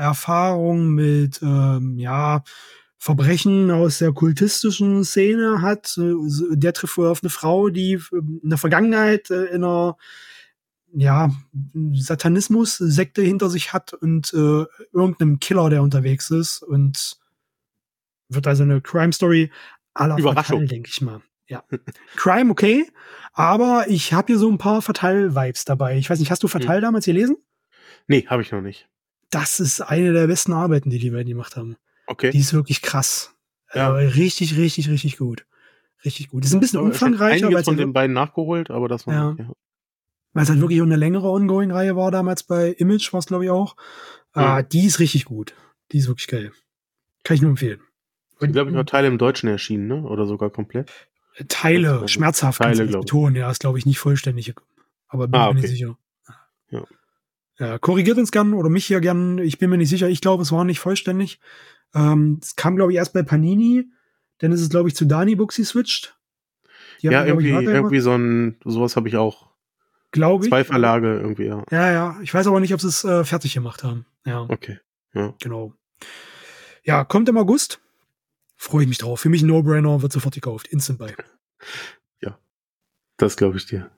Erfahrung 0.00 0.90
mit, 0.90 1.42
ähm, 1.42 1.98
ja, 1.98 2.44
Verbrechen 3.02 3.70
aus 3.70 3.96
der 3.96 4.12
kultistischen 4.12 5.04
Szene 5.04 5.62
hat. 5.62 5.94
Der 5.96 6.74
trifft 6.74 6.98
wohl 6.98 7.06
auf 7.08 7.22
eine 7.22 7.30
Frau, 7.30 7.70
die 7.70 7.98
in 8.12 8.50
der 8.50 8.58
Vergangenheit 8.58 9.30
äh, 9.30 9.46
in 9.46 9.64
einer 9.64 9.96
ja, 10.92 11.30
Satanismus-Sekte 11.94 13.22
hinter 13.22 13.48
sich 13.48 13.72
hat 13.72 13.94
und 13.94 14.34
äh, 14.34 14.66
irgendeinem 14.92 15.40
Killer, 15.40 15.70
der 15.70 15.82
unterwegs 15.82 16.30
ist 16.30 16.62
und 16.62 17.16
wird 18.28 18.46
also 18.46 18.64
eine 18.64 18.82
Crime 18.82 19.14
Story 19.14 19.50
aller 19.94 20.18
Fatal, 20.18 20.66
denke 20.66 20.90
ich 20.92 21.00
mal. 21.00 21.22
Ja. 21.46 21.64
Crime, 22.16 22.50
okay, 22.50 22.86
aber 23.32 23.86
ich 23.88 24.12
habe 24.12 24.26
hier 24.26 24.38
so 24.38 24.50
ein 24.50 24.58
paar 24.58 24.82
Fatal-Vibes 24.82 25.64
dabei. 25.64 25.96
Ich 25.96 26.10
weiß 26.10 26.18
nicht, 26.18 26.30
hast 26.30 26.42
du 26.42 26.48
Fatal 26.48 26.76
hm. 26.76 26.82
damals 26.82 27.06
gelesen? 27.06 27.38
Nee, 28.08 28.26
habe 28.26 28.42
ich 28.42 28.52
noch 28.52 28.60
nicht. 28.60 28.90
Das 29.30 29.58
ist 29.58 29.80
eine 29.80 30.12
der 30.12 30.26
besten 30.26 30.52
Arbeiten, 30.52 30.90
die 30.90 30.98
die 30.98 31.10
beiden 31.10 31.30
gemacht 31.30 31.56
haben. 31.56 31.76
Okay. 32.10 32.30
Die 32.30 32.40
ist 32.40 32.52
wirklich 32.52 32.82
krass. 32.82 33.36
Ja. 33.72 33.96
Äh, 33.96 34.06
richtig, 34.08 34.56
richtig, 34.56 34.88
richtig 34.88 35.16
gut. 35.16 35.46
Richtig 36.04 36.28
gut. 36.28 36.42
Das 36.42 36.50
ist 36.50 36.54
ein 36.54 36.60
bisschen 36.60 36.80
umfangreicher. 36.80 37.48
Ich 37.48 37.54
habe 37.54 37.62
von 37.62 37.76
den 37.76 37.92
beiden 37.92 38.14
nachgeholt, 38.14 38.70
aber 38.70 38.88
das 38.88 39.06
war 39.06 39.14
ja. 39.14 39.30
Nicht, 39.30 39.40
ja. 39.40 39.52
Weil 40.32 40.42
es 40.42 40.48
halt 40.48 40.60
wirklich 40.60 40.82
eine 40.82 40.96
längere 40.96 41.28
Ongoing-Reihe 41.28 41.94
war 41.94 42.10
damals 42.10 42.42
bei 42.42 42.70
Image, 42.70 43.12
war 43.12 43.20
es 43.20 43.26
glaube 43.26 43.44
ich 43.44 43.50
auch. 43.50 43.76
Ja. 44.34 44.56
Ah, 44.56 44.62
die 44.62 44.86
ist 44.86 44.98
richtig 44.98 45.24
gut. 45.24 45.54
Die 45.92 45.98
ist 45.98 46.08
wirklich 46.08 46.26
geil. 46.26 46.52
Kann 47.22 47.36
ich 47.36 47.42
nur 47.42 47.50
empfehlen. 47.50 47.80
Ich 48.40 48.52
glaube, 48.52 48.70
ich 48.70 48.76
war 48.76 48.86
Teile 48.86 49.06
im 49.06 49.18
Deutschen 49.18 49.48
erschienen, 49.48 49.86
ne? 49.86 50.02
Oder 50.02 50.26
sogar 50.26 50.50
komplett. 50.50 50.90
Teile, 51.48 52.08
schmerzhaft, 52.08 52.60
Teile, 52.60 52.86
glaube 52.86 52.90
ich. 52.90 52.96
betonen. 53.06 53.36
Ja, 53.36 53.50
ist 53.50 53.60
glaube 53.60 53.78
ich 53.78 53.86
nicht 53.86 53.98
vollständig. 53.98 54.54
Aber 55.08 55.28
bin 55.28 55.40
ah, 55.40 55.48
mir 55.48 55.60
nicht 55.60 55.68
sicher. 55.68 55.96
Ja. 56.70 56.84
ja. 57.58 57.78
korrigiert 57.78 58.18
uns 58.18 58.32
gern 58.32 58.54
oder 58.54 58.68
mich 58.68 58.86
hier 58.86 59.00
gern. 59.00 59.38
Ich 59.38 59.58
bin 59.58 59.70
mir 59.70 59.76
nicht 59.76 59.90
sicher. 59.90 60.08
Ich 60.08 60.20
glaube, 60.20 60.42
es 60.42 60.52
war 60.52 60.64
nicht 60.64 60.80
vollständig. 60.80 61.38
Ähm, 61.94 62.38
es 62.42 62.56
kam, 62.56 62.76
glaube 62.76 62.92
ich, 62.92 62.98
erst 62.98 63.12
bei 63.12 63.22
Panini. 63.22 63.90
Dann 64.38 64.52
ist 64.52 64.60
es, 64.60 64.70
glaube 64.70 64.88
ich, 64.88 64.96
zu 64.96 65.04
Dani 65.04 65.34
Buxi 65.34 65.64
switcht. 65.64 66.16
ja, 67.00 67.24
irgendwie, 67.24 67.50
irgendwie 67.50 68.00
so 68.00 68.12
ein, 68.12 68.56
sowas 68.64 68.96
habe 68.96 69.08
ich 69.08 69.16
auch. 69.16 69.50
Glaube 70.12 70.44
ich. 70.44 70.50
Zwei 70.50 70.64
Verlage 70.64 71.18
irgendwie, 71.20 71.46
ja. 71.46 71.64
Ja, 71.70 71.92
ja. 71.92 72.16
Ich 72.22 72.34
weiß 72.34 72.46
aber 72.46 72.60
nicht, 72.60 72.74
ob 72.74 72.80
sie 72.80 72.88
es 72.88 73.04
äh, 73.04 73.24
fertig 73.24 73.54
gemacht 73.54 73.84
haben. 73.84 74.06
Ja. 74.24 74.42
Okay. 74.48 74.78
Ja. 75.14 75.34
Genau. 75.40 75.74
Ja, 76.82 77.04
kommt 77.04 77.28
im 77.28 77.36
August. 77.36 77.80
Freue 78.56 78.82
ich 78.82 78.88
mich 78.88 78.98
drauf. 78.98 79.20
Für 79.20 79.28
mich 79.28 79.42
ein 79.42 79.46
No-Brainer, 79.46 80.02
wird 80.02 80.12
sofort 80.12 80.34
gekauft. 80.34 80.68
Instant 80.68 80.98
buy. 80.98 81.12
Ja. 82.20 82.38
Das 83.18 83.36
glaube 83.36 83.58
ich 83.58 83.66
dir. 83.66 83.90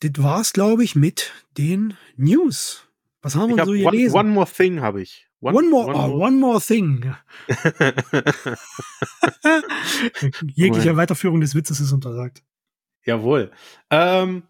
Das 0.00 0.12
war's, 0.22 0.52
glaube 0.52 0.84
ich, 0.84 0.94
mit 0.94 1.32
den 1.58 1.96
News. 2.16 2.86
Was 3.22 3.34
haben 3.34 3.54
wir 3.56 3.64
so 3.64 3.72
one, 3.72 3.82
gelesen? 3.82 4.16
One 4.16 4.28
More 4.30 4.48
Thing 4.48 4.80
habe 4.80 5.02
ich. 5.02 5.28
One, 5.42 5.56
one, 5.56 5.70
more, 5.70 5.86
one, 5.86 5.96
oh, 5.96 6.08
more. 6.08 6.18
one 6.18 6.38
more 6.38 6.60
Thing. 6.60 7.14
Jegliche 10.54 10.96
Weiterführung 10.96 11.40
des 11.40 11.54
Witzes 11.54 11.80
ist 11.80 11.92
untersagt. 11.92 12.42
Jawohl. 13.06 13.50
Ähm, 13.90 14.42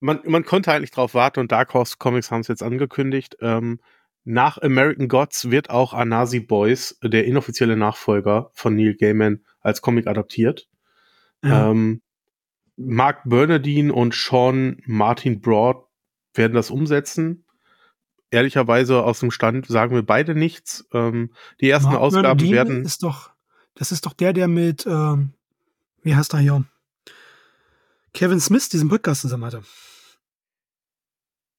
man, 0.00 0.20
man 0.26 0.44
konnte 0.44 0.72
eigentlich 0.72 0.90
drauf 0.90 1.14
warten 1.14 1.40
und 1.40 1.52
Dark 1.52 1.72
Horse 1.72 1.96
Comics 1.98 2.30
haben 2.30 2.42
es 2.42 2.48
jetzt 2.48 2.62
angekündigt. 2.62 3.38
Ähm, 3.40 3.80
nach 4.24 4.58
American 4.58 5.08
Gods 5.08 5.50
wird 5.50 5.70
auch 5.70 5.94
Anasi 5.94 6.40
Boys, 6.40 6.98
der 7.02 7.24
inoffizielle 7.24 7.78
Nachfolger 7.78 8.50
von 8.52 8.76
Neil 8.76 8.94
Gaiman, 8.94 9.42
als 9.60 9.80
Comic 9.80 10.06
adaptiert. 10.06 10.68
Ja. 11.42 11.70
Ähm, 11.70 12.02
Mark 12.76 13.22
Bernardine 13.24 13.90
und 13.90 14.14
Sean 14.14 14.82
Martin 14.84 15.40
Broad 15.40 15.86
werden 16.34 16.52
das 16.52 16.70
umsetzen 16.70 17.45
ehrlicherweise 18.36 19.02
aus 19.02 19.20
dem 19.20 19.30
Stand 19.30 19.66
sagen 19.66 19.94
wir 19.94 20.02
beide 20.02 20.34
nichts. 20.34 20.86
Ähm, 20.92 21.30
die 21.60 21.70
ersten 21.70 21.90
Mark 21.90 22.00
Ausgaben 22.00 22.22
Bernardine 22.22 22.52
werden. 22.54 22.84
Ist 22.84 23.02
doch, 23.02 23.30
das 23.74 23.92
ist 23.92 24.04
doch 24.04 24.12
der, 24.12 24.32
der 24.34 24.46
mit, 24.46 24.86
ähm, 24.86 25.32
wie 26.02 26.14
heißt 26.14 26.34
er 26.34 26.40
hier? 26.40 26.64
Kevin 28.12 28.40
Smith 28.40 28.68
diesen 28.68 28.88
Podcast 28.88 29.22
zusammen 29.22 29.44
hatte. 29.46 29.62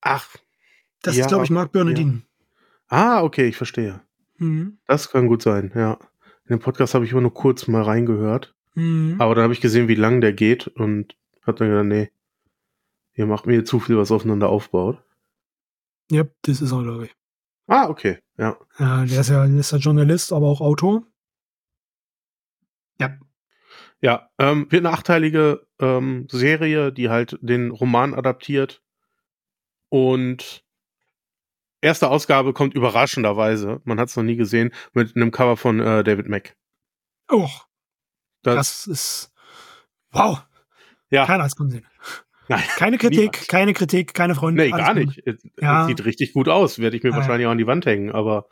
Ach. 0.01 0.28
Das 1.01 1.15
ja, 1.15 1.25
ist, 1.25 1.30
glaube 1.30 1.45
ich, 1.45 1.49
Mark 1.49 1.71
Bernardine. 1.71 2.21
Ja. 2.91 2.97
Ah, 3.17 3.23
okay, 3.23 3.47
ich 3.47 3.57
verstehe. 3.57 4.01
Mhm. 4.38 4.78
Das 4.88 5.09
kann 5.09 5.28
gut 5.28 5.41
sein, 5.41 5.71
ja. 5.75 5.93
In 6.45 6.57
dem 6.57 6.59
Podcast 6.59 6.93
habe 6.93 7.05
ich 7.05 7.11
immer 7.11 7.21
nur 7.21 7.34
kurz 7.34 7.67
mal 7.67 7.82
reingehört. 7.82 8.55
Mhm. 8.75 9.15
Aber 9.17 9.36
dann 9.36 9.43
habe 9.43 9.53
ich 9.53 9.61
gesehen, 9.61 9.88
wie 9.88 9.95
lang 9.95 10.21
der 10.21 10.34
geht 10.34 10.67
und 10.67 11.15
hat 11.41 11.59
dann 11.59 11.69
gesagt, 11.69 11.88
nee, 11.88 12.11
ihr 13.15 13.25
macht 13.25 13.47
mir 13.47 13.65
zu 13.65 13.80
viel, 13.80 13.97
was 13.97 14.11
aufeinander 14.11 14.49
aufbaut. 14.49 15.03
Ja, 16.09 16.23
das 16.43 16.61
ist 16.61 16.71
er, 16.71 16.83
glaube 16.83 17.05
ich. 17.05 17.15
Ah, 17.67 17.89
okay, 17.89 18.19
ja. 18.37 18.57
ja 18.79 19.05
der, 19.05 19.21
ist 19.21 19.29
ja 19.29 19.45
der 19.45 19.59
ist 19.59 19.71
ja 19.71 19.77
Journalist, 19.77 20.31
aber 20.31 20.47
auch 20.47 20.61
Autor. 20.61 21.03
Ja. 22.99 23.17
Ja, 23.99 24.29
ähm, 24.37 24.71
wird 24.71 24.85
eine 24.85 24.93
achteilige 24.93 25.67
ähm, 25.79 26.27
Serie, 26.31 26.93
die 26.93 27.09
halt 27.09 27.37
den 27.41 27.71
Roman 27.71 28.13
adaptiert. 28.13 28.81
Und 29.89 30.63
erste 31.81 32.09
Ausgabe 32.09 32.53
kommt 32.53 32.73
überraschenderweise, 32.73 33.81
man 33.83 33.99
hat 33.99 34.09
es 34.09 34.15
noch 34.15 34.23
nie 34.23 34.35
gesehen, 34.35 34.71
mit 34.93 35.15
einem 35.15 35.31
Cover 35.31 35.57
von 35.57 35.79
äh, 35.79 36.03
David 36.03 36.27
Mack. 36.27 36.55
Oh, 37.29 37.49
das, 38.43 38.55
das 38.55 38.87
ist 38.87 39.33
wow. 40.11 40.45
Ja. 41.09 41.25
Keiner 41.25 41.43
hat 41.43 41.51
es 41.51 41.55
gesehen. 41.55 41.85
Nein, 42.47 42.63
keine 42.77 42.97
Kritik, 42.97 43.47
keine 43.47 43.73
Kritik, 43.73 44.13
keine 44.13 44.35
Freunde. 44.35 44.63
Nee, 44.63 44.71
gar 44.71 44.93
nicht. 44.93 45.23
Ja. 45.59 45.85
sieht 45.87 46.05
richtig 46.05 46.33
gut 46.33 46.47
aus, 46.47 46.79
werde 46.79 46.97
ich 46.97 47.03
mir 47.03 47.11
ja, 47.11 47.15
wahrscheinlich 47.15 47.47
auch 47.47 47.51
an 47.51 47.57
die 47.57 47.67
Wand 47.67 47.85
hängen, 47.85 48.11
aber 48.11 48.47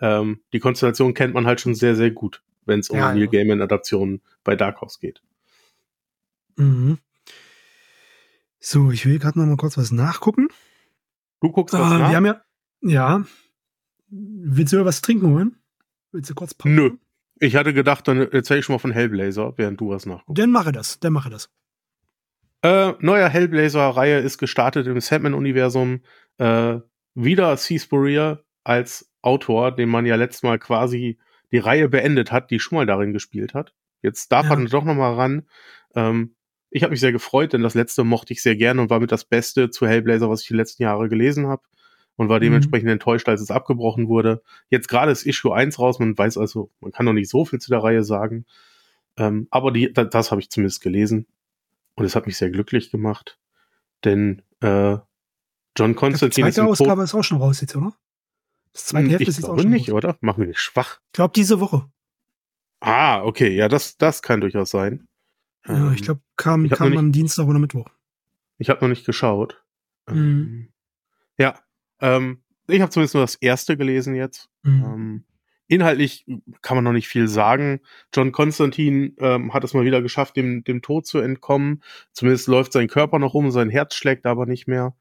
ähm, 0.00 0.40
die 0.52 0.60
Konstellation 0.60 1.14
kennt 1.14 1.34
man 1.34 1.46
halt 1.46 1.60
schon 1.60 1.74
sehr, 1.74 1.96
sehr 1.96 2.10
gut, 2.10 2.42
wenn 2.66 2.80
es 2.80 2.90
um 2.90 2.98
ja, 2.98 3.14
Neil 3.14 3.28
Gaiman-Adaptionen 3.28 4.22
bei 4.44 4.56
Dark 4.56 4.80
Horse 4.80 4.98
geht. 5.00 5.22
Mhm. 6.56 6.98
So, 8.58 8.90
ich 8.90 9.06
will 9.06 9.18
gerade 9.18 9.38
noch 9.38 9.46
mal 9.46 9.56
kurz 9.56 9.78
was 9.78 9.90
nachgucken. 9.90 10.48
Du 11.40 11.50
guckst 11.50 11.74
was 11.74 11.92
äh, 11.92 11.98
nach? 11.98 12.10
Wir 12.10 12.16
haben 12.16 12.26
ja, 12.26 12.42
ja. 12.82 13.24
Willst 14.10 14.72
du 14.72 14.84
was 14.84 15.00
trinken 15.02 15.28
holen? 15.28 15.56
Willst 16.12 16.30
du 16.30 16.34
kurz 16.34 16.52
pausen? 16.54 16.74
Nö. 16.74 16.90
Ich 17.42 17.56
hatte 17.56 17.72
gedacht, 17.72 18.06
dann 18.06 18.18
erzähl 18.18 18.58
ich 18.58 18.66
schon 18.66 18.74
mal 18.74 18.78
von 18.78 18.90
Hellblazer, 18.90 19.54
während 19.56 19.80
du 19.80 19.88
was 19.88 20.04
nachguckst. 20.04 20.38
Dann 20.38 20.50
mache 20.50 20.72
das, 20.72 21.00
dann 21.00 21.14
mache 21.14 21.30
das. 21.30 21.48
Äh, 22.62 22.92
neuer 23.00 23.28
Hellblazer-Reihe 23.28 24.18
ist 24.18 24.38
gestartet 24.38 24.86
im 24.86 25.00
Sandman-Universum. 25.00 26.00
Äh, 26.38 26.78
wieder 27.14 27.56
C. 27.56 27.78
Spurrier 27.78 28.44
als 28.64 29.10
Autor, 29.22 29.72
den 29.72 29.88
man 29.88 30.06
ja 30.06 30.16
letztes 30.16 30.42
Mal 30.42 30.58
quasi 30.58 31.18
die 31.52 31.58
Reihe 31.58 31.88
beendet 31.88 32.32
hat, 32.32 32.50
die 32.50 32.60
schon 32.60 32.76
mal 32.76 32.86
darin 32.86 33.12
gespielt 33.12 33.54
hat. 33.54 33.74
Jetzt 34.02 34.30
darf 34.32 34.46
ja. 34.46 34.58
er 34.58 34.64
doch 34.66 34.84
noch 34.84 34.94
mal 34.94 35.14
ran. 35.14 35.46
Ähm, 35.94 36.34
ich 36.70 36.82
habe 36.82 36.92
mich 36.92 37.00
sehr 37.00 37.12
gefreut, 37.12 37.52
denn 37.52 37.62
das 37.62 37.74
letzte 37.74 38.04
mochte 38.04 38.32
ich 38.32 38.42
sehr 38.42 38.56
gerne 38.56 38.80
und 38.80 38.90
war 38.90 39.00
mit 39.00 39.10
das 39.10 39.24
Beste 39.24 39.70
zu 39.70 39.86
Hellblazer, 39.86 40.30
was 40.30 40.42
ich 40.42 40.48
die 40.48 40.54
letzten 40.54 40.82
Jahre 40.82 41.08
gelesen 41.08 41.48
habe 41.48 41.62
und 42.16 42.28
war 42.28 42.38
mhm. 42.38 42.44
dementsprechend 42.44 42.86
mhm. 42.86 42.92
enttäuscht, 42.92 43.28
als 43.28 43.40
es 43.40 43.50
abgebrochen 43.50 44.08
wurde. 44.08 44.42
Jetzt 44.68 44.88
gerade 44.88 45.10
ist 45.10 45.26
Issue 45.26 45.54
1 45.54 45.78
raus, 45.78 45.98
man 45.98 46.16
weiß 46.16 46.38
also, 46.38 46.70
man 46.80 46.92
kann 46.92 47.06
noch 47.06 47.12
nicht 47.12 47.30
so 47.30 47.44
viel 47.44 47.58
zu 47.58 47.70
der 47.70 47.82
Reihe 47.82 48.04
sagen. 48.04 48.44
Ähm, 49.16 49.48
aber 49.50 49.72
die, 49.72 49.92
das, 49.92 50.10
das 50.10 50.30
habe 50.30 50.40
ich 50.40 50.50
zumindest 50.50 50.80
gelesen. 50.80 51.26
Und 52.00 52.06
es 52.06 52.16
hat 52.16 52.26
mich 52.26 52.38
sehr 52.38 52.48
glücklich 52.48 52.90
gemacht, 52.90 53.38
denn 54.06 54.40
äh, 54.60 54.96
John 55.76 55.94
Constantine 55.94 56.48
Die 56.48 56.54
zweite 56.54 56.62
ist 56.62 56.80
Ausgabe 56.80 57.02
ist 57.02 57.14
auch 57.14 57.22
schon 57.22 57.36
raus 57.36 57.60
jetzt, 57.60 57.76
oder? 57.76 57.94
Das 58.72 58.86
zweite 58.86 59.04
hm, 59.04 59.10
Hälfte 59.10 59.28
ist 59.28 59.36
jetzt 59.36 59.50
auch 59.50 59.60
schon 59.60 59.68
nicht, 59.68 59.90
raus. 59.90 59.96
oder? 59.96 60.16
Mach 60.22 60.38
mich 60.38 60.48
nicht 60.48 60.60
schwach. 60.60 61.02
Ich 61.08 61.12
glaube, 61.12 61.32
diese 61.36 61.60
Woche. 61.60 61.92
Ah, 62.80 63.22
okay, 63.22 63.54
ja, 63.54 63.68
das, 63.68 63.98
das 63.98 64.22
kann 64.22 64.40
durchaus 64.40 64.70
sein. 64.70 65.08
Ja, 65.66 65.88
ähm, 65.88 65.92
ich 65.92 66.00
glaube, 66.00 66.22
kam, 66.36 66.64
ich 66.64 66.70
kam 66.70 66.96
am 66.96 67.12
Dienstag 67.12 67.46
oder 67.46 67.58
Mittwoch. 67.58 67.90
Ich 68.56 68.70
habe 68.70 68.80
noch 68.80 68.88
nicht 68.88 69.04
geschaut. 69.04 69.62
Mhm. 70.08 70.16
Ähm, 70.16 70.72
ja, 71.36 71.60
ähm, 72.00 72.42
ich 72.66 72.80
habe 72.80 72.90
zumindest 72.90 73.14
nur 73.14 73.24
das 73.24 73.34
erste 73.34 73.76
gelesen 73.76 74.14
jetzt. 74.14 74.48
Mhm. 74.62 75.26
Inhaltlich 75.70 76.26
kann 76.62 76.76
man 76.76 76.82
noch 76.82 76.92
nicht 76.92 77.06
viel 77.06 77.28
sagen. 77.28 77.78
John 78.12 78.32
Constantine 78.32 79.12
ähm, 79.18 79.54
hat 79.54 79.62
es 79.62 79.72
mal 79.72 79.84
wieder 79.84 80.02
geschafft, 80.02 80.34
dem, 80.34 80.64
dem 80.64 80.82
Tod 80.82 81.06
zu 81.06 81.20
entkommen. 81.20 81.84
Zumindest 82.12 82.48
läuft 82.48 82.72
sein 82.72 82.88
Körper 82.88 83.20
noch 83.20 83.34
um, 83.34 83.52
sein 83.52 83.70
Herz 83.70 83.94
schlägt 83.94 84.26
aber 84.26 84.46
nicht 84.46 84.66
mehr. 84.66 84.96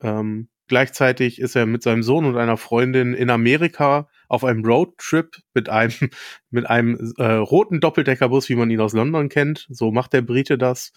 Ähm, 0.00 0.48
gleichzeitig 0.66 1.40
ist 1.40 1.54
er 1.54 1.66
mit 1.66 1.84
seinem 1.84 2.02
Sohn 2.02 2.24
und 2.24 2.36
einer 2.36 2.56
Freundin 2.56 3.14
in 3.14 3.30
Amerika 3.30 4.08
auf 4.28 4.42
einem 4.42 4.64
Roadtrip 4.64 5.36
mit 5.54 5.68
einem, 5.68 5.92
mit 6.50 6.68
einem 6.68 7.14
äh, 7.18 7.34
roten 7.34 7.78
Doppeldeckerbus, 7.78 8.48
wie 8.48 8.56
man 8.56 8.70
ihn 8.70 8.80
aus 8.80 8.92
London 8.92 9.28
kennt. 9.28 9.68
So 9.70 9.92
macht 9.92 10.12
der 10.12 10.22
Brite 10.22 10.58
das. 10.58 10.92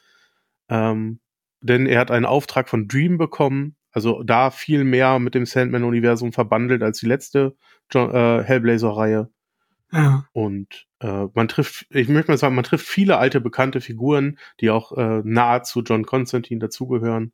Ähm, 0.67 1.19
denn 1.61 1.85
er 1.85 1.99
hat 1.99 2.09
einen 2.09 2.25
Auftrag 2.25 2.67
von 2.67 2.87
Dream 2.87 3.19
bekommen, 3.19 3.75
also 3.91 4.23
da 4.23 4.51
viel 4.51 4.83
mehr 4.83 5.19
mit 5.19 5.35
dem 5.35 5.45
Sandman-Universum 5.45 6.33
verbandelt 6.33 6.83
als 6.83 6.99
die 6.99 7.07
letzte 7.07 7.55
äh, 7.93 8.43
Hellblazer-Reihe. 8.43 9.29
Ja. 9.91 10.25
Und 10.33 10.87
äh, 10.99 11.25
man 11.33 11.47
trifft, 11.47 11.87
ich 11.89 12.09
möchte 12.09 12.31
mal 12.31 12.37
sagen, 12.37 12.55
man 12.55 12.63
trifft 12.63 12.87
viele 12.87 13.17
alte 13.17 13.41
bekannte 13.41 13.81
Figuren, 13.81 14.37
die 14.59 14.69
auch 14.69 14.95
äh, 14.97 15.21
nahe 15.23 15.63
zu 15.63 15.81
John 15.81 16.05
Constantine 16.05 16.59
dazugehören. 16.59 17.33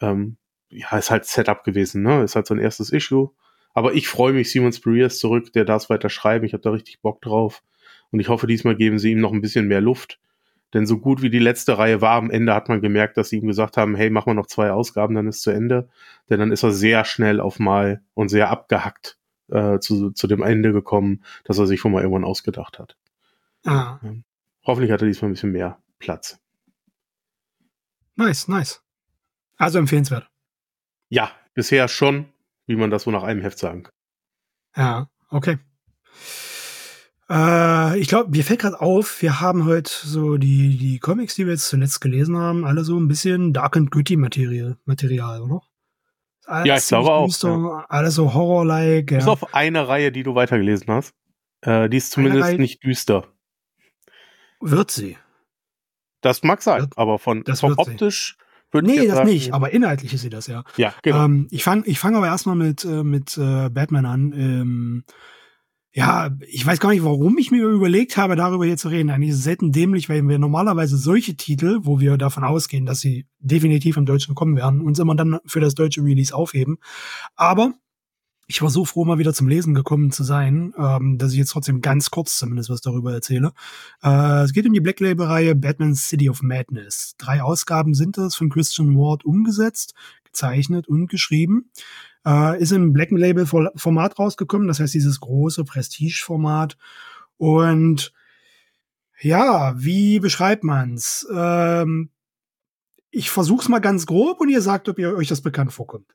Ähm, 0.00 0.38
ja, 0.70 0.96
ist 0.96 1.10
halt 1.10 1.26
Setup 1.26 1.64
gewesen, 1.64 2.02
ne? 2.02 2.22
Ist 2.22 2.34
halt 2.34 2.46
so 2.46 2.54
ein 2.54 2.60
erstes 2.60 2.90
Issue. 2.90 3.30
Aber 3.74 3.94
ich 3.94 4.08
freue 4.08 4.32
mich, 4.32 4.50
Simon 4.50 4.72
Spurrier 4.72 5.06
ist 5.06 5.18
zurück, 5.18 5.52
der 5.52 5.64
darf 5.64 5.84
es 5.84 5.90
weiter 5.90 6.08
schreiben. 6.08 6.46
Ich 6.46 6.54
habe 6.54 6.62
da 6.62 6.70
richtig 6.70 7.00
Bock 7.00 7.20
drauf. 7.20 7.62
Und 8.10 8.20
ich 8.20 8.28
hoffe, 8.28 8.46
diesmal 8.46 8.76
geben 8.76 8.98
sie 8.98 9.12
ihm 9.12 9.20
noch 9.20 9.32
ein 9.32 9.40
bisschen 9.40 9.68
mehr 9.68 9.80
Luft. 9.80 10.18
Denn 10.74 10.86
so 10.86 10.98
gut 10.98 11.20
wie 11.20 11.30
die 11.30 11.38
letzte 11.38 11.76
Reihe 11.78 12.00
war, 12.00 12.16
am 12.16 12.30
Ende 12.30 12.54
hat 12.54 12.68
man 12.68 12.80
gemerkt, 12.80 13.16
dass 13.16 13.28
sie 13.28 13.38
ihm 13.38 13.46
gesagt 13.46 13.76
haben, 13.76 13.94
hey, 13.94 14.10
mach 14.10 14.26
mal 14.26 14.34
noch 14.34 14.46
zwei 14.46 14.72
Ausgaben, 14.72 15.14
dann 15.14 15.28
ist 15.28 15.42
zu 15.42 15.50
Ende. 15.50 15.88
Denn 16.30 16.38
dann 16.38 16.50
ist 16.52 16.62
er 16.62 16.72
sehr 16.72 17.04
schnell 17.04 17.40
auf 17.40 17.58
Mal 17.58 18.02
und 18.14 18.28
sehr 18.28 18.50
abgehackt 18.50 19.18
äh, 19.48 19.78
zu, 19.80 20.12
zu 20.12 20.26
dem 20.26 20.42
Ende 20.42 20.72
gekommen, 20.72 21.24
dass 21.44 21.58
er 21.58 21.66
sich 21.66 21.80
schon 21.80 21.92
mal 21.92 22.02
irgendwann 22.02 22.24
ausgedacht 22.24 22.78
hat. 22.78 22.96
Ah. 23.64 23.98
Ja. 24.02 24.14
Hoffentlich 24.64 24.92
hat 24.92 25.02
er 25.02 25.08
diesmal 25.08 25.30
ein 25.30 25.34
bisschen 25.34 25.52
mehr 25.52 25.78
Platz. 25.98 26.38
Nice, 28.16 28.48
nice. 28.48 28.82
Also 29.56 29.78
empfehlenswert. 29.78 30.28
Ja, 31.08 31.30
bisher 31.54 31.88
schon, 31.88 32.26
wie 32.66 32.76
man 32.76 32.90
das 32.90 33.02
so 33.02 33.10
nach 33.10 33.22
einem 33.22 33.42
Heft 33.42 33.58
sagen 33.58 33.84
kann. 33.84 33.92
Ja, 34.76 35.10
okay. 35.28 35.58
Äh, 37.32 37.98
ich 37.98 38.08
glaube, 38.08 38.30
mir 38.30 38.44
fällt 38.44 38.60
gerade 38.60 38.80
auf, 38.80 39.22
wir 39.22 39.40
haben 39.40 39.64
heute 39.64 39.90
so 39.90 40.36
die, 40.36 40.76
die 40.76 40.98
Comics, 40.98 41.34
die 41.34 41.46
wir 41.46 41.54
jetzt 41.54 41.68
zuletzt 41.68 42.02
gelesen 42.02 42.36
haben, 42.36 42.66
alle 42.66 42.84
so 42.84 42.98
ein 42.98 43.08
bisschen 43.08 43.54
Dark 43.54 43.76
and 43.76 43.90
Gritty 43.90 44.16
Material, 44.16 44.76
Material 44.84 45.40
oder? 45.40 45.62
Alles 46.44 46.66
ja, 46.66 46.76
ich 46.76 46.86
glaube 46.88 47.12
auch. 47.12 47.42
Ja. 47.42 47.86
Alles 47.88 48.16
so 48.16 48.34
Horror-like. 48.34 49.06
Bis 49.06 49.24
ja. 49.24 49.32
auf 49.32 49.54
eine 49.54 49.88
Reihe, 49.88 50.12
die 50.12 50.24
du 50.24 50.34
weitergelesen 50.34 50.88
hast. 50.88 51.14
Äh, 51.62 51.88
die 51.88 51.96
ist 51.96 52.10
zumindest 52.10 52.58
nicht 52.58 52.84
düster. 52.84 53.28
Wird 54.60 54.90
sie. 54.90 55.16
Das 56.20 56.42
mag 56.42 56.60
sein, 56.60 56.82
wird, 56.82 56.98
aber 56.98 57.18
von 57.18 57.44
vom 57.44 57.74
optisch. 57.78 58.36
Nee, 58.74 59.06
das 59.06 59.16
sagen, 59.16 59.28
nicht, 59.28 59.52
aber 59.52 59.70
inhaltlich 59.70 60.14
ist 60.14 60.22
sie 60.22 60.30
das 60.30 60.46
ja. 60.46 60.64
Ja, 60.76 60.94
genau. 61.02 61.24
Ähm, 61.24 61.46
ich 61.50 61.62
fange 61.62 61.84
ich 61.86 61.98
fang 61.98 62.16
aber 62.16 62.26
erstmal 62.26 62.56
mit, 62.56 62.84
äh, 62.84 63.02
mit 63.02 63.36
äh, 63.36 63.68
Batman 63.70 64.06
an. 64.06 64.32
Ähm, 64.32 65.04
ja, 65.94 66.30
ich 66.48 66.64
weiß 66.64 66.80
gar 66.80 66.90
nicht, 66.90 67.04
warum 67.04 67.36
ich 67.36 67.50
mir 67.50 67.64
überlegt 67.66 68.16
habe, 68.16 68.34
darüber 68.34 68.64
hier 68.64 68.78
zu 68.78 68.88
reden. 68.88 69.10
Eigentlich 69.10 69.30
ist 69.30 69.38
es 69.38 69.44
selten 69.44 69.72
dämlich, 69.72 70.08
weil 70.08 70.26
wir 70.26 70.38
normalerweise 70.38 70.96
solche 70.96 71.36
Titel, 71.36 71.80
wo 71.82 72.00
wir 72.00 72.16
davon 72.16 72.44
ausgehen, 72.44 72.86
dass 72.86 73.00
sie 73.00 73.26
definitiv 73.40 73.98
im 73.98 74.06
Deutschen 74.06 74.34
kommen 74.34 74.56
werden, 74.56 74.80
uns 74.80 74.98
immer 74.98 75.14
dann 75.14 75.38
für 75.44 75.60
das 75.60 75.74
deutsche 75.74 76.02
Release 76.02 76.34
aufheben. 76.34 76.78
Aber 77.36 77.74
ich 78.46 78.62
war 78.62 78.70
so 78.70 78.86
froh, 78.86 79.04
mal 79.04 79.18
wieder 79.18 79.34
zum 79.34 79.48
Lesen 79.48 79.74
gekommen 79.74 80.10
zu 80.12 80.24
sein, 80.24 80.72
ähm, 80.78 81.18
dass 81.18 81.32
ich 81.32 81.38
jetzt 81.38 81.50
trotzdem 81.50 81.82
ganz 81.82 82.10
kurz 82.10 82.38
zumindest 82.38 82.70
was 82.70 82.80
darüber 82.80 83.12
erzähle. 83.12 83.52
Äh, 84.02 84.42
es 84.44 84.52
geht 84.52 84.66
um 84.66 84.72
die 84.72 84.80
Black 84.80 85.00
Label-Reihe 85.00 85.54
Batman 85.54 85.94
City 85.94 86.30
of 86.30 86.42
Madness. 86.42 87.14
Drei 87.18 87.42
Ausgaben 87.42 87.94
sind 87.94 88.16
es 88.18 88.34
von 88.34 88.48
Christian 88.48 88.96
Ward 88.96 89.24
umgesetzt, 89.24 89.94
gezeichnet 90.24 90.88
und 90.88 91.08
geschrieben. 91.08 91.70
Äh, 92.26 92.60
ist 92.60 92.72
im 92.72 92.92
Black 92.92 93.10
Label 93.10 93.46
Format 93.46 94.18
rausgekommen, 94.18 94.68
das 94.68 94.80
heißt 94.80 94.94
dieses 94.94 95.20
große 95.20 95.64
Prestige-Format. 95.64 96.76
Und 97.36 98.12
ja, 99.20 99.74
wie 99.76 100.20
beschreibt 100.20 100.64
man's? 100.64 101.26
Ähm, 101.34 102.10
ich 103.10 103.30
versuch's 103.30 103.68
mal 103.68 103.80
ganz 103.80 104.06
grob 104.06 104.40
und 104.40 104.48
ihr 104.48 104.62
sagt, 104.62 104.88
ob 104.88 104.98
ihr 104.98 105.14
euch 105.14 105.28
das 105.28 105.42
bekannt 105.42 105.72
vorkommt. 105.72 106.14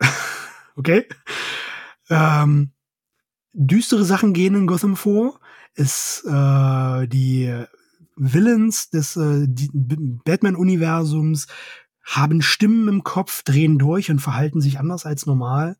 okay? 0.76 1.06
Ähm, 2.08 2.72
düstere 3.52 4.04
Sachen 4.04 4.32
gehen 4.32 4.54
in 4.54 4.66
Gotham 4.66 4.96
vor. 4.96 5.40
Es 5.74 6.24
äh, 6.26 7.06
die 7.08 7.64
Villains 8.16 8.90
des 8.90 9.16
äh, 9.16 9.46
Batman-Universums 9.48 11.46
haben 12.04 12.42
Stimmen 12.42 12.88
im 12.88 13.02
Kopf, 13.02 13.42
drehen 13.42 13.78
durch 13.78 14.10
und 14.10 14.20
verhalten 14.20 14.60
sich 14.60 14.78
anders 14.78 15.06
als 15.06 15.26
normal. 15.26 15.76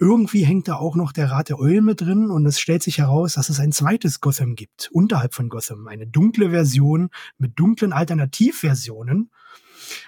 Irgendwie 0.00 0.44
hängt 0.44 0.68
da 0.68 0.76
auch 0.76 0.94
noch 0.94 1.10
der 1.10 1.30
Rat 1.30 1.48
der 1.48 1.58
Eulen 1.58 1.84
mit 1.84 2.00
drin 2.00 2.30
und 2.30 2.46
es 2.46 2.60
stellt 2.60 2.84
sich 2.84 2.98
heraus, 2.98 3.34
dass 3.34 3.48
es 3.48 3.58
ein 3.58 3.72
zweites 3.72 4.20
Gotham 4.20 4.54
gibt, 4.54 4.88
unterhalb 4.92 5.34
von 5.34 5.48
Gotham. 5.48 5.88
Eine 5.88 6.06
dunkle 6.06 6.50
Version 6.50 7.10
mit 7.36 7.58
dunklen 7.58 7.92
Alternativversionen 7.92 9.30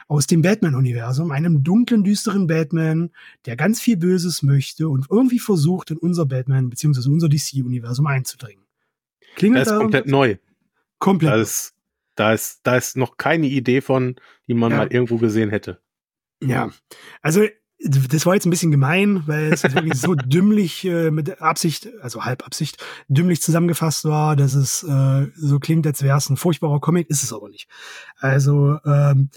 aus 0.06 0.28
dem 0.28 0.42
Batman-Universum, 0.42 1.32
einem 1.32 1.64
dunklen, 1.64 2.04
düsteren 2.04 2.46
Batman, 2.46 3.10
der 3.46 3.56
ganz 3.56 3.80
viel 3.80 3.96
Böses 3.96 4.42
möchte 4.42 4.88
und 4.88 5.06
irgendwie 5.10 5.40
versucht, 5.40 5.90
in 5.90 5.96
unser 5.96 6.26
Batman 6.26 6.70
bzw. 6.70 7.08
unser 7.08 7.28
DC-Universum 7.28 8.06
einzudringen. 8.06 8.64
Klingelt 9.34 9.66
das 9.66 9.72
ist 9.72 9.78
komplett 9.78 10.06
neu. 10.06 10.36
Komplett. 10.98 11.32
Das 11.32 11.74
da 12.14 12.32
ist, 12.32 12.60
da 12.64 12.76
ist 12.76 12.96
noch 12.96 13.16
keine 13.16 13.46
Idee 13.46 13.80
von, 13.80 14.16
die 14.46 14.54
man 14.54 14.70
ja. 14.70 14.78
mal 14.78 14.92
irgendwo 14.92 15.18
gesehen 15.18 15.50
hätte. 15.50 15.80
Ja, 16.42 16.70
also 17.22 17.44
das 17.82 18.26
war 18.26 18.34
jetzt 18.34 18.46
ein 18.46 18.50
bisschen 18.50 18.70
gemein, 18.70 19.22
weil 19.26 19.52
es 19.52 19.62
wirklich 19.62 19.98
so 19.98 20.14
dümmlich 20.26 20.84
äh, 20.84 21.10
mit 21.10 21.40
Absicht, 21.40 21.88
also 22.02 22.24
Halbabsicht, 22.24 22.84
dümmlich 23.08 23.40
zusammengefasst 23.40 24.04
war, 24.04 24.36
dass 24.36 24.54
es 24.54 24.82
äh, 24.82 25.28
so 25.34 25.58
klingt, 25.58 25.86
als 25.86 26.02
wäre 26.02 26.18
es 26.18 26.28
ein 26.28 26.36
furchtbarer 26.36 26.80
Comic, 26.80 27.08
ist 27.08 27.22
es 27.22 27.32
aber 27.32 27.48
nicht. 27.48 27.68
Also 28.18 28.78
ähm, 28.84 29.30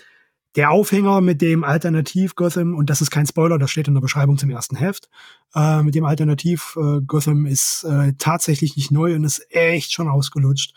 der 0.56 0.72
Aufhänger 0.72 1.22
mit 1.22 1.42
dem 1.42 1.64
Alternativ 1.64 2.36
Gotham, 2.36 2.76
und 2.76 2.90
das 2.90 3.02
ist 3.02 3.12
kein 3.12 3.26
Spoiler, 3.26 3.58
das 3.58 3.72
steht 3.72 3.88
in 3.88 3.94
der 3.94 4.02
Beschreibung 4.02 4.38
zum 4.38 4.50
ersten 4.50 4.76
Heft, 4.76 5.10
äh, 5.56 5.82
mit 5.82 5.96
dem 5.96 6.06
Alternativ 6.06 6.78
äh, 6.78 7.02
Gotham 7.02 7.46
ist 7.46 7.86
äh, 7.86 8.14
tatsächlich 8.18 8.76
nicht 8.76 8.92
neu 8.92 9.16
und 9.16 9.24
ist 9.24 9.48
echt 9.52 9.94
schon 9.94 10.10
ausgelutscht. 10.10 10.74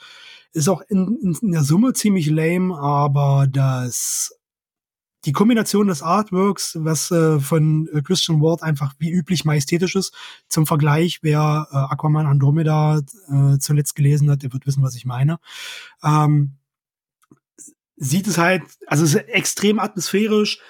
Ist 0.57 0.69
auch 0.69 0.83
in, 0.89 1.19
in, 1.23 1.37
in 1.43 1.53
der 1.53 1.63
Summe 1.63 1.93
ziemlich 1.93 2.29
lame, 2.29 2.79
aber 2.79 3.47
das 3.47 4.33
die 5.27 5.33
Kombination 5.33 5.89
des 5.89 6.03
Artworks, 6.03 6.79
was 6.81 7.11
äh, 7.11 7.41
von 7.41 7.89
äh, 7.93 8.01
Christian 8.01 8.41
Ward 8.41 8.63
einfach 8.63 8.95
wie 8.99 9.11
üblich 9.11 9.45
majestätisch 9.45 9.97
ist, 9.97 10.15
zum 10.49 10.67
Vergleich, 10.67 11.19
wer 11.23 11.67
äh, 11.71 11.77
Aquaman 11.77 12.27
Andromeda 12.27 13.01
äh, 13.29 13.59
zuletzt 13.59 13.97
gelesen 13.97 14.31
hat, 14.31 14.45
der 14.45 14.53
wird 14.53 14.67
wissen, 14.67 14.85
was 14.85 14.95
ich 14.95 15.05
meine. 15.05 15.39
Ähm, 16.03 16.53
sieht 17.97 18.29
es 18.29 18.39
halt, 18.39 18.63
also 18.87 19.05
es 19.05 19.15
ist 19.15 19.29
extrem 19.29 19.81
atmosphärisch. 19.81 20.61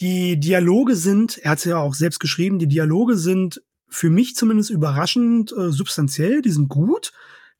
Die 0.00 0.38
Dialoge 0.38 0.94
sind, 0.94 1.38
er 1.38 1.52
hat 1.52 1.58
es 1.58 1.64
ja 1.64 1.78
auch 1.78 1.94
selbst 1.94 2.20
geschrieben, 2.20 2.58
die 2.58 2.68
Dialoge 2.68 3.16
sind 3.16 3.62
für 3.88 4.10
mich 4.10 4.36
zumindest 4.36 4.70
überraschend 4.70 5.52
äh, 5.52 5.70
substanziell, 5.70 6.40
die 6.40 6.50
sind 6.50 6.68
gut. 6.68 7.12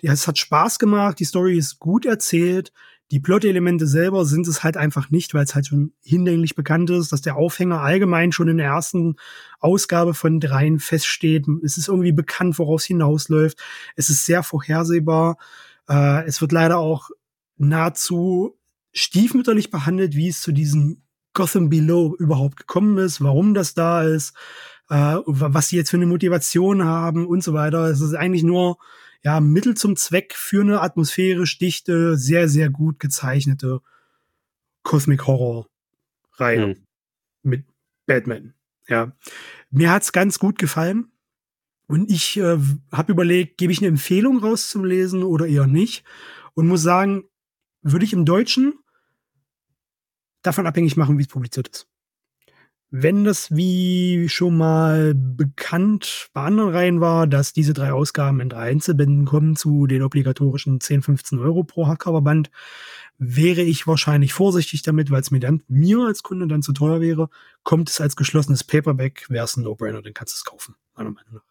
Ja, 0.05 0.13
es 0.13 0.29
hat 0.29 0.37
Spaß 0.37 0.79
gemacht, 0.79 1.19
die 1.19 1.25
Story 1.25 1.57
ist 1.57 1.79
gut 1.79 2.05
erzählt. 2.05 2.75
Die 3.11 3.21
Plot-Elemente 3.21 3.87
selber 3.87 4.27
sind 4.27 4.47
es 4.47 4.63
halt 4.63 4.77
einfach 4.77 5.09
nicht, 5.09 5.33
weil 5.33 5.45
es 5.45 5.55
halt 5.55 5.69
schon 5.69 5.95
hinlänglich 6.03 6.55
bekannt 6.55 6.91
ist, 6.91 7.11
dass 7.11 7.23
der 7.23 7.37
Aufhänger 7.37 7.81
allgemein 7.81 8.31
schon 8.31 8.49
in 8.49 8.59
der 8.59 8.67
ersten 8.67 9.17
Ausgabe 9.61 10.13
von 10.13 10.41
dreien 10.41 10.79
feststeht. 10.79 11.47
Es 11.63 11.79
ist 11.79 11.89
irgendwie 11.89 12.13
bekannt, 12.13 12.59
woraus 12.59 12.85
hinausläuft. 12.85 13.59
Es 13.97 14.11
ist 14.11 14.27
sehr 14.27 14.43
vorhersehbar. 14.43 15.39
Äh, 15.89 16.27
es 16.27 16.43
wird 16.43 16.53
leider 16.53 16.77
auch 16.77 17.09
nahezu 17.57 18.59
stiefmütterlich 18.93 19.71
behandelt, 19.71 20.17
wie 20.17 20.29
es 20.29 20.43
zu 20.43 20.53
diesem 20.53 21.01
Gotham 21.33 21.71
Below 21.71 22.15
überhaupt 22.19 22.59
gekommen 22.59 22.99
ist, 22.99 23.23
warum 23.23 23.55
das 23.55 23.73
da 23.73 24.03
ist, 24.03 24.35
äh, 24.91 25.17
was 25.25 25.69
sie 25.69 25.77
jetzt 25.77 25.89
für 25.89 25.97
eine 25.97 26.05
Motivation 26.05 26.85
haben 26.85 27.27
und 27.27 27.43
so 27.43 27.55
weiter. 27.55 27.87
Es 27.87 28.03
ist 28.03 28.13
eigentlich 28.13 28.43
nur 28.43 28.77
ja, 29.25 29.41
Mittel 29.41 29.75
zum 29.75 29.97
Zweck 29.97 30.35
für 30.35 30.61
eine 30.61 30.81
atmosphärisch 30.83 31.59
dichte, 31.59 32.17
sehr, 32.17 32.49
sehr 32.49 32.71
gut 32.71 33.01
gezeichnete 33.01 33.81
Cosmic 34.83 35.27
Horror 35.27 35.67
Reihe 36.33 36.67
mhm. 36.67 36.87
mit 37.43 37.65
Batman. 38.07 38.55
Ja, 38.87 39.17
mir 39.71 39.91
hat's 39.91 40.13
ganz 40.13 40.39
gut 40.39 40.59
gefallen. 40.59 41.11
Und 41.87 42.11
ich 42.11 42.37
äh, 42.37 42.59
habe 42.93 43.13
überlegt, 43.13 43.59
gebe 43.59 43.73
ich 43.73 43.79
eine 43.79 43.89
Empfehlung 43.89 44.39
raus 44.39 44.69
zum 44.69 44.85
Lesen 44.85 45.23
oder 45.23 45.47
eher 45.47 45.67
nicht. 45.67 46.05
Und 46.55 46.67
muss 46.67 46.83
sagen, 46.83 47.25
würde 47.83 48.05
ich 48.05 48.13
im 48.13 48.25
Deutschen 48.25 48.75
davon 50.43 50.67
abhängig 50.67 50.97
machen, 50.97 51.19
wie 51.19 51.23
es 51.23 51.29
publiziert 51.29 51.69
ist. 51.69 51.89
Wenn 52.97 53.25
das 53.25 53.51
wie 53.51 54.29
schon 54.29 54.57
mal 54.57 55.15
bekannt 55.17 56.29
bei 56.33 56.43
anderen 56.43 56.71
Reihen 56.71 57.01
war, 57.01 57.27
dass 57.27 57.53
diese 57.53 57.73
drei 57.73 57.93
Ausgaben 57.93 58.39
in 58.39 58.49
drei 58.49 58.71
Einzelbänden 58.71 59.25
kommen 59.25 59.57
zu 59.57 59.89
den 59.89 60.01
obligatorischen 60.01 60.81
10, 60.81 61.03
15 61.03 61.41
Euro 61.41 61.65
pro 61.65 61.89
Hardcover-Band, 61.89 62.53
wäre 63.19 63.63
ich 63.63 63.89
wahrscheinlich 63.89 64.33
vorsichtig 64.33 64.83
damit, 64.83 65.11
weil 65.11 65.23
es 65.23 65.33
mir 65.33 65.41
dann, 65.41 65.65
mir 65.67 66.07
als 66.07 66.23
Kunde 66.23 66.47
dann 66.47 66.63
zu 66.63 66.73
teuer 66.73 67.01
wäre. 67.01 67.31
Kommt 67.65 67.91
es 67.91 68.01
als 68.01 68.15
geschlossenes 68.15 68.63
Paperback, 68.63 69.27
wäre 69.29 69.45
es 69.45 69.57
ein 69.57 69.65
No-Brainer, 69.65 70.01
dann 70.01 70.15
kannst 70.15 70.35
du 70.35 70.37
es 70.37 70.45
kaufen, 70.45 70.77
meiner 70.95 71.11
Meinung 71.11 71.35
nach. 71.35 71.45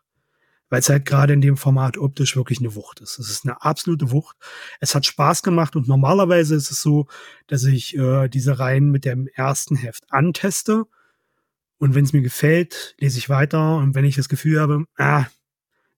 Weil 0.69 0.79
es 0.79 0.87
halt 0.87 1.05
gerade 1.05 1.33
in 1.33 1.41
dem 1.41 1.57
Format 1.57 1.97
optisch 1.97 2.37
wirklich 2.37 2.59
eine 2.59 2.73
Wucht 2.73 3.01
ist. 3.01 3.19
Es 3.19 3.29
ist 3.29 3.43
eine 3.43 3.61
absolute 3.61 4.11
Wucht. 4.11 4.37
Es 4.79 4.95
hat 4.95 5.05
Spaß 5.05 5.43
gemacht 5.43 5.75
und 5.75 5.89
normalerweise 5.89 6.55
ist 6.55 6.71
es 6.71 6.81
so, 6.81 7.07
dass 7.47 7.65
ich 7.65 7.97
äh, 7.97 8.29
diese 8.29 8.59
Reihen 8.59 8.91
mit 8.91 9.03
dem 9.03 9.27
ersten 9.27 9.75
Heft 9.75 10.05
anteste 10.09 10.85
und 11.78 11.95
wenn 11.95 12.05
es 12.05 12.13
mir 12.13 12.21
gefällt, 12.21 12.95
lese 12.99 13.17
ich 13.17 13.30
weiter. 13.30 13.78
Und 13.78 13.95
wenn 13.95 14.05
ich 14.05 14.15
das 14.15 14.30
Gefühl 14.30 14.59
habe, 14.59 14.86
ah, 14.97 15.26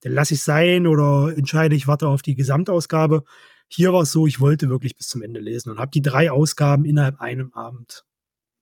dann 0.01 0.13
lasse 0.13 0.33
ich 0.35 0.43
sein 0.43 0.87
oder 0.87 1.35
entscheide, 1.35 1.75
ich 1.75 1.87
warte 1.87 2.07
auf 2.07 2.21
die 2.21 2.35
Gesamtausgabe. 2.35 3.23
Hier 3.67 3.93
war 3.93 4.03
es 4.03 4.11
so, 4.11 4.27
ich 4.27 4.39
wollte 4.39 4.69
wirklich 4.69 4.95
bis 4.95 5.07
zum 5.07 5.21
Ende 5.21 5.39
lesen 5.39 5.71
und 5.71 5.79
habe 5.79 5.91
die 5.91 6.01
drei 6.01 6.31
Ausgaben 6.31 6.85
innerhalb 6.85 7.19
einem 7.19 7.51
Abend 7.53 8.05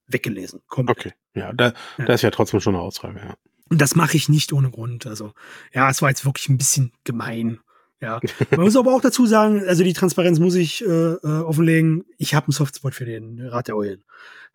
weggelesen. 0.07 0.61
Komplett. 0.68 0.97
Okay, 0.97 1.14
ja, 1.36 1.53
da, 1.53 1.74
ja. 1.97 2.05
da 2.05 2.14
ist 2.14 2.22
ja 2.22 2.32
trotzdem 2.32 2.61
schon 2.61 2.76
eine 2.76 2.84
Aussage, 2.84 3.20
ja. 3.20 3.36
Und 3.70 3.82
das 3.82 3.95
mache 3.95 4.18
ich 4.18 4.30
nicht 4.30 4.53
ohne 4.53 4.70
Grund. 4.70 5.07
Also, 5.07 5.34
ja, 5.74 5.89
es 5.89 6.01
war 6.01 6.09
jetzt 6.09 6.26
wirklich 6.26 6.47
ein 6.49 6.57
bisschen 6.57 6.93
gemein. 7.03 7.59
Ja. 8.04 8.20
Man 8.51 8.62
muss 8.62 8.76
aber 8.76 8.93
auch 8.93 9.01
dazu 9.01 9.26
sagen, 9.26 9.64
also 9.66 9.84
die 9.84 9.93
Transparenz 9.93 10.38
muss 10.38 10.56
ich 10.56 10.84
äh, 10.84 10.88
äh, 10.88 11.18
offenlegen. 11.24 12.04
Ich 12.18 12.36
habe 12.36 12.47
einen 12.47 12.51
Softspot 12.51 12.93
für 12.93 13.06
den 13.06 13.39
Rat 13.39 13.70
der 13.70 13.78
Eulen. 13.78 14.04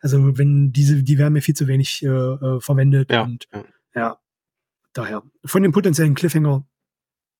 Also 0.01 0.37
wenn 0.37 0.71
diese, 0.71 1.03
die 1.03 1.17
werden 1.17 1.33
mir 1.33 1.41
viel 1.41 1.57
zu 1.57 1.67
wenig 1.67 2.03
äh, 2.03 2.09
äh, 2.09 2.61
verwendet 2.61 3.11
ja, 3.11 3.23
und 3.23 3.49
ja. 3.95 4.21
daher 4.93 5.23
von 5.47 5.63
dem 5.63 5.73
potenziellen 5.73 6.15
Cliffhanger 6.15 6.67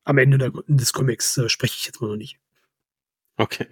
am 0.05 0.19
Ende 0.19 0.39
der, 0.39 0.51
des 0.67 0.95
Comics 0.95 1.37
äh, 1.37 1.51
spreche 1.51 1.77
ich 1.79 1.85
jetzt 1.85 2.01
mal 2.01 2.09
noch 2.09 2.17
nicht. 2.17 2.39
Okay. 3.37 3.67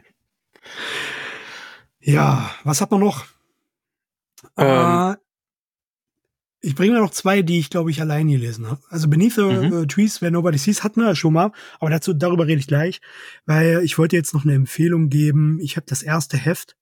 Ja, 2.01 2.51
was 2.65 2.83
hat 2.83 2.91
man 2.91 3.01
noch? 3.01 3.25
Ähm, 4.59 5.15
äh, 5.15 5.17
ich 6.67 6.75
bringe 6.75 6.99
noch 6.99 7.13
zwei, 7.13 7.43
die 7.43 7.61
ich, 7.61 7.71
glaube 7.71 7.93
ich, 7.93 8.01
allein 8.01 8.27
gelesen 8.27 8.69
habe. 8.69 8.81
Also 8.89 9.09
Beneath 9.09 9.35
the 9.35 9.43
mhm. 9.43 9.73
uh, 9.73 9.87
Trees 9.87 10.21
Where 10.21 10.33
Nobody 10.33 10.59
Sees 10.59 10.83
hatten 10.83 11.01
wir 11.01 11.09
ja 11.09 11.15
schon 11.15 11.33
mal, 11.33 11.53
aber 11.79 11.91
dazu, 11.91 12.13
darüber 12.13 12.47
rede 12.49 12.59
ich 12.59 12.67
gleich, 12.67 13.01
weil 13.45 13.83
ich 13.85 13.99
wollte 13.99 14.17
jetzt 14.17 14.35
noch 14.35 14.45
eine 14.45 14.55
Empfehlung 14.55 15.09
geben. 15.09 15.61
Ich 15.61 15.77
habe 15.77 15.87
das 15.89 16.03
erste 16.03 16.37
Heft 16.37 16.77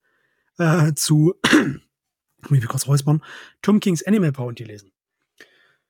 äh, 0.58 0.94
zu, 0.94 1.34
ich 1.44 2.50
will 2.50 2.60
kurz 2.62 2.86
räuspern, 2.86 3.22
Tom 3.60 3.78
Kings 3.78 4.02
Animal 4.02 4.32
Bounty 4.32 4.64
lesen. 4.64 4.90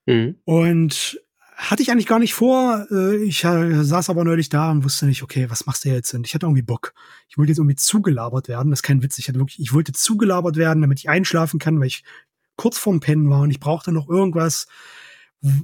Mhm. 0.07 0.37
Und 0.45 1.21
hatte 1.57 1.83
ich 1.83 1.93
eigentlich 1.93 2.09
gar 2.09 2.19
nicht 2.19 2.35
vor. 2.35 2.87
Äh, 2.91 3.17
ich 3.23 3.45
äh, 3.45 3.85
saß 3.85 4.11
aber 4.11 4.25
neulich 4.25 4.49
da 4.49 4.73
und 4.73 4.83
wusste 4.83 5.07
nicht, 5.07 5.23
okay, 5.23 5.49
was 5.51 5.67
machst 5.67 5.85
du 5.85 5.91
jetzt? 5.91 6.13
Und 6.15 6.27
ich 6.27 6.35
hatte 6.35 6.47
irgendwie 6.47 6.63
Bock. 6.63 6.95
Ich 7.29 7.39
wollte 7.39 7.53
jetzt 7.53 7.59
irgendwie 7.59 7.77
zugelabert 7.77 8.49
werden. 8.49 8.71
Das 8.71 8.81
ist 8.81 8.83
kein 8.83 9.05
Witz. 9.05 9.19
Ich 9.19 9.29
hatte 9.29 9.39
wirklich, 9.39 9.61
ich 9.61 9.73
wollte 9.73 9.93
zugelabert 9.93 10.57
werden, 10.57 10.81
damit 10.81 10.99
ich 10.99 11.09
einschlafen 11.09 11.61
kann, 11.61 11.79
weil 11.79 11.87
ich 11.87 12.03
kurz 12.57 12.79
vorm 12.79 13.01
Pennen 13.01 13.29
war 13.31 13.43
und 13.43 13.51
ich 13.51 13.61
brauchte 13.61 13.93
noch 13.93 14.09
irgendwas, 14.09 14.67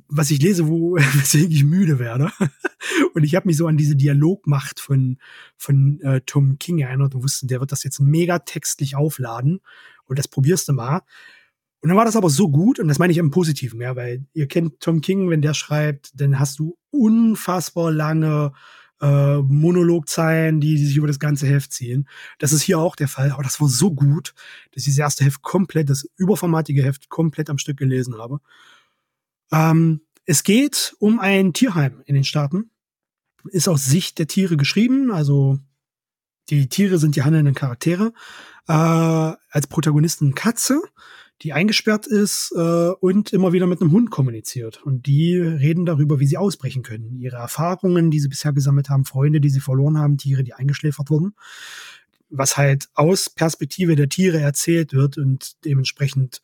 was 0.08 0.30
ich 0.30 0.42
lese, 0.42 0.68
wo 0.68 0.94
weswegen 0.96 1.50
ich 1.50 1.64
müde 1.64 1.98
werde. 1.98 2.30
und 3.14 3.24
ich 3.24 3.34
habe 3.34 3.48
mich 3.48 3.56
so 3.56 3.66
an 3.66 3.76
diese 3.76 3.96
Dialogmacht 3.96 4.80
von 4.80 5.18
von 5.56 6.00
äh, 6.02 6.20
Tom 6.26 6.58
King 6.58 6.78
erinnert 6.78 7.14
und 7.14 7.22
wusste, 7.22 7.46
der 7.46 7.60
wird 7.60 7.72
das 7.72 7.84
jetzt 7.84 8.00
mega 8.00 8.40
textlich 8.40 8.96
aufladen 8.96 9.60
und 10.06 10.18
das 10.18 10.28
probierst 10.28 10.68
du 10.68 10.72
mal. 10.72 11.02
Und 11.82 11.88
dann 11.88 11.96
war 11.96 12.04
das 12.04 12.16
aber 12.16 12.28
so 12.28 12.50
gut, 12.50 12.78
und 12.78 12.88
das 12.88 12.98
meine 12.98 13.10
ich 13.10 13.18
im 13.18 13.30
Positiven, 13.30 13.80
ja, 13.80 13.96
weil 13.96 14.26
ihr 14.34 14.48
kennt 14.48 14.80
Tom 14.80 15.00
King, 15.00 15.30
wenn 15.30 15.40
der 15.40 15.54
schreibt, 15.54 16.10
dann 16.14 16.38
hast 16.38 16.58
du 16.58 16.76
unfassbar 16.90 17.90
lange 17.90 18.52
äh, 19.00 19.38
Monologzeilen, 19.38 20.60
die, 20.60 20.76
die 20.76 20.86
sich 20.86 20.96
über 20.96 21.06
das 21.06 21.18
ganze 21.18 21.46
Heft 21.46 21.72
ziehen. 21.72 22.08
Das 22.38 22.52
ist 22.52 22.62
hier 22.62 22.78
auch 22.78 22.96
der 22.96 23.08
Fall, 23.08 23.30
aber 23.32 23.42
das 23.42 23.60
war 23.60 23.68
so 23.68 23.92
gut, 23.92 24.34
dass 24.72 24.86
ich 24.86 24.92
das 24.92 24.98
erste 24.98 25.24
Heft 25.24 25.42
komplett, 25.42 25.90
das 25.90 26.06
überformatige 26.16 26.82
Heft 26.82 27.08
komplett 27.08 27.50
am 27.50 27.58
Stück 27.58 27.78
gelesen 27.78 28.18
habe. 28.18 28.40
Ähm, 29.52 30.02
es 30.24 30.42
geht 30.42 30.94
um 30.98 31.18
ein 31.18 31.52
Tierheim 31.52 32.02
in 32.04 32.14
den 32.14 32.24
Staaten. 32.24 32.70
Ist 33.44 33.68
aus 33.68 33.86
Sicht 33.86 34.18
der 34.18 34.26
Tiere 34.26 34.56
geschrieben, 34.56 35.10
also 35.10 35.58
die 36.50 36.68
Tiere 36.68 36.98
sind 36.98 37.16
die 37.16 37.22
handelnden 37.22 37.54
Charaktere. 37.54 38.12
Äh, 38.68 38.72
als 38.72 39.66
Protagonisten 39.68 40.34
Katze, 40.34 40.80
die 41.42 41.52
eingesperrt 41.52 42.06
ist 42.06 42.52
äh, 42.54 42.90
und 43.00 43.32
immer 43.32 43.52
wieder 43.52 43.66
mit 43.66 43.80
einem 43.80 43.92
Hund 43.92 44.10
kommuniziert. 44.10 44.82
Und 44.84 45.06
die 45.06 45.36
reden 45.36 45.86
darüber, 45.86 46.20
wie 46.20 46.26
sie 46.26 46.36
ausbrechen 46.36 46.82
können. 46.82 47.16
Ihre 47.18 47.36
Erfahrungen, 47.36 48.10
die 48.10 48.20
sie 48.20 48.28
bisher 48.28 48.52
gesammelt 48.52 48.90
haben, 48.90 49.04
Freunde, 49.04 49.40
die 49.40 49.48
sie 49.48 49.60
verloren 49.60 49.98
haben, 49.98 50.18
Tiere, 50.18 50.44
die 50.44 50.52
eingeschläfert 50.52 51.10
wurden. 51.10 51.34
Was 52.28 52.56
halt 52.56 52.88
aus 52.94 53.30
Perspektive 53.30 53.96
der 53.96 54.08
Tiere 54.08 54.38
erzählt 54.38 54.92
wird 54.92 55.16
und 55.16 55.64
dementsprechend 55.64 56.42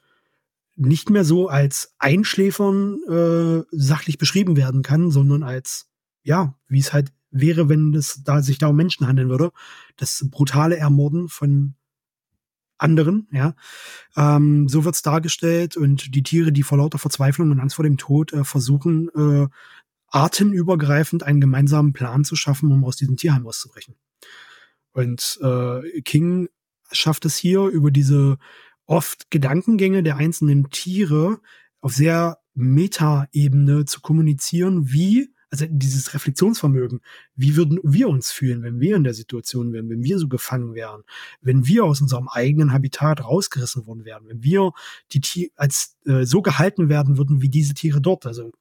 nicht 0.77 1.11
mehr 1.11 1.25
so 1.25 1.49
als 1.49 1.95
Einschläfern 1.99 2.99
äh, 3.09 3.63
sachlich 3.71 4.19
beschrieben 4.19 4.57
werden 4.57 4.83
kann, 4.83 5.11
sondern 5.11 5.43
als, 5.43 5.89
ja, 6.23 6.55
wie 6.69 6.81
es 6.81 6.93
halt 6.93 7.13
wäre, 7.31 7.69
wenn 7.69 7.95
es 7.95 8.23
da 8.25 8.43
sich 8.43 8.59
da 8.59 8.69
um 8.69 8.77
Menschen 8.77 9.07
handeln 9.07 9.29
würde. 9.29 9.53
Das 9.97 10.27
brutale 10.31 10.77
Ermorden 10.77 11.29
von 11.29 11.75
anderen, 12.79 13.29
ja. 13.33 13.55
Ähm, 14.17 14.69
so 14.69 14.85
wird's 14.85 15.03
dargestellt 15.03 15.77
und 15.77 16.15
die 16.15 16.23
Tiere, 16.23 16.53
die 16.53 16.63
vor 16.63 16.79
lauter 16.79 16.99
Verzweiflung 16.99 17.51
und 17.51 17.61
Angst 17.61 17.77
vor 17.77 17.85
dem 17.85 17.97
Tod 17.97 18.33
äh, 18.33 18.45
versuchen, 18.45 19.09
äh, 19.15 19.49
artenübergreifend 20.09 21.23
einen 21.23 21.41
gemeinsamen 21.41 21.93
Plan 21.93 22.25
zu 22.25 22.37
schaffen, 22.37 22.73
um 22.73 22.85
aus 22.85 22.97
diesem 22.97 23.17
Tierheim 23.17 23.47
auszubrechen. 23.47 23.97
Und 24.93 25.39
äh, 25.43 26.01
King 26.03 26.49
schafft 26.93 27.25
es 27.25 27.37
hier 27.37 27.65
über 27.67 27.91
diese 27.91 28.39
oft 28.87 29.31
Gedankengänge 29.31 30.03
der 30.03 30.17
einzelnen 30.17 30.71
Tiere 30.71 31.41
auf 31.81 31.95
sehr 31.95 32.39
Meta-Ebene 32.55 33.85
zu 33.85 34.01
kommunizieren, 34.01 34.91
wie 34.91 35.35
also 35.51 35.67
dieses 35.69 36.13
Reflexionsvermögen, 36.15 37.01
wie 37.37 37.57
würden 37.57 37.79
wir 37.83 38.09
uns 38.09 38.33
fühlen, 38.33 38.63
wenn 38.63 38.81
wir 38.81 38.97
in 38.97 39.05
der 39.05 39.15
Situation 39.15 39.73
wären, 39.73 39.89
wenn 39.89 40.03
wir 40.03 40.19
so 40.19 40.29
gefangen 40.29 40.75
wären, 40.75 41.03
wenn 41.41 41.67
wir 41.67 41.85
aus 41.85 42.01
unserem 42.01 42.29
eigenen 42.29 42.73
Habitat 42.73 43.25
rausgerissen 43.25 43.87
worden 43.87 44.05
wären, 44.05 44.29
wenn 44.29 44.43
wir 44.43 44.73
die 45.13 45.21
Tiere 45.21 45.51
als 45.57 45.97
äh, 46.07 46.25
so 46.25 46.43
gehalten 46.43 46.89
werden 46.89 47.17
würden 47.17 47.43
wie 47.43 47.49
diese 47.49 47.75
Tiere 47.75 48.01
dort, 48.01 48.27
also 48.27 48.53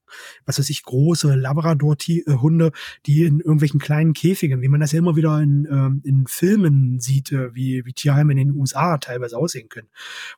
was 0.46 0.60
weiß 0.60 0.70
ich, 0.70 0.84
große 0.84 1.36
Labrador-Hunde, 1.36 2.72
die 3.06 3.24
in 3.24 3.40
irgendwelchen 3.40 3.80
kleinen 3.80 4.14
Käfigen, 4.14 4.62
wie 4.62 4.68
man 4.68 4.80
das 4.80 4.92
ja 4.92 5.00
immer 5.00 5.16
wieder 5.16 5.42
in, 5.42 5.68
ähm, 5.70 6.02
in 6.04 6.28
Filmen 6.28 7.00
sieht, 7.00 7.32
äh, 7.32 7.54
wie, 7.56 7.86
wie 7.86 7.94
Tierheime 7.94 8.34
in 8.34 8.38
den 8.38 8.52
USA 8.52 8.98
teilweise 8.98 9.38
aussehen 9.38 9.70
können, 9.70 9.88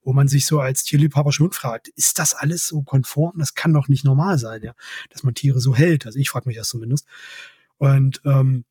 wo 0.03 0.13
man 0.13 0.27
sich 0.27 0.45
so 0.45 0.59
als 0.59 0.83
Tierliebhaber 0.83 1.31
schon 1.31 1.51
fragt, 1.51 1.89
ist 1.89 2.19
das 2.19 2.33
alles 2.33 2.67
so 2.67 2.81
konform? 2.81 3.33
Das 3.37 3.53
kann 3.53 3.73
doch 3.73 3.87
nicht 3.87 4.05
normal 4.05 4.37
sein, 4.37 4.61
ja, 4.63 4.73
dass 5.09 5.23
man 5.23 5.33
Tiere 5.33 5.59
so 5.59 5.75
hält. 5.75 6.05
Also 6.05 6.19
ich 6.19 6.29
frage 6.37 6.49
mich 6.49 6.57
das 6.57 6.69
zumindest. 6.69 7.07
Und 7.77 8.21
ähm, 8.25 8.63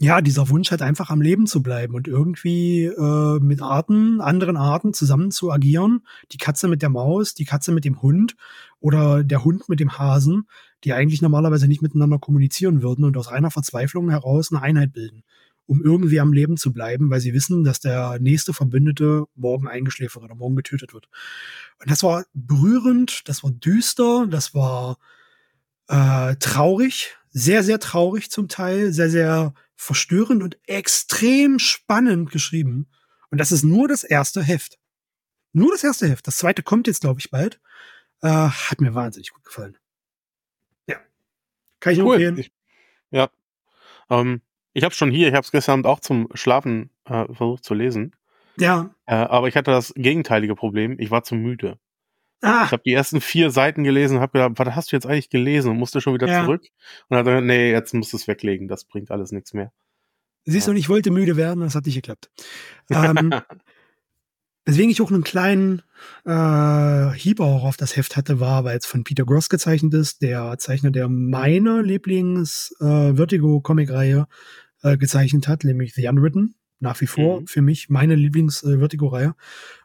ja, 0.00 0.20
dieser 0.20 0.48
Wunsch 0.48 0.70
halt 0.70 0.82
einfach 0.82 1.10
am 1.10 1.22
Leben 1.22 1.46
zu 1.46 1.62
bleiben 1.62 1.94
und 1.94 2.08
irgendwie 2.08 2.84
äh, 2.84 3.38
mit 3.40 3.62
Arten, 3.62 4.20
anderen 4.20 4.56
Arten 4.56 4.92
zusammen 4.92 5.30
zu 5.30 5.52
agieren. 5.52 6.04
Die 6.32 6.36
Katze 6.36 6.66
mit 6.68 6.82
der 6.82 6.88
Maus, 6.88 7.34
die 7.34 7.44
Katze 7.44 7.70
mit 7.70 7.84
dem 7.84 8.02
Hund 8.02 8.34
oder 8.80 9.22
der 9.22 9.44
Hund 9.44 9.68
mit 9.68 9.78
dem 9.78 9.96
Hasen, 9.96 10.48
die 10.82 10.92
eigentlich 10.92 11.22
normalerweise 11.22 11.68
nicht 11.68 11.80
miteinander 11.80 12.18
kommunizieren 12.18 12.82
würden 12.82 13.04
und 13.04 13.16
aus 13.16 13.30
reiner 13.30 13.52
Verzweiflung 13.52 14.10
heraus 14.10 14.50
eine 14.50 14.62
Einheit 14.62 14.92
bilden, 14.92 15.22
um 15.66 15.82
irgendwie 15.82 16.18
am 16.20 16.32
Leben 16.32 16.56
zu 16.56 16.72
bleiben, 16.72 17.08
weil 17.08 17.20
sie 17.20 17.32
wissen, 17.32 17.62
dass 17.62 17.78
der 17.78 18.18
nächste 18.18 18.52
Verbündete 18.52 19.24
morgen 19.36 19.68
eingeschläfert 19.68 20.24
oder 20.24 20.34
morgen 20.34 20.56
getötet 20.56 20.92
wird. 20.92 21.08
Und 21.80 21.88
das 21.88 22.02
war 22.02 22.24
berührend, 22.34 23.28
das 23.28 23.44
war 23.44 23.52
düster, 23.52 24.26
das 24.28 24.54
war 24.54 24.98
äh, 25.88 26.36
traurig, 26.36 27.16
sehr, 27.30 27.62
sehr 27.62 27.80
traurig 27.80 28.30
zum 28.30 28.48
Teil, 28.48 28.92
sehr, 28.92 29.10
sehr 29.10 29.54
verstörend 29.76 30.42
und 30.42 30.58
extrem 30.66 31.58
spannend 31.58 32.30
geschrieben. 32.30 32.88
Und 33.30 33.38
das 33.38 33.52
ist 33.52 33.64
nur 33.64 33.88
das 33.88 34.04
erste 34.04 34.42
Heft. 34.42 34.78
Nur 35.52 35.72
das 35.72 35.84
erste 35.84 36.08
Heft. 36.08 36.26
Das 36.26 36.36
zweite 36.36 36.62
kommt 36.62 36.86
jetzt, 36.86 37.00
glaube 37.00 37.20
ich, 37.20 37.30
bald. 37.30 37.60
Äh, 38.22 38.28
hat 38.28 38.80
mir 38.80 38.94
wahnsinnig 38.94 39.32
gut 39.32 39.44
gefallen. 39.44 39.76
Ja. 40.86 40.96
Kann 41.80 41.92
ich 41.92 42.00
cool. 42.00 42.14
empfehlen. 42.14 42.38
Ich, 42.38 42.52
ja. 43.10 43.30
Ähm, 44.10 44.40
ich 44.72 44.84
habe 44.84 44.94
schon 44.94 45.10
hier, 45.10 45.28
ich 45.28 45.34
habe 45.34 45.44
es 45.44 45.52
gestern 45.52 45.74
Abend 45.74 45.86
auch 45.86 46.00
zum 46.00 46.28
Schlafen 46.34 46.90
äh, 47.04 47.26
versucht 47.26 47.64
zu 47.64 47.74
lesen. 47.74 48.14
Ja. 48.56 48.94
Äh, 49.06 49.14
aber 49.14 49.48
ich 49.48 49.56
hatte 49.56 49.70
das 49.70 49.92
gegenteilige 49.96 50.54
Problem. 50.54 50.96
Ich 50.98 51.10
war 51.10 51.22
zu 51.22 51.34
müde. 51.34 51.78
Ah. 52.44 52.64
Ich 52.66 52.72
habe 52.72 52.82
die 52.84 52.92
ersten 52.92 53.22
vier 53.22 53.50
Seiten 53.50 53.84
gelesen 53.84 54.16
und 54.16 54.22
habe 54.22 54.32
gedacht, 54.32 54.52
was 54.56 54.74
hast 54.74 54.90
du 54.92 54.96
jetzt 54.96 55.06
eigentlich 55.06 55.30
gelesen 55.30 55.70
und 55.70 55.78
musste 55.78 56.02
schon 56.02 56.14
wieder 56.14 56.28
ja. 56.28 56.44
zurück. 56.44 56.64
Und 57.08 57.16
dann 57.16 57.24
gesagt, 57.24 57.46
nee, 57.46 57.70
jetzt 57.70 57.94
musst 57.94 58.12
du 58.12 58.18
es 58.18 58.28
weglegen, 58.28 58.68
das 58.68 58.84
bringt 58.84 59.10
alles 59.10 59.32
nichts 59.32 59.54
mehr. 59.54 59.72
Siehst 60.44 60.68
du, 60.68 60.72
ja. 60.72 60.78
ich 60.78 60.90
wollte 60.90 61.10
müde 61.10 61.38
werden, 61.38 61.60
das 61.60 61.74
hat 61.74 61.86
nicht 61.86 61.94
geklappt. 61.94 62.28
Ähm, 62.90 63.32
weswegen 64.66 64.90
ich 64.90 65.00
auch 65.00 65.10
einen 65.10 65.24
kleinen 65.24 65.80
äh, 66.26 67.12
Hieb 67.16 67.40
auch 67.40 67.64
auf 67.64 67.78
das 67.78 67.96
Heft 67.96 68.14
hatte, 68.16 68.40
war, 68.40 68.64
weil 68.64 68.76
es 68.76 68.84
von 68.84 69.04
Peter 69.04 69.24
Gross 69.24 69.48
gezeichnet 69.48 69.94
ist, 69.94 70.20
der 70.20 70.58
Zeichner, 70.58 70.90
der 70.90 71.08
meine 71.08 71.80
Lieblings-Vertigo-Comic-Reihe 71.80 74.26
äh, 74.82 74.92
äh, 74.92 74.98
gezeichnet 74.98 75.48
hat, 75.48 75.64
nämlich 75.64 75.94
The 75.94 76.08
Unwritten 76.08 76.56
nach 76.80 77.00
wie 77.00 77.06
vor 77.06 77.40
mhm. 77.40 77.46
für 77.46 77.62
mich 77.62 77.88
meine 77.88 78.14
Lieblings-Vertigo-Reihe. 78.14 79.34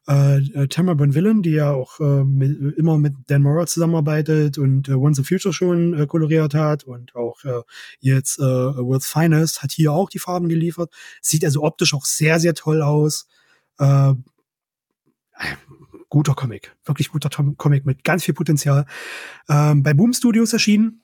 Äh, 0.07 0.37
äh, 0.37 0.67
Tamara 0.67 0.95
Bonvillain, 0.95 1.41
die 1.41 1.51
ja 1.51 1.71
auch 1.71 1.99
äh, 1.99 2.23
mit, 2.23 2.77
immer 2.77 2.97
mit 2.97 3.13
Dan 3.27 3.41
Mora 3.41 3.65
zusammenarbeitet 3.67 4.57
und 4.57 4.89
äh, 4.89 4.93
Once 4.93 5.17
the 5.17 5.23
Future 5.23 5.53
schon 5.53 5.93
äh, 5.93 6.05
koloriert 6.07 6.53
hat 6.53 6.83
und 6.83 7.15
auch 7.15 7.43
äh, 7.45 7.61
jetzt 7.99 8.39
äh, 8.39 8.43
World's 8.43 9.07
Finest 9.07 9.63
hat 9.63 9.71
hier 9.71 9.91
auch 9.91 10.09
die 10.09 10.19
Farben 10.19 10.49
geliefert. 10.49 10.93
Sieht 11.21 11.45
also 11.45 11.63
optisch 11.63 11.93
auch 11.93 12.05
sehr, 12.05 12.39
sehr 12.39 12.53
toll 12.53 12.81
aus. 12.81 13.27
Äh, 13.77 14.13
guter 16.09 16.33
Comic, 16.33 16.75
wirklich 16.85 17.09
guter 17.09 17.29
Tom 17.29 17.55
Comic 17.57 17.85
mit 17.85 18.03
ganz 18.03 18.23
viel 18.23 18.33
Potenzial. 18.33 18.85
Ähm, 19.47 19.83
bei 19.83 19.93
Boom 19.93 20.13
Studios 20.13 20.53
erschienen 20.53 21.03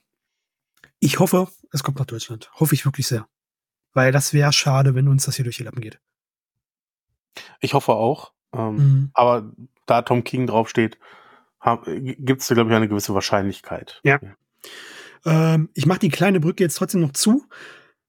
Ich 1.00 1.20
hoffe, 1.20 1.48
es 1.72 1.84
kommt 1.84 2.00
nach 2.00 2.06
Deutschland. 2.06 2.50
Hoffe 2.54 2.74
ich 2.74 2.86
wirklich 2.86 3.08
sehr. 3.08 3.28
Weil 3.96 4.12
das 4.12 4.34
wäre 4.34 4.54
schade, 4.54 4.94
wenn 4.94 5.08
uns 5.08 5.26
das 5.26 5.38
hier 5.38 5.46
durch 5.46 5.58
die 5.58 5.64
Lappen 5.64 5.82
geht. 5.82 6.00
Ich 7.60 7.74
hoffe 7.74 7.94
auch. 7.94 8.34
Ähm, 8.54 8.76
mhm. 8.76 9.10
Aber 9.14 9.52
da 9.88 10.04
Tom 10.04 10.24
King 10.24 10.46
draufsteht, 10.46 11.00
gibt 11.90 12.42
es, 12.42 12.48
glaube 12.50 12.70
ich, 12.70 12.76
eine 12.76 12.88
gewisse 12.88 13.16
Wahrscheinlichkeit. 13.16 14.00
Ja. 14.04 14.20
Ähm, 15.26 15.70
ich 15.74 15.88
mache 15.88 16.00
die 16.00 16.10
kleine 16.10 16.40
Brücke 16.40 16.64
jetzt 16.64 16.76
trotzdem 16.76 17.02
noch 17.02 17.14
zu, 17.14 17.46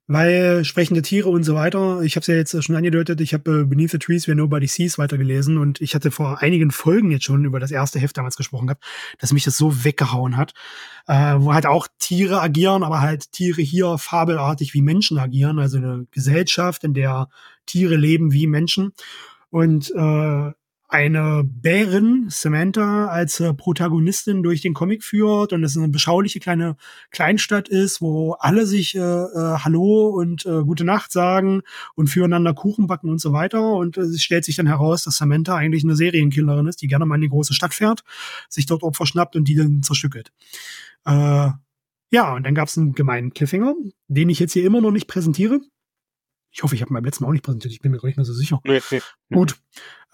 weil 0.08 0.64
sprechende 0.64 1.02
Tiere 1.02 1.28
und 1.28 1.42
so 1.42 1.54
weiter, 1.54 2.00
ich 2.02 2.14
habe 2.14 2.20
es 2.20 2.26
ja 2.28 2.36
jetzt 2.36 2.62
schon 2.62 2.76
angedeutet, 2.76 3.20
ich 3.20 3.34
habe 3.34 3.62
äh, 3.62 3.64
Beneath 3.64 3.90
the 3.90 3.98
Trees 3.98 4.28
Where 4.28 4.36
Nobody 4.36 4.66
Sees 4.68 4.98
weitergelesen. 4.98 5.58
Und 5.58 5.80
ich 5.80 5.94
hatte 5.94 6.10
vor 6.10 6.42
einigen 6.42 6.70
Folgen 6.70 7.10
jetzt 7.10 7.24
schon 7.24 7.44
über 7.44 7.58
das 7.58 7.72
erste 7.72 7.98
Heft 7.98 8.16
damals 8.16 8.36
gesprochen 8.36 8.68
gehabt, 8.68 8.84
dass 9.18 9.32
mich 9.32 9.44
das 9.44 9.56
so 9.56 9.84
weggehauen 9.84 10.36
hat, 10.36 10.54
äh, 11.08 11.34
wo 11.38 11.54
halt 11.54 11.66
auch 11.66 11.88
Tiere 11.98 12.40
agieren, 12.40 12.84
aber 12.84 13.00
halt 13.00 13.32
Tiere 13.32 13.62
hier 13.62 13.98
fabelartig 13.98 14.74
wie 14.74 14.82
Menschen 14.82 15.18
agieren, 15.18 15.58
also 15.58 15.78
eine 15.78 16.06
Gesellschaft, 16.12 16.84
in 16.84 16.94
der 16.94 17.28
Tiere 17.66 17.96
leben 17.96 18.32
wie 18.32 18.46
Menschen. 18.46 18.92
Und 19.50 19.90
äh, 19.90 20.52
eine 20.88 21.42
Bärin, 21.44 22.26
Samantha, 22.28 23.06
als 23.08 23.40
äh, 23.40 23.52
Protagonistin 23.52 24.42
durch 24.42 24.60
den 24.60 24.74
Comic 24.74 25.02
führt 25.02 25.52
und 25.52 25.64
es 25.64 25.76
eine 25.76 25.88
beschauliche 25.88 26.38
kleine 26.38 26.76
Kleinstadt 27.10 27.68
ist, 27.68 28.00
wo 28.00 28.32
alle 28.34 28.66
sich 28.66 28.94
äh, 28.94 29.00
äh, 29.00 29.58
Hallo 29.58 30.08
und 30.08 30.46
äh, 30.46 30.62
Gute 30.62 30.84
Nacht 30.84 31.10
sagen 31.10 31.62
und 31.94 32.08
füreinander 32.08 32.54
Kuchen 32.54 32.86
backen 32.86 33.10
und 33.10 33.20
so 33.20 33.32
weiter. 33.32 33.74
Und 33.74 33.96
äh, 33.96 34.02
es 34.02 34.22
stellt 34.22 34.44
sich 34.44 34.56
dann 34.56 34.68
heraus, 34.68 35.02
dass 35.02 35.16
Samantha 35.16 35.56
eigentlich 35.56 35.82
eine 35.82 35.96
Serienkillerin 35.96 36.66
ist, 36.68 36.82
die 36.82 36.86
gerne 36.86 37.06
mal 37.06 37.16
in 37.16 37.22
die 37.22 37.28
große 37.28 37.54
Stadt 37.54 37.74
fährt, 37.74 38.04
sich 38.48 38.66
dort 38.66 38.82
Opfer 38.82 39.06
schnappt 39.06 39.34
und 39.34 39.48
die 39.48 39.56
dann 39.56 39.82
zerstückelt. 39.82 40.32
Äh, 41.04 41.50
ja, 42.12 42.34
und 42.34 42.46
dann 42.46 42.54
gab 42.54 42.68
es 42.68 42.78
einen 42.78 42.92
gemeinen 42.92 43.34
Cliffhanger, 43.34 43.74
den 44.06 44.28
ich 44.28 44.38
jetzt 44.38 44.52
hier 44.52 44.64
immer 44.64 44.80
noch 44.80 44.92
nicht 44.92 45.08
präsentiere. 45.08 45.60
Ich 46.56 46.62
hoffe, 46.62 46.74
ich 46.74 46.80
habe 46.80 46.94
beim 46.94 47.04
letzten 47.04 47.22
Mal 47.22 47.28
auch 47.28 47.32
nicht 47.34 47.44
präsentiert, 47.44 47.74
ich 47.74 47.80
bin 47.80 47.92
mir 47.92 47.98
gar 47.98 48.06
nicht 48.06 48.16
mehr 48.16 48.24
so 48.24 48.32
sicher. 48.32 48.60
Nee, 48.64 48.80
nee, 48.90 49.02
Gut. 49.30 49.56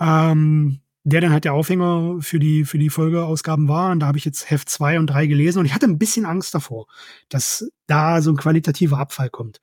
Ähm, 0.00 0.80
der 1.04 1.20
dann 1.20 1.30
halt 1.30 1.44
der 1.44 1.54
Aufhänger 1.54 2.16
für 2.20 2.40
die, 2.40 2.64
für 2.64 2.78
die 2.78 2.90
Folgeausgaben 2.90 3.68
war. 3.68 3.92
Und 3.92 4.00
da 4.00 4.06
habe 4.06 4.18
ich 4.18 4.24
jetzt 4.24 4.50
Heft 4.50 4.68
2 4.68 4.98
und 4.98 5.06
3 5.06 5.28
gelesen 5.28 5.60
und 5.60 5.66
ich 5.66 5.74
hatte 5.74 5.86
ein 5.86 5.98
bisschen 5.98 6.26
Angst 6.26 6.52
davor, 6.52 6.86
dass 7.28 7.70
da 7.86 8.20
so 8.22 8.30
ein 8.30 8.36
qualitativer 8.36 8.98
Abfall 8.98 9.30
kommt. 9.30 9.60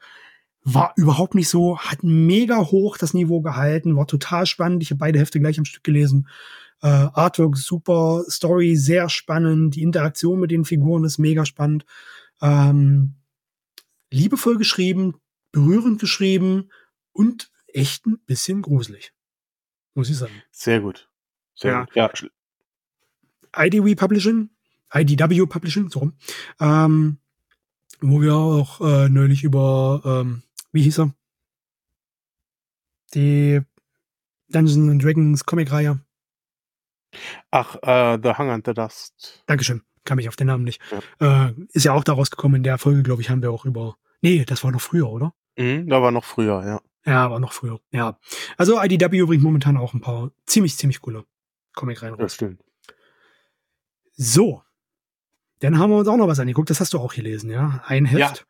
War 0.63 0.93
überhaupt 0.95 1.35
nicht 1.35 1.49
so, 1.49 1.77
hat 1.79 2.01
mega 2.01 2.59
hoch 2.59 2.97
das 2.97 3.13
Niveau 3.13 3.41
gehalten, 3.41 3.97
war 3.97 4.07
total 4.07 4.45
spannend. 4.45 4.81
Ich 4.81 4.91
habe 4.91 4.99
beide 4.99 5.19
Hefte 5.19 5.41
gleich 5.41 5.59
am 5.59 5.65
Stück 5.65 5.83
gelesen. 5.83 6.29
Äh, 6.81 6.87
Artwork 6.87 7.57
super, 7.57 8.23
Story 8.29 8.77
sehr 8.77 9.09
spannend, 9.09 9.75
die 9.75 9.81
Interaktion 9.81 10.39
mit 10.39 10.51
den 10.51 10.63
Figuren 10.63 11.03
ist 11.03 11.17
mega 11.17 11.45
spannend. 11.45 11.85
Ähm, 12.41 13.15
liebevoll 14.11 14.57
geschrieben, 14.57 15.15
berührend 15.51 15.99
geschrieben 15.99 16.69
und 17.11 17.51
echt 17.67 18.05
ein 18.05 18.19
bisschen 18.19 18.61
gruselig. 18.61 19.13
Muss 19.93 20.09
ich 20.09 20.17
sagen. 20.17 20.41
Sehr 20.51 20.79
gut. 20.79 21.09
Sehr 21.55 21.71
ja. 21.71 21.85
gut. 21.85 21.95
Ja. 21.95 23.65
IDW 23.65 23.95
Publishing, 23.95 24.49
IDW 24.93 25.45
Publishing, 25.45 25.89
so 25.89 25.99
rum. 25.99 26.13
Ähm, 26.59 27.17
wo 28.01 28.21
wir 28.21 28.35
auch 28.35 28.81
äh, 28.81 29.09
neulich 29.09 29.43
über, 29.43 30.01
ähm, 30.05 30.43
wie 30.71 30.83
hieß 30.83 30.99
er? 30.99 31.13
Die 33.13 33.61
Dungeons 34.49 35.03
Dragons 35.03 35.45
Comic-Reihe. 35.45 35.99
Ach, 37.51 37.75
äh, 37.81 38.19
The 38.21 38.37
Hunger 38.37 38.53
and 38.53 38.65
the 38.65 38.73
Dust. 38.73 39.43
Dankeschön. 39.47 39.81
Kam 40.05 40.19
ich 40.19 40.29
auf 40.29 40.35
den 40.35 40.47
Namen 40.47 40.63
nicht. 40.63 40.81
Ja. 41.19 41.47
Äh, 41.47 41.53
ist 41.73 41.85
ja 41.85 41.93
auch 41.93 42.03
daraus 42.03 42.31
gekommen. 42.31 42.55
In 42.55 42.63
der 42.63 42.77
Folge, 42.77 43.03
glaube 43.03 43.21
ich, 43.21 43.29
haben 43.29 43.41
wir 43.41 43.51
auch 43.51 43.65
über. 43.65 43.97
Nee, 44.21 44.45
das 44.45 44.63
war 44.63 44.71
noch 44.71 44.81
früher, 44.81 45.09
oder? 45.09 45.33
Mhm, 45.57 45.87
da 45.87 46.01
war 46.01 46.11
noch 46.11 46.25
früher, 46.25 46.63
ja. 46.65 46.81
Ja, 47.05 47.25
aber 47.25 47.39
noch 47.39 47.53
früher. 47.53 47.79
Ja. 47.91 48.19
Also 48.57 48.81
IDW 48.81 49.23
bringt 49.23 49.43
momentan 49.43 49.77
auch 49.77 49.93
ein 49.93 50.01
paar 50.01 50.31
ziemlich, 50.45 50.77
ziemlich 50.77 51.01
coole 51.01 51.25
Comic 51.73 52.01
rein. 52.01 52.15
Das 52.17 52.35
stimmt. 52.35 52.61
So. 54.13 54.61
Dann 55.59 55.79
haben 55.79 55.91
wir 55.91 55.97
uns 55.97 56.07
auch 56.07 56.17
noch 56.17 56.27
was 56.27 56.39
angeguckt. 56.39 56.69
Das 56.69 56.79
hast 56.79 56.93
du 56.93 56.99
auch 56.99 57.13
gelesen, 57.13 57.49
ja? 57.49 57.81
Ein 57.85 58.05
Heft. 58.05 58.45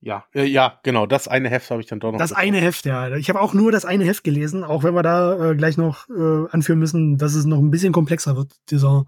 Ja. 0.00 0.24
Ja, 0.34 0.42
ja, 0.42 0.80
genau. 0.82 1.06
Das 1.06 1.28
eine 1.28 1.48
Heft 1.48 1.70
habe 1.70 1.80
ich 1.80 1.86
dann 1.86 1.98
doch 1.98 2.12
noch. 2.12 2.18
Das 2.18 2.30
bekommen. 2.30 2.48
eine 2.48 2.60
Heft, 2.60 2.84
ja. 2.84 3.14
Ich 3.16 3.30
habe 3.30 3.40
auch 3.40 3.54
nur 3.54 3.72
das 3.72 3.86
eine 3.86 4.04
Heft 4.04 4.22
gelesen, 4.22 4.62
auch 4.62 4.82
wenn 4.82 4.94
wir 4.94 5.02
da 5.02 5.52
äh, 5.52 5.56
gleich 5.56 5.78
noch 5.78 6.08
äh, 6.10 6.46
anführen 6.50 6.78
müssen, 6.78 7.16
dass 7.16 7.34
es 7.34 7.46
noch 7.46 7.58
ein 7.58 7.70
bisschen 7.70 7.92
komplexer 7.92 8.36
wird, 8.36 8.52
dieser, 8.68 9.06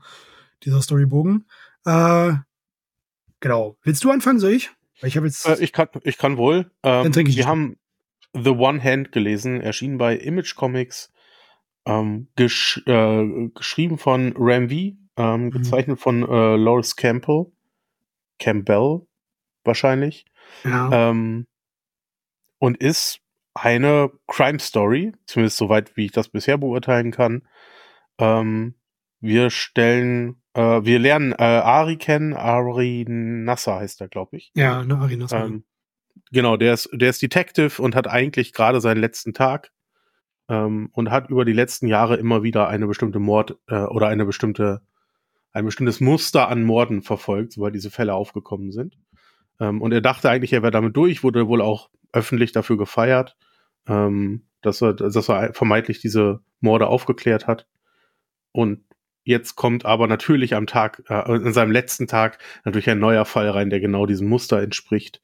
dieser 0.65 0.81
Storybogen. 0.81 1.47
Äh, 1.85 2.33
genau. 3.41 3.77
Willst 3.83 4.05
du 4.05 4.11
anfangen, 4.11 4.41
soll 4.41 4.53
ich? 4.53 4.71
Ich 5.03 5.17
habe 5.17 5.27
jetzt. 5.27 5.47
Äh, 5.47 5.57
ich 5.61 5.73
kann, 5.73 5.89
ich 6.03 6.19
kann 6.19 6.37
wohl. 6.37 6.71
Ähm, 6.83 7.05
dann 7.05 7.13
trinke 7.13 7.31
ich. 7.31 7.37
Wir 7.37 7.47
haben 7.47 7.79
The 8.33 8.51
One 8.51 8.83
Hand 8.83 9.13
gelesen, 9.13 9.61
erschienen 9.61 9.99
bei 9.99 10.17
Image 10.17 10.55
Comics, 10.57 11.13
ähm, 11.87 12.29
gesch 12.37 12.83
äh, 12.87 13.49
geschrieben 13.55 13.99
von 13.99 14.35
Ram 14.37 14.69
V, 14.69 14.75
ähm, 14.75 14.97
mhm. 15.17 15.51
gezeichnet 15.51 16.01
von 16.01 16.23
äh, 16.23 16.57
Loris 16.57 16.97
Campbell, 16.97 17.47
Campbell 18.39 19.07
wahrscheinlich. 19.65 20.27
Ja. 20.65 21.11
Ähm, 21.11 21.47
und 22.59 22.79
ist 22.79 23.21
eine 23.55 24.11
Crime 24.27 24.59
Story, 24.59 25.13
zumindest 25.27 25.57
soweit 25.57 25.97
wie 25.97 26.07
ich 26.07 26.13
das 26.13 26.29
bisher 26.29 26.59
beurteilen 26.59 27.11
kann. 27.11 27.47
Ähm, 28.19 28.75
wir 29.21 29.51
stellen 29.51 30.43
äh, 30.57 30.85
wir 30.85 30.99
lernen 30.99 31.33
äh, 31.33 31.43
Ari 31.43 31.99
kennen, 31.99 32.33
Ari 32.33 33.05
Nasser 33.07 33.77
heißt 33.77 34.01
er, 34.01 34.09
glaube 34.09 34.39
ich. 34.39 34.51
Ja, 34.55 34.83
ne, 34.85 34.97
Ari 34.97 35.17
Nasser. 35.17 35.45
Ähm, 35.45 35.65
genau, 36.33 36.57
der 36.57 36.75
ist, 36.75 36.89
der 36.93 37.11
ist 37.11 37.21
Detective 37.21 37.81
und 37.81 37.95
hat 37.95 38.09
eigentlich 38.09 38.55
gerade 38.55 38.81
seinen 38.81 39.01
letzten 39.01 39.35
Tag 39.35 39.71
ähm, 40.49 40.89
und 40.93 41.11
hat 41.11 41.29
über 41.29 41.45
die 41.45 41.53
letzten 41.53 41.87
Jahre 41.87 42.17
immer 42.17 42.43
wieder 42.43 42.69
eine 42.69 42.87
bestimmte 42.87 43.19
Mord 43.19 43.59
äh, 43.69 43.83
oder 43.83 44.09
eine 44.09 44.25
bestimmte, 44.25 44.81
ein 45.53 45.67
bestimmtes 45.67 46.01
Muster 46.01 46.49
an 46.49 46.65
Morden 46.65 47.03
verfolgt, 47.03 47.53
sobald 47.53 47.75
diese 47.75 47.91
Fälle 47.91 48.15
aufgekommen 48.15 48.73
sind. 48.73 48.97
Ähm, 49.61 49.83
und 49.83 49.93
er 49.93 50.01
dachte 50.01 50.31
eigentlich, 50.31 50.55
er 50.55 50.63
wäre 50.63 50.73
damit 50.73 50.97
durch, 50.97 51.23
wurde 51.23 51.49
wohl 51.49 51.61
auch 51.61 51.91
öffentlich 52.13 52.53
dafür 52.53 52.79
gefeiert, 52.79 53.37
ähm, 53.87 54.47
dass 54.63 54.81
er, 54.81 54.95
dass 54.95 55.29
er 55.29 55.53
vermeintlich 55.53 56.01
diese 56.01 56.41
Morde 56.61 56.87
aufgeklärt 56.87 57.47
hat. 57.47 57.67
Und 58.53 58.87
Jetzt 59.27 59.57
kommt 59.57 59.85
aber 59.85 60.07
natürlich 60.07 60.55
am 60.55 60.69
Tag, 60.69 61.03
äh, 61.09 61.35
in 61.35 61.53
seinem 61.53 61.73
letzten 61.73 62.07
Tag 62.07 62.39
natürlich 62.65 62.89
ein 62.89 63.01
neuer 63.01 63.25
Fall 63.25 63.51
rein, 63.51 63.71
der 63.71 63.81
genau 63.81 64.07
diesem 64.07 64.29
Muster 64.29 64.63
entspricht. 64.63 65.21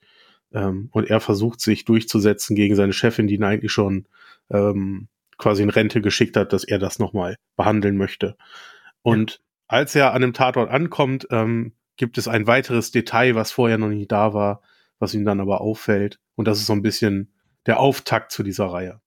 Ähm, 0.53 0.89
und 0.91 1.09
er 1.09 1.21
versucht 1.21 1.61
sich 1.61 1.85
durchzusetzen 1.85 2.57
gegen 2.57 2.75
seine 2.75 2.93
Chefin, 2.93 3.29
die 3.29 3.37
ihn 3.37 3.45
eigentlich 3.45 3.71
schon 3.71 4.07
ähm, 4.51 5.07
quasi 5.39 5.63
in 5.63 5.71
Rente 5.71 6.01
geschickt 6.01 6.37
hat, 6.37 6.53
dass 6.53 6.65
er 6.65 6.81
das 6.81 6.99
nochmal 6.99 7.37
behandeln 7.55 7.97
möchte. 7.97 8.37
Und 9.03 9.31
ja. 9.31 9.39
als 9.69 9.95
er 9.95 10.15
an 10.15 10.23
dem 10.23 10.33
Tatort 10.33 10.69
ankommt, 10.69 11.29
ähm, 11.31 11.73
gibt 11.97 12.19
es 12.19 12.27
ein 12.27 12.49
weiteres 12.49 12.91
Detail, 12.91 13.37
was 13.37 13.53
vorher 13.53 13.79
noch 13.79 13.89
nie 13.89 14.09
da 14.09 14.35
war, 14.35 14.63
was 14.99 15.15
ihm 15.15 15.25
dann 15.25 15.39
aber 15.39 15.61
auffällt. 15.61 16.19
Und 16.35 16.49
das 16.49 16.59
ist 16.59 16.67
so 16.67 16.73
ein 16.73 16.83
bisschen 16.83 17.33
der 17.67 17.79
Auftakt 17.79 18.33
zu 18.33 18.43
dieser 18.43 18.67
Reihe. 18.67 19.01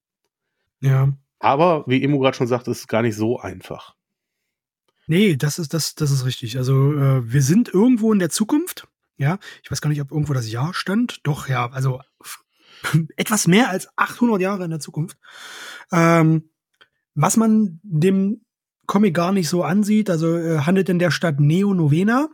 Ja. 0.79 1.11
Aber 1.39 1.83
wie 1.85 2.01
Emo 2.01 2.17
gerade 2.19 2.37
schon 2.37 2.47
sagt, 2.47 2.69
ist 2.69 2.79
es 2.79 2.87
gar 2.87 3.01
nicht 3.01 3.17
so 3.17 3.37
einfach. 3.37 3.93
Nee, 5.07 5.35
das 5.35 5.59
ist, 5.59 5.73
das, 5.73 5.95
das 5.95 6.11
ist 6.11 6.25
richtig. 6.25 6.57
Also 6.57 6.93
äh, 6.93 7.31
wir 7.31 7.41
sind 7.41 7.69
irgendwo 7.69 8.11
in 8.11 8.19
der 8.19 8.29
Zukunft. 8.29 8.87
Ja, 9.17 9.39
ich 9.63 9.71
weiß 9.71 9.81
gar 9.81 9.89
nicht, 9.89 10.01
ob 10.01 10.11
irgendwo 10.11 10.33
das 10.33 10.51
Jahr 10.51 10.73
stand. 10.73 11.19
Doch, 11.23 11.47
ja, 11.47 11.69
also 11.71 12.01
etwas 13.15 13.47
mehr 13.47 13.69
als 13.69 13.87
800 13.95 14.41
Jahre 14.41 14.65
in 14.65 14.71
der 14.71 14.79
Zukunft. 14.79 15.17
Ähm, 15.91 16.49
was 17.13 17.37
man 17.37 17.79
dem 17.83 18.41
Comic 18.87 19.13
gar 19.13 19.31
nicht 19.31 19.49
so 19.49 19.63
ansieht, 19.63 20.09
also 20.09 20.35
äh, 20.37 20.59
handelt 20.59 20.89
in 20.89 20.99
der 20.99 21.11
Stadt 21.11 21.39
Neo 21.39 21.73
Novena 21.73 22.29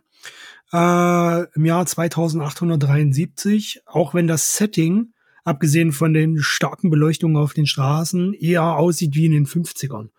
äh, 0.73 1.43
im 1.53 1.65
Jahr 1.65 1.85
2873, 1.85 3.83
auch 3.85 4.13
wenn 4.13 4.27
das 4.27 4.57
Setting, 4.57 5.13
abgesehen 5.43 5.91
von 5.91 6.13
den 6.13 6.39
starken 6.39 6.89
Beleuchtungen 6.89 7.37
auf 7.37 7.53
den 7.53 7.67
Straßen, 7.67 8.33
eher 8.33 8.63
aussieht 8.63 9.15
wie 9.15 9.25
in 9.25 9.31
den 9.31 9.45
50ern. 9.45 10.09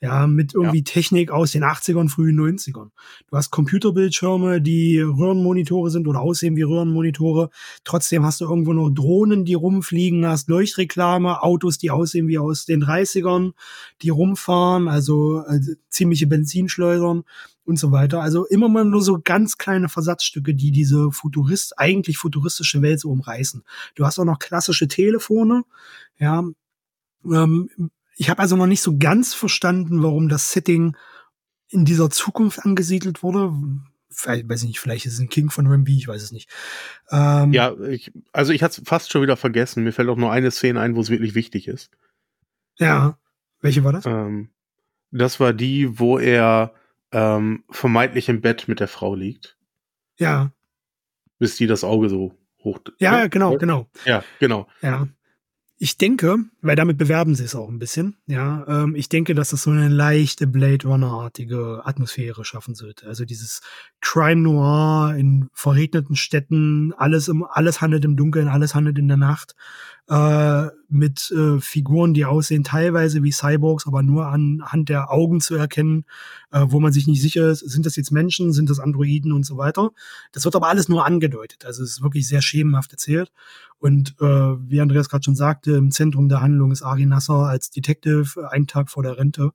Ja, 0.00 0.28
mit 0.28 0.54
irgendwie 0.54 0.78
ja. 0.78 0.84
Technik 0.84 1.32
aus 1.32 1.50
den 1.50 1.64
80ern, 1.64 2.08
frühen 2.08 2.38
90ern. 2.38 2.90
Du 3.28 3.36
hast 3.36 3.50
Computerbildschirme, 3.50 4.62
die 4.62 5.00
Röhrenmonitore 5.00 5.90
sind 5.90 6.06
oder 6.06 6.20
aussehen 6.20 6.54
wie 6.54 6.62
Röhrenmonitore. 6.62 7.50
Trotzdem 7.82 8.24
hast 8.24 8.40
du 8.40 8.44
irgendwo 8.44 8.72
noch 8.72 8.90
Drohnen, 8.90 9.44
die 9.44 9.54
rumfliegen, 9.54 10.24
hast 10.24 10.48
Leuchtreklame, 10.48 11.42
Autos, 11.42 11.78
die 11.78 11.90
aussehen 11.90 12.28
wie 12.28 12.38
aus 12.38 12.64
den 12.64 12.84
30ern, 12.84 13.54
die 14.02 14.10
rumfahren, 14.10 14.86
also 14.86 15.40
äh, 15.40 15.58
ziemliche 15.90 16.28
Benzinschleudern 16.28 17.24
und 17.64 17.76
so 17.76 17.90
weiter. 17.90 18.22
Also 18.22 18.46
immer 18.46 18.68
mal 18.68 18.84
nur 18.84 19.02
so 19.02 19.20
ganz 19.20 19.58
kleine 19.58 19.88
Versatzstücke, 19.88 20.54
die 20.54 20.70
diese 20.70 21.10
Futurist, 21.10 21.76
eigentlich 21.76 22.18
futuristische 22.18 22.82
Welt 22.82 23.00
so 23.00 23.10
umreißen. 23.10 23.64
Du 23.96 24.06
hast 24.06 24.20
auch 24.20 24.24
noch 24.24 24.38
klassische 24.38 24.86
Telefone, 24.86 25.64
ja, 26.18 26.44
ähm, 27.24 27.68
ich 28.18 28.28
habe 28.30 28.40
also 28.42 28.56
noch 28.56 28.66
nicht 28.66 28.82
so 28.82 28.98
ganz 28.98 29.32
verstanden, 29.34 30.02
warum 30.02 30.28
das 30.28 30.52
Setting 30.52 30.96
in 31.70 31.84
dieser 31.84 32.10
Zukunft 32.10 32.64
angesiedelt 32.64 33.22
wurde. 33.22 33.52
vielleicht, 34.10 34.48
weiß 34.48 34.62
ich 34.62 34.68
nicht, 34.68 34.80
vielleicht 34.80 35.06
ist 35.06 35.14
es 35.14 35.20
ein 35.20 35.28
King 35.28 35.50
von 35.50 35.66
Rambi, 35.66 35.96
ich 35.96 36.08
weiß 36.08 36.22
es 36.22 36.32
nicht. 36.32 36.50
Ähm, 37.10 37.52
Ja, 37.52 37.74
ich, 37.80 38.12
also 38.32 38.52
ich 38.52 38.62
hatte 38.62 38.80
es 38.80 38.88
fast 38.88 39.10
schon 39.12 39.22
wieder 39.22 39.36
vergessen. 39.36 39.84
Mir 39.84 39.92
fällt 39.92 40.08
auch 40.08 40.16
nur 40.16 40.32
eine 40.32 40.50
Szene 40.50 40.80
ein, 40.80 40.96
wo 40.96 41.00
es 41.00 41.10
wirklich 41.10 41.34
wichtig 41.34 41.68
ist. 41.68 41.90
ja. 42.78 43.18
Welche 43.60 43.82
war 43.82 43.92
das? 43.92 44.06
Ähm, 44.06 44.50
das 45.10 45.40
war 45.40 45.52
die, 45.52 45.98
wo 45.98 46.16
er 46.18 46.74
ähm, 47.10 47.64
vermeintlich 47.70 48.28
im 48.28 48.40
Bett 48.40 48.68
mit 48.68 48.78
der 48.78 48.86
Frau 48.86 49.16
liegt, 49.16 49.56
Ja, 50.18 50.52
bis 51.40 51.56
die 51.56 51.66
das 51.66 51.82
Auge 51.82 52.08
so 52.08 52.34
hoch. 52.62 52.78
ja, 52.98 53.18
ja, 53.18 53.26
genau, 53.26 53.56
genau. 53.58 53.88
Ja, 54.04 54.22
genau. 54.38 54.68
Ja. 54.80 55.08
Ich 55.80 55.96
denke, 55.96 56.38
weil 56.60 56.74
damit 56.74 56.98
bewerben 56.98 57.36
sie 57.36 57.44
es 57.44 57.54
auch 57.54 57.68
ein 57.68 57.78
bisschen, 57.78 58.16
ja, 58.26 58.64
ähm, 58.66 58.96
ich 58.96 59.08
denke, 59.08 59.36
dass 59.36 59.50
das 59.50 59.62
so 59.62 59.70
eine 59.70 59.88
leichte 59.88 60.48
Blade 60.48 60.88
Runner-artige 60.88 61.82
Atmosphäre 61.84 62.44
schaffen 62.44 62.74
sollte. 62.74 63.06
Also 63.06 63.24
dieses 63.24 63.60
Crime 64.00 64.42
Noir 64.42 65.14
in 65.16 65.48
verregneten 65.52 66.16
Städten, 66.16 66.92
alles 66.94 67.28
im, 67.28 67.44
alles 67.44 67.80
handelt 67.80 68.04
im 68.04 68.16
Dunkeln, 68.16 68.48
alles 68.48 68.74
handelt 68.74 68.98
in 68.98 69.06
der 69.06 69.18
Nacht, 69.18 69.54
äh, 70.08 70.68
mit 70.88 71.30
äh, 71.30 71.60
Figuren, 71.60 72.14
die 72.14 72.24
aussehen 72.24 72.64
teilweise 72.64 73.22
wie 73.22 73.32
Cyborgs, 73.32 73.86
aber 73.86 74.02
nur 74.02 74.26
anhand 74.26 74.88
der 74.88 75.10
Augen 75.10 75.40
zu 75.40 75.54
erkennen, 75.54 76.06
äh, 76.50 76.64
wo 76.68 76.80
man 76.80 76.92
sich 76.92 77.06
nicht 77.06 77.20
sicher 77.20 77.50
ist, 77.50 77.60
sind 77.60 77.84
das 77.84 77.96
jetzt 77.96 78.10
Menschen, 78.10 78.52
sind 78.52 78.70
das 78.70 78.80
Androiden 78.80 79.32
und 79.32 79.44
so 79.44 79.58
weiter. 79.58 79.90
Das 80.32 80.44
wird 80.46 80.56
aber 80.56 80.68
alles 80.68 80.88
nur 80.88 81.04
angedeutet. 81.04 81.66
Also 81.66 81.82
es 81.82 81.90
ist 81.90 82.02
wirklich 82.02 82.26
sehr 82.26 82.40
schemenhaft 82.40 82.92
erzählt. 82.92 83.30
Und 83.78 84.16
äh, 84.20 84.24
wie 84.24 84.80
Andreas 84.80 85.08
gerade 85.08 85.24
schon 85.24 85.36
sagte, 85.36 85.72
im 85.72 85.90
Zentrum 85.90 86.28
der 86.28 86.40
Handlung 86.40 86.72
ist 86.72 86.82
Ari 86.82 87.06
Nasser 87.06 87.46
als 87.46 87.70
Detective, 87.70 88.50
einen 88.50 88.66
Tag 88.66 88.90
vor 88.90 89.02
der 89.02 89.18
Rente, 89.18 89.52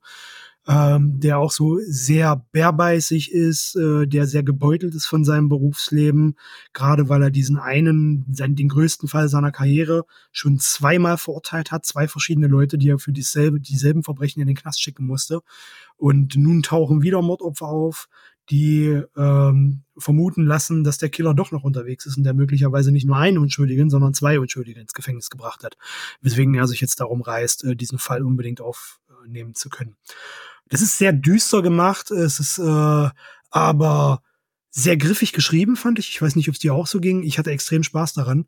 ähm, 0.66 1.20
der 1.20 1.38
auch 1.38 1.52
so 1.52 1.78
sehr 1.86 2.44
bärbeißig 2.52 3.32
ist, 3.32 3.76
äh, 3.76 4.06
der 4.06 4.26
sehr 4.26 4.42
gebeutelt 4.42 4.94
ist 4.94 5.06
von 5.06 5.24
seinem 5.24 5.48
Berufsleben, 5.48 6.36
gerade 6.72 7.08
weil 7.08 7.22
er 7.22 7.30
diesen 7.30 7.58
einen, 7.58 8.24
seinen, 8.30 8.56
den 8.56 8.68
größten 8.68 9.08
Fall 9.08 9.28
seiner 9.28 9.52
Karriere 9.52 10.06
schon 10.32 10.58
zweimal 10.58 11.18
verurteilt 11.18 11.70
hat, 11.70 11.84
zwei 11.84 12.08
verschiedene 12.08 12.46
Leute, 12.46 12.78
die 12.78 12.88
er 12.88 12.98
für 12.98 13.12
dieselbe, 13.12 13.60
dieselben 13.60 14.02
Verbrechen 14.02 14.40
in 14.40 14.46
den 14.46 14.56
Knast 14.56 14.80
schicken 14.80 15.06
musste. 15.06 15.40
Und 15.96 16.36
nun 16.36 16.62
tauchen 16.62 17.02
wieder 17.02 17.20
Mordopfer 17.20 17.66
auf, 17.66 18.08
die 18.50 19.02
ähm, 19.16 19.82
vermuten 19.96 20.44
lassen, 20.44 20.84
dass 20.84 20.98
der 20.98 21.08
Killer 21.08 21.34
doch 21.34 21.50
noch 21.50 21.64
unterwegs 21.64 22.04
ist 22.06 22.16
und 22.16 22.24
der 22.24 22.34
möglicherweise 22.34 22.90
nicht 22.90 23.06
nur 23.06 23.16
einen 23.16 23.38
Unschuldigen, 23.38 23.90
sondern 23.90 24.12
zwei 24.12 24.38
Unschuldige 24.38 24.80
ins 24.80 24.92
Gefängnis 24.92 25.30
gebracht 25.30 25.64
hat. 25.64 25.76
Weswegen 26.20 26.54
er 26.54 26.66
sich 26.66 26.80
jetzt 26.80 27.00
darum 27.00 27.22
reißt, 27.22 27.64
äh, 27.64 27.76
diesen 27.76 27.98
Fall 27.98 28.22
unbedingt 28.22 28.60
aufnehmen 28.60 29.54
zu 29.54 29.70
können. 29.70 29.96
Das 30.74 30.82
ist 30.82 30.98
sehr 30.98 31.12
düster 31.12 31.62
gemacht, 31.62 32.10
es 32.10 32.40
ist 32.40 32.58
äh, 32.58 33.08
aber 33.50 34.22
sehr 34.72 34.96
griffig 34.96 35.32
geschrieben, 35.32 35.76
fand 35.76 36.00
ich. 36.00 36.08
Ich 36.08 36.20
weiß 36.20 36.34
nicht, 36.34 36.48
ob 36.48 36.54
es 36.54 36.58
dir 36.58 36.74
auch 36.74 36.88
so 36.88 36.98
ging. 36.98 37.22
Ich 37.22 37.38
hatte 37.38 37.52
extrem 37.52 37.84
Spaß 37.84 38.14
daran, 38.14 38.46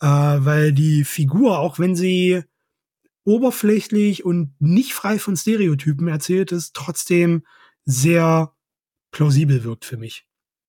äh, 0.00 0.06
weil 0.06 0.72
die 0.72 1.02
Figur, 1.02 1.58
auch 1.58 1.80
wenn 1.80 1.96
sie 1.96 2.44
oberflächlich 3.24 4.24
und 4.24 4.54
nicht 4.60 4.94
frei 4.94 5.18
von 5.18 5.36
Stereotypen 5.36 6.06
erzählt 6.06 6.52
ist, 6.52 6.76
trotzdem 6.76 7.44
sehr 7.84 8.54
plausibel 9.10 9.64
wirkt 9.64 9.84
für 9.84 9.96
mich. 9.96 10.28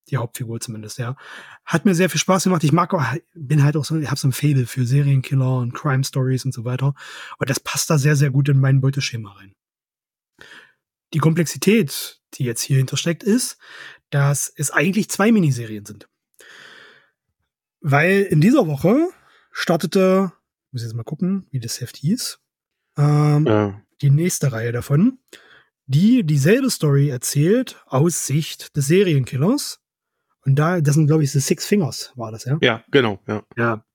Die 0.10 0.18
Hauptfigur 0.18 0.60
zumindest, 0.60 0.98
ja. 0.98 1.16
Hat 1.66 1.86
mir 1.86 1.94
sehr 1.94 2.10
viel 2.10 2.20
Spaß 2.20 2.46
gemacht. 2.46 2.64
Ich 2.64 2.72
mag 2.72 2.92
auch, 2.96 3.04
bin 3.36 3.62
halt 3.62 3.78
auch 3.78 3.86
so, 3.86 3.96
ich 4.00 4.08
habe 4.10 4.20
so 4.20 4.28
ein 4.28 4.32
Fable 4.32 4.66
für 4.66 4.88
Serienkiller 4.88 5.60
und 5.60 5.76
Crime 5.76 6.04
Stories 6.04 6.46
und 6.46 6.54
so 6.56 6.66
weiter. 6.66 6.96
Und 7.38 7.52
das 7.52 7.60
passt 7.60 7.92
da 7.92 8.00
sehr, 8.00 8.16
sehr 8.16 8.32
gut 8.32 8.50
in 8.50 8.60
mein 8.60 8.82
Beuteschema 8.82 9.34
rein. 9.34 9.54
Die 11.16 11.20
Komplexität, 11.20 12.20
die 12.36 12.44
jetzt 12.44 12.62
hier 12.62 12.78
hintersteckt, 12.78 13.24
ist, 13.24 13.58
dass 14.10 14.52
es 14.56 14.70
eigentlich 14.70 15.10
zwei 15.10 15.32
Miniserien 15.32 15.86
sind. 15.86 16.10
Weil 17.80 18.24
in 18.24 18.42
dieser 18.42 18.68
Woche 18.68 19.08
startete, 19.52 20.34
muss 20.72 20.84
jetzt 20.84 20.94
mal 20.94 21.04
gucken, 21.04 21.48
wie 21.52 21.60
das 21.60 21.80
Heft 21.80 21.98
hieß, 21.98 22.40
ähm, 22.98 23.46
Ja. 23.48 23.82
die 24.02 24.10
nächste 24.10 24.52
Reihe 24.52 24.72
davon, 24.74 25.20
die 25.86 26.24
dieselbe 26.26 26.70
Story 26.70 27.10
erzählt 27.10 27.82
aus 27.86 28.28
Sicht 28.28 28.76
des 28.76 28.88
Serienkillers. 28.88 29.80
Und 30.46 30.56
da, 30.58 30.82
das 30.82 30.96
sind, 30.96 31.08
glaube 31.08 31.24
ich, 31.24 31.32
The 31.32 31.40
Six 31.40 31.66
Fingers, 31.66 32.12
war 32.16 32.32
das, 32.32 32.44
ja? 32.46 32.58
ja, 32.62 32.84
genau, 32.92 33.20
ja. 33.28 33.44
Ja. 33.56 33.86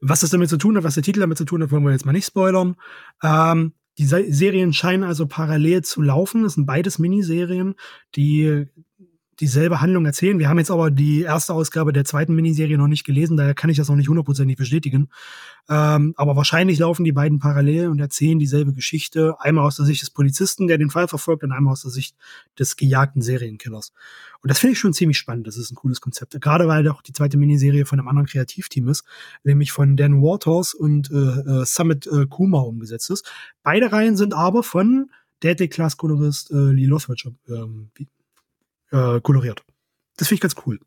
Was 0.00 0.20
das 0.20 0.30
damit 0.30 0.50
zu 0.50 0.58
tun 0.58 0.76
hat, 0.76 0.84
was 0.84 0.94
der 0.94 1.02
Titel 1.02 1.20
damit 1.20 1.38
zu 1.38 1.46
tun 1.46 1.62
hat, 1.62 1.70
wollen 1.70 1.82
wir 1.84 1.92
jetzt 1.92 2.04
mal 2.04 2.12
nicht 2.12 2.26
spoilern. 2.26 2.76
Ähm, 3.22 3.72
die 3.98 4.06
Se 4.06 4.32
Serien 4.32 4.72
scheinen 4.72 5.04
also 5.04 5.26
parallel 5.26 5.82
zu 5.82 6.02
laufen. 6.02 6.44
Es 6.44 6.54
sind 6.54 6.66
beides 6.66 6.98
Miniserien, 6.98 7.74
die 8.16 8.66
dieselbe 9.40 9.80
Handlung 9.80 10.06
erzählen. 10.06 10.38
Wir 10.38 10.48
haben 10.48 10.58
jetzt 10.58 10.70
aber 10.70 10.90
die 10.90 11.22
erste 11.22 11.54
Ausgabe 11.54 11.92
der 11.92 12.04
zweiten 12.04 12.34
Miniserie 12.34 12.78
noch 12.78 12.86
nicht 12.86 13.04
gelesen, 13.04 13.36
daher 13.36 13.54
kann 13.54 13.70
ich 13.70 13.76
das 13.76 13.88
noch 13.88 13.96
nicht 13.96 14.08
hundertprozentig 14.08 14.56
bestätigen. 14.56 15.08
Ähm, 15.68 16.14
aber 16.16 16.36
wahrscheinlich 16.36 16.78
laufen 16.78 17.04
die 17.04 17.12
beiden 17.12 17.38
parallel 17.38 17.88
und 17.88 17.98
erzählen 17.98 18.38
dieselbe 18.38 18.72
Geschichte. 18.72 19.34
Einmal 19.40 19.64
aus 19.64 19.76
der 19.76 19.86
Sicht 19.86 20.02
des 20.02 20.10
Polizisten, 20.10 20.66
der 20.66 20.78
den 20.78 20.90
Fall 20.90 21.08
verfolgt, 21.08 21.42
und 21.42 21.52
einmal 21.52 21.72
aus 21.72 21.82
der 21.82 21.90
Sicht 21.90 22.16
des 22.58 22.76
gejagten 22.76 23.22
Serienkillers. 23.22 23.92
Und 24.42 24.50
das 24.50 24.58
finde 24.58 24.74
ich 24.74 24.78
schon 24.78 24.92
ziemlich 24.92 25.16
spannend. 25.16 25.46
Das 25.46 25.56
ist 25.56 25.70
ein 25.70 25.74
cooles 25.76 26.00
Konzept. 26.02 26.38
Gerade 26.40 26.68
weil 26.68 26.86
auch 26.88 27.00
die 27.00 27.12
zweite 27.12 27.38
Miniserie 27.38 27.86
von 27.86 27.98
einem 27.98 28.08
anderen 28.08 28.26
Kreativteam 28.26 28.88
ist, 28.88 29.04
nämlich 29.42 29.72
von 29.72 29.96
Dan 29.96 30.20
Waters 30.20 30.74
und 30.74 31.10
äh, 31.10 31.14
äh, 31.14 31.64
Summit 31.64 32.06
äh, 32.06 32.26
Kuma 32.26 32.60
umgesetzt 32.60 33.08
ist. 33.10 33.30
Beide 33.62 33.90
Reihen 33.90 34.16
sind 34.16 34.34
aber 34.34 34.62
von 34.62 35.10
Deadly 35.42 35.68
Class 35.68 35.96
Colorist 35.96 36.50
äh, 36.50 36.72
Lee 36.72 36.86
Lothridge 36.86 37.32
ähm, 37.48 37.90
äh, 38.92 39.20
koloriert. 39.20 39.64
Das 40.16 40.28
finde 40.28 40.36
ich 40.36 40.40
ganz 40.40 40.54
cool. 40.66 40.78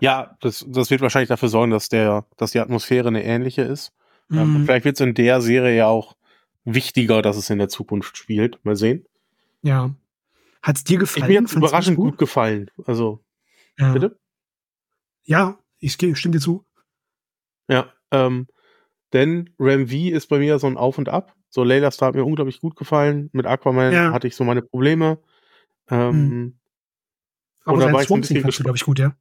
Ja, 0.00 0.36
das, 0.40 0.64
das 0.68 0.90
wird 0.90 1.00
wahrscheinlich 1.00 1.28
dafür 1.28 1.48
sorgen, 1.48 1.72
dass 1.72 1.88
der, 1.88 2.24
dass 2.36 2.52
die 2.52 2.60
Atmosphäre 2.60 3.08
eine 3.08 3.24
ähnliche 3.24 3.62
ist. 3.62 3.92
Mhm. 4.28 4.64
vielleicht 4.64 4.84
wird 4.84 4.94
es 4.98 5.00
in 5.06 5.14
der 5.14 5.40
Serie 5.40 5.76
ja 5.76 5.88
auch 5.88 6.16
wichtiger, 6.64 7.20
dass 7.20 7.36
es 7.36 7.50
in 7.50 7.58
der 7.58 7.68
Zukunft 7.68 8.16
spielt. 8.16 8.64
Mal 8.64 8.76
sehen. 8.76 9.04
Ja. 9.62 9.90
Hat 10.62 10.76
es 10.76 10.84
dir 10.84 10.94
Ich, 10.94 11.00
gefallen? 11.00 11.26
mir 11.32 11.42
hat 11.42 11.52
überraschend 11.52 11.96
gut 11.96 12.16
gefallen. 12.16 12.70
Also, 12.86 13.24
Ja. 13.76 13.92
bitte? 13.92 14.16
Ja, 15.24 15.58
ich 15.80 15.92
stimme 15.94 16.14
dir 16.14 16.40
zu. 16.40 16.64
Ja, 17.68 17.92
ähm, 18.12 18.46
denn 19.12 19.50
Ram 19.58 19.88
V 19.88 19.94
ist 19.94 20.28
bei 20.28 20.38
mir 20.38 20.58
so 20.60 20.68
ein 20.68 20.76
Auf 20.76 20.96
und 20.98 21.08
Ab. 21.08 21.34
So 21.50 21.64
Layla 21.64 21.90
Star 21.90 22.08
hat 22.08 22.14
mir 22.14 22.24
unglaublich 22.24 22.60
gut 22.60 22.76
gefallen. 22.76 23.28
Mit 23.32 23.46
Aquaman 23.46 23.92
Ja. 23.92 24.12
hatte 24.12 24.28
ich 24.28 24.36
so 24.36 24.44
meine 24.44 24.62
Probleme. 24.62 25.18
Ähm, 25.90 26.58
Aber 27.64 27.74
Und 27.74 27.80
da 27.80 27.84
sein 27.86 27.94
war 27.94 28.02
ich 28.02 28.10
ein 28.10 28.20
bisschen 28.20 28.40
fandst 28.42 28.60
glaube 28.62 28.76
ich, 28.76 28.84
gut, 28.84 28.98
ja. 28.98 29.14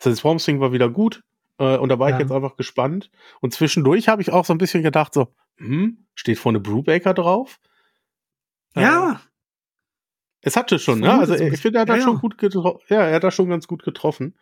Das 0.00 0.18
Swamp 0.18 0.40
Thing 0.40 0.60
war 0.60 0.72
wieder 0.72 0.90
gut. 0.90 1.22
Äh, 1.58 1.76
und 1.78 1.88
da 1.88 1.98
war 1.98 2.10
Ja. 2.10 2.16
ich 2.16 2.20
jetzt 2.20 2.32
einfach 2.32 2.56
gespannt. 2.56 3.10
Und 3.40 3.54
zwischendurch 3.54 4.08
habe 4.08 4.20
ich 4.22 4.30
auch 4.32 4.44
so 4.44 4.52
ein 4.52 4.58
bisschen 4.58 4.82
gedacht, 4.82 5.14
so, 5.14 5.32
hm, 5.56 6.06
steht 6.14 6.38
vorne 6.38 6.60
Brubaker 6.60 7.14
drauf? 7.14 7.58
Äh, 8.74 8.82
Ja, 8.82 9.20
Es 10.42 10.54
hatte 10.56 10.78
schon, 10.78 11.00
ne? 11.00 11.18
Also 11.18 11.34
ich 11.34 11.60
finde, 11.60 11.78
er 11.78 11.82
hat 11.82 11.88
da. 11.88 11.96
Ja, 11.96 12.02
schon 12.02 12.14
ja. 12.14 12.20
gut 12.20 12.38
getroffen. 12.38 12.80
Ja, 12.88 13.02
er 13.02 13.14
hat 13.16 13.24
da 13.24 13.30
schon 13.32 13.48
ganz 13.48 13.66
gut 13.66 13.82
getroffen. 13.82 14.34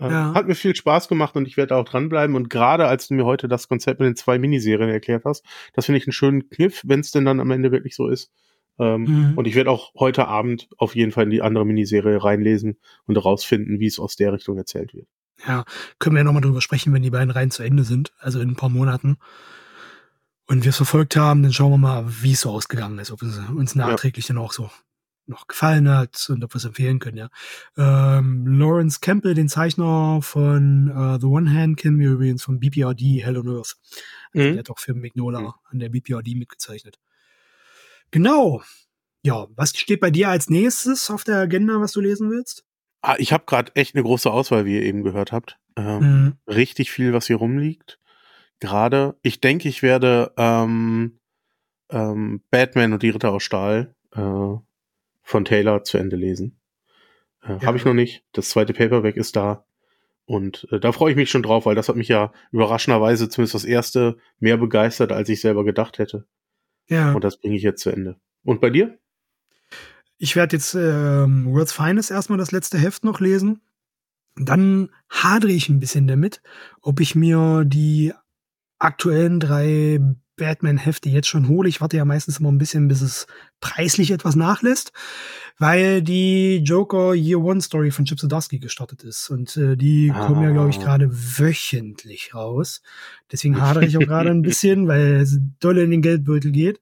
Äh, 0.00 0.08
Ja. 0.10 0.34
Hat 0.34 0.46
mir 0.48 0.54
viel 0.54 0.74
Spaß 0.74 1.06
gemacht 1.08 1.36
und 1.36 1.46
ich 1.46 1.56
werde 1.56 1.76
auch 1.76 1.84
dranbleiben. 1.84 2.34
Und 2.34 2.48
gerade 2.50 2.86
als 2.88 3.08
du 3.08 3.14
mir 3.14 3.24
heute 3.26 3.46
das 3.48 3.68
Konzept 3.68 4.00
mit 4.00 4.06
den 4.08 4.16
zwei 4.16 4.38
Miniserien 4.38 4.88
erklärt 4.90 5.24
hast, 5.24 5.44
das 5.74 5.86
finde 5.86 5.98
ich 5.98 6.06
einen 6.06 6.12
schönen 6.14 6.48
Kniff, 6.48 6.82
wenn 6.84 7.00
es 7.00 7.12
denn 7.12 7.24
dann 7.26 7.38
am 7.38 7.50
Ende 7.50 7.70
wirklich 7.70 7.94
so 7.94 8.08
ist. 8.08 8.32
Ähm, 8.82 9.02
Mhm. 9.04 9.32
Und 9.38 9.46
ich 9.46 9.54
werde 9.54 9.70
auch 9.70 9.92
heute 9.94 10.26
Abend 10.28 10.68
auf 10.78 10.94
jeden 10.96 11.12
Fall 11.12 11.24
in 11.24 11.30
die 11.30 11.42
andere 11.42 11.64
Miniserie 11.64 12.22
reinlesen 12.22 12.78
und 13.06 13.14
herausfinden, 13.16 13.78
wie 13.80 13.86
es 13.86 13.98
aus 13.98 14.16
der 14.16 14.32
Richtung 14.32 14.56
erzählt 14.58 14.92
wird. 14.94 15.06
ja. 15.46 15.64
Können 15.98 16.16
wir 16.16 16.20
ja 16.20 16.24
nochmal 16.24 16.42
drüber 16.42 16.60
sprechen, 16.60 16.92
wenn 16.92 17.02
die 17.02 17.10
beiden 17.10 17.30
Reihen 17.30 17.50
zu 17.50 17.62
Ende 17.62 17.84
sind, 17.84 18.12
also 18.18 18.40
in 18.40 18.50
ein 18.50 18.56
paar 18.56 18.68
Monaten. 18.70 19.16
Und 20.46 20.64
wir 20.64 20.70
es 20.70 20.76
verfolgt 20.76 21.16
haben, 21.16 21.42
dann 21.42 21.52
schauen 21.52 21.70
wir 21.72 21.78
mal, 21.78 22.04
wie 22.22 22.32
es 22.32 22.40
so 22.42 22.50
ausgegangen 22.50 22.98
ist, 22.98 23.10
ob 23.10 23.22
es 23.22 23.38
uns 23.54 23.74
nachträglich 23.74 24.26
dann 24.26 24.38
auch 24.38 24.52
so 24.52 24.70
noch 25.26 25.46
gefallen 25.46 25.88
hat 25.88 26.26
und 26.30 26.42
ob 26.44 26.52
wir 26.52 26.56
es 26.56 26.64
empfehlen 26.64 26.98
können, 26.98 27.16
ja. 27.16 27.28
Ähm, 27.76 28.44
Lawrence 28.58 28.98
Campbell, 29.00 29.34
den 29.34 29.48
Zeichner 29.48 30.20
von 30.20 30.88
äh, 30.88 31.20
The 31.20 31.26
One 31.26 31.50
Hand, 31.52 31.76
kennen 31.78 31.98
wir 32.00 32.10
übrigens 32.10 32.42
von 32.42 32.58
BPRD 32.58 33.22
Hell 33.24 33.38
on 33.38 33.48
Earth. 33.48 33.76
Also 34.34 34.48
Mhm. 34.48 34.52
Der 34.54 34.58
hat 34.58 34.70
auch 34.70 34.78
für 34.80 34.94
Magnola 34.94 35.40
Mhm. 35.40 35.52
an 35.70 35.78
der 35.78 35.88
BPRD 35.90 36.34
mitgezeichnet. 36.34 36.98
Genau. 38.12 38.62
Ja, 39.24 39.46
was 39.56 39.70
steht 39.76 40.00
bei 40.00 40.10
dir 40.10 40.28
als 40.28 40.48
nächstes 40.48 41.10
auf 41.10 41.24
der 41.24 41.36
Agenda, 41.38 41.80
was 41.80 41.92
du 41.92 42.00
lesen 42.00 42.30
willst? 42.30 42.64
Ah, 43.00 43.16
ich 43.18 43.32
habe 43.32 43.44
gerade 43.46 43.72
echt 43.74 43.94
eine 43.96 44.04
große 44.04 44.30
Auswahl, 44.30 44.64
wie 44.64 44.76
ihr 44.76 44.82
eben 44.82 45.02
gehört 45.02 45.32
habt. 45.32 45.58
Ähm, 45.76 45.98
Mhm. 45.98 46.32
Richtig 46.46 46.92
viel, 46.92 47.12
was 47.12 47.26
hier 47.26 47.36
rumliegt. 47.36 47.98
Gerade, 48.60 49.16
ich 49.22 49.40
denke, 49.40 49.68
ich 49.68 49.82
werde 49.82 50.32
ähm, 50.36 51.18
ähm, 51.90 52.42
Batman 52.50 52.92
und 52.92 53.02
die 53.02 53.10
Ritter 53.10 53.32
aus 53.32 53.42
Stahl 53.42 53.94
äh, 54.12 54.54
von 55.22 55.44
Taylor 55.44 55.82
zu 55.82 55.98
Ende 55.98 56.16
lesen. 56.16 56.60
Äh, 57.42 57.54
Ja. 57.54 57.62
Habe 57.62 57.76
ich 57.76 57.84
noch 57.84 57.94
nicht. 57.94 58.24
Das 58.32 58.50
zweite 58.50 58.72
Paperback 58.72 59.16
ist 59.16 59.34
da. 59.36 59.64
Und 60.26 60.68
äh, 60.70 60.78
da 60.78 60.92
freue 60.92 61.10
ich 61.10 61.16
mich 61.16 61.30
schon 61.30 61.42
drauf, 61.42 61.66
weil 61.66 61.74
das 61.74 61.88
hat 61.88 61.96
mich 61.96 62.08
ja 62.08 62.32
überraschenderweise 62.52 63.28
zumindest 63.28 63.54
das 63.54 63.64
erste 63.64 64.16
mehr 64.38 64.56
begeistert, 64.56 65.10
als 65.10 65.28
ich 65.28 65.40
selber 65.40 65.64
gedacht 65.64 65.98
hätte. 65.98 66.26
Ja. 66.88 67.12
Und 67.12 67.24
das 67.24 67.38
bringe 67.38 67.56
ich 67.56 67.62
jetzt 67.62 67.82
zu 67.82 67.90
Ende. 67.90 68.16
Und 68.44 68.60
bei 68.60 68.70
dir? 68.70 68.98
ich 70.22 70.36
werde 70.36 70.54
jetzt 70.54 70.74
ähm, 70.74 71.46
World's 71.46 71.72
Finest 71.72 72.12
erstmal 72.12 72.38
das 72.38 72.52
letzte 72.52 72.78
Heft 72.78 73.02
noch 73.02 73.18
lesen. 73.18 73.60
Dann 74.36 74.90
hadere 75.10 75.50
ich 75.50 75.68
ein 75.68 75.80
bisschen 75.80 76.06
damit, 76.06 76.42
ob 76.80 77.00
ich 77.00 77.16
mir 77.16 77.64
die 77.66 78.14
aktuellen 78.78 79.40
drei 79.40 79.98
Batman-Hefte 80.36 81.08
jetzt 81.08 81.28
schon 81.28 81.48
hole. 81.48 81.68
Ich 81.68 81.80
warte 81.80 81.96
ja 81.96 82.04
meistens 82.04 82.40
immer 82.40 82.50
ein 82.50 82.58
bisschen, 82.58 82.88
bis 82.88 83.00
es 83.00 83.26
preislich 83.60 84.10
etwas 84.10 84.34
nachlässt, 84.34 84.92
weil 85.58 86.02
die 86.02 86.58
Joker 86.58 87.14
Year 87.14 87.40
One 87.40 87.60
Story 87.60 87.90
von 87.90 88.04
Chip 88.04 88.18
Zdarsky 88.18 88.58
gestartet 88.58 89.04
ist. 89.04 89.30
Und 89.30 89.56
äh, 89.56 89.76
die 89.76 90.12
ah. 90.14 90.26
kommen 90.26 90.42
ja, 90.42 90.50
glaube 90.50 90.70
ich, 90.70 90.80
gerade 90.80 91.10
wöchentlich 91.10 92.34
raus. 92.34 92.82
Deswegen 93.30 93.60
hadere 93.60 93.86
ich 93.86 93.96
auch 93.96 94.00
gerade 94.00 94.30
ein 94.30 94.42
bisschen, 94.42 94.88
weil 94.88 95.16
es 95.16 95.38
doll 95.60 95.78
in 95.78 95.90
den 95.90 96.02
Geldbeutel 96.02 96.52
geht. 96.52 96.80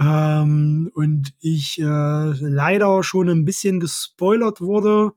Ähm, 0.00 0.90
und 0.94 1.34
ich 1.40 1.80
äh, 1.80 1.84
leider 1.84 3.02
schon 3.02 3.28
ein 3.28 3.44
bisschen 3.44 3.80
gespoilert 3.80 4.60
wurde 4.60 5.12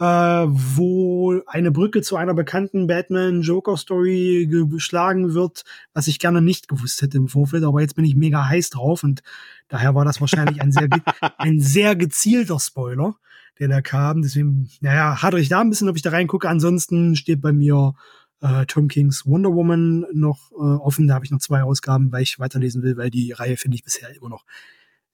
äh, 0.00 0.04
wo 0.04 1.42
eine 1.46 1.70
Brücke 1.70 2.00
zu 2.00 2.16
einer 2.16 2.32
bekannten 2.32 2.86
Batman-Joker-Story 2.86 4.48
geschlagen 4.70 5.34
wird, 5.34 5.64
was 5.92 6.06
ich 6.06 6.18
gerne 6.18 6.40
nicht 6.40 6.68
gewusst 6.68 7.02
hätte 7.02 7.18
im 7.18 7.28
Vorfeld, 7.28 7.64
aber 7.64 7.82
jetzt 7.82 7.96
bin 7.96 8.06
ich 8.06 8.16
mega 8.16 8.48
heiß 8.48 8.70
drauf 8.70 9.04
und 9.04 9.22
daher 9.68 9.94
war 9.94 10.06
das 10.06 10.20
wahrscheinlich 10.22 10.62
ein 10.62 10.72
sehr, 10.72 10.88
ein 11.38 11.60
sehr 11.60 11.96
gezielter 11.96 12.58
Spoiler, 12.58 13.16
der 13.58 13.68
da 13.68 13.82
kam. 13.82 14.22
Deswegen, 14.22 14.70
naja, 14.80 15.20
hadere 15.20 15.40
ich 15.40 15.50
da 15.50 15.60
ein 15.60 15.68
bisschen, 15.68 15.90
ob 15.90 15.96
ich 15.96 16.02
da 16.02 16.10
reingucke. 16.10 16.48
Ansonsten 16.48 17.14
steht 17.14 17.42
bei 17.42 17.52
mir 17.52 17.92
äh, 18.40 18.64
Tom 18.64 18.88
Kings 18.88 19.26
Wonder 19.26 19.52
Woman 19.52 20.06
noch 20.14 20.50
äh, 20.52 20.54
offen. 20.54 21.08
Da 21.08 21.14
habe 21.14 21.26
ich 21.26 21.30
noch 21.30 21.40
zwei 21.40 21.62
Ausgaben, 21.62 22.10
weil 22.10 22.22
ich 22.22 22.38
weiterlesen 22.38 22.82
will, 22.82 22.96
weil 22.96 23.10
die 23.10 23.32
Reihe 23.32 23.58
finde 23.58 23.74
ich 23.74 23.84
bisher 23.84 24.08
immer 24.16 24.30
noch 24.30 24.46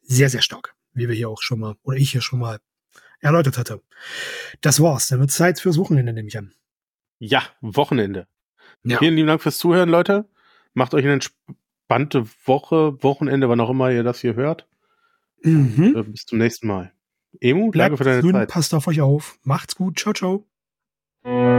sehr, 0.02 0.30
sehr 0.30 0.42
stark, 0.42 0.76
wie 0.94 1.08
wir 1.08 1.16
hier 1.16 1.28
auch 1.28 1.42
schon 1.42 1.58
mal, 1.58 1.74
oder 1.82 1.96
ich 1.96 2.12
hier 2.12 2.20
schon 2.20 2.38
mal 2.38 2.60
erläutert 3.20 3.58
hatte. 3.58 3.82
Das 4.60 4.80
war's. 4.80 5.08
Dann 5.08 5.20
wird 5.20 5.30
Zeit 5.30 5.60
fürs 5.60 5.78
Wochenende, 5.78 6.12
nehme 6.12 6.28
ich 6.28 6.38
an. 6.38 6.52
Ja, 7.18 7.42
Wochenende. 7.60 8.26
Ja. 8.84 8.98
Vielen 8.98 9.16
lieben 9.16 9.28
Dank 9.28 9.42
fürs 9.42 9.58
Zuhören, 9.58 9.88
Leute. 9.88 10.28
Macht 10.74 10.94
euch 10.94 11.04
eine 11.04 11.14
entspannte 11.14 12.26
Woche, 12.44 13.02
Wochenende, 13.02 13.48
wann 13.48 13.60
auch 13.60 13.70
immer 13.70 13.90
ihr 13.90 14.02
das 14.02 14.20
hier 14.20 14.34
hört. 14.34 14.66
Mhm. 15.42 15.96
Äh, 15.96 16.02
bis 16.02 16.26
zum 16.26 16.38
nächsten 16.38 16.66
Mal. 16.66 16.92
Emu, 17.40 17.70
Bleibt 17.70 17.92
danke 17.92 17.96
für 17.98 18.04
deine 18.04 18.32
Zeit. 18.32 18.48
Passt 18.50 18.74
auf 18.74 18.86
euch 18.86 19.00
auf. 19.00 19.38
Macht's 19.42 19.76
gut. 19.76 19.98
Ciao, 19.98 20.14
ciao. 20.14 21.55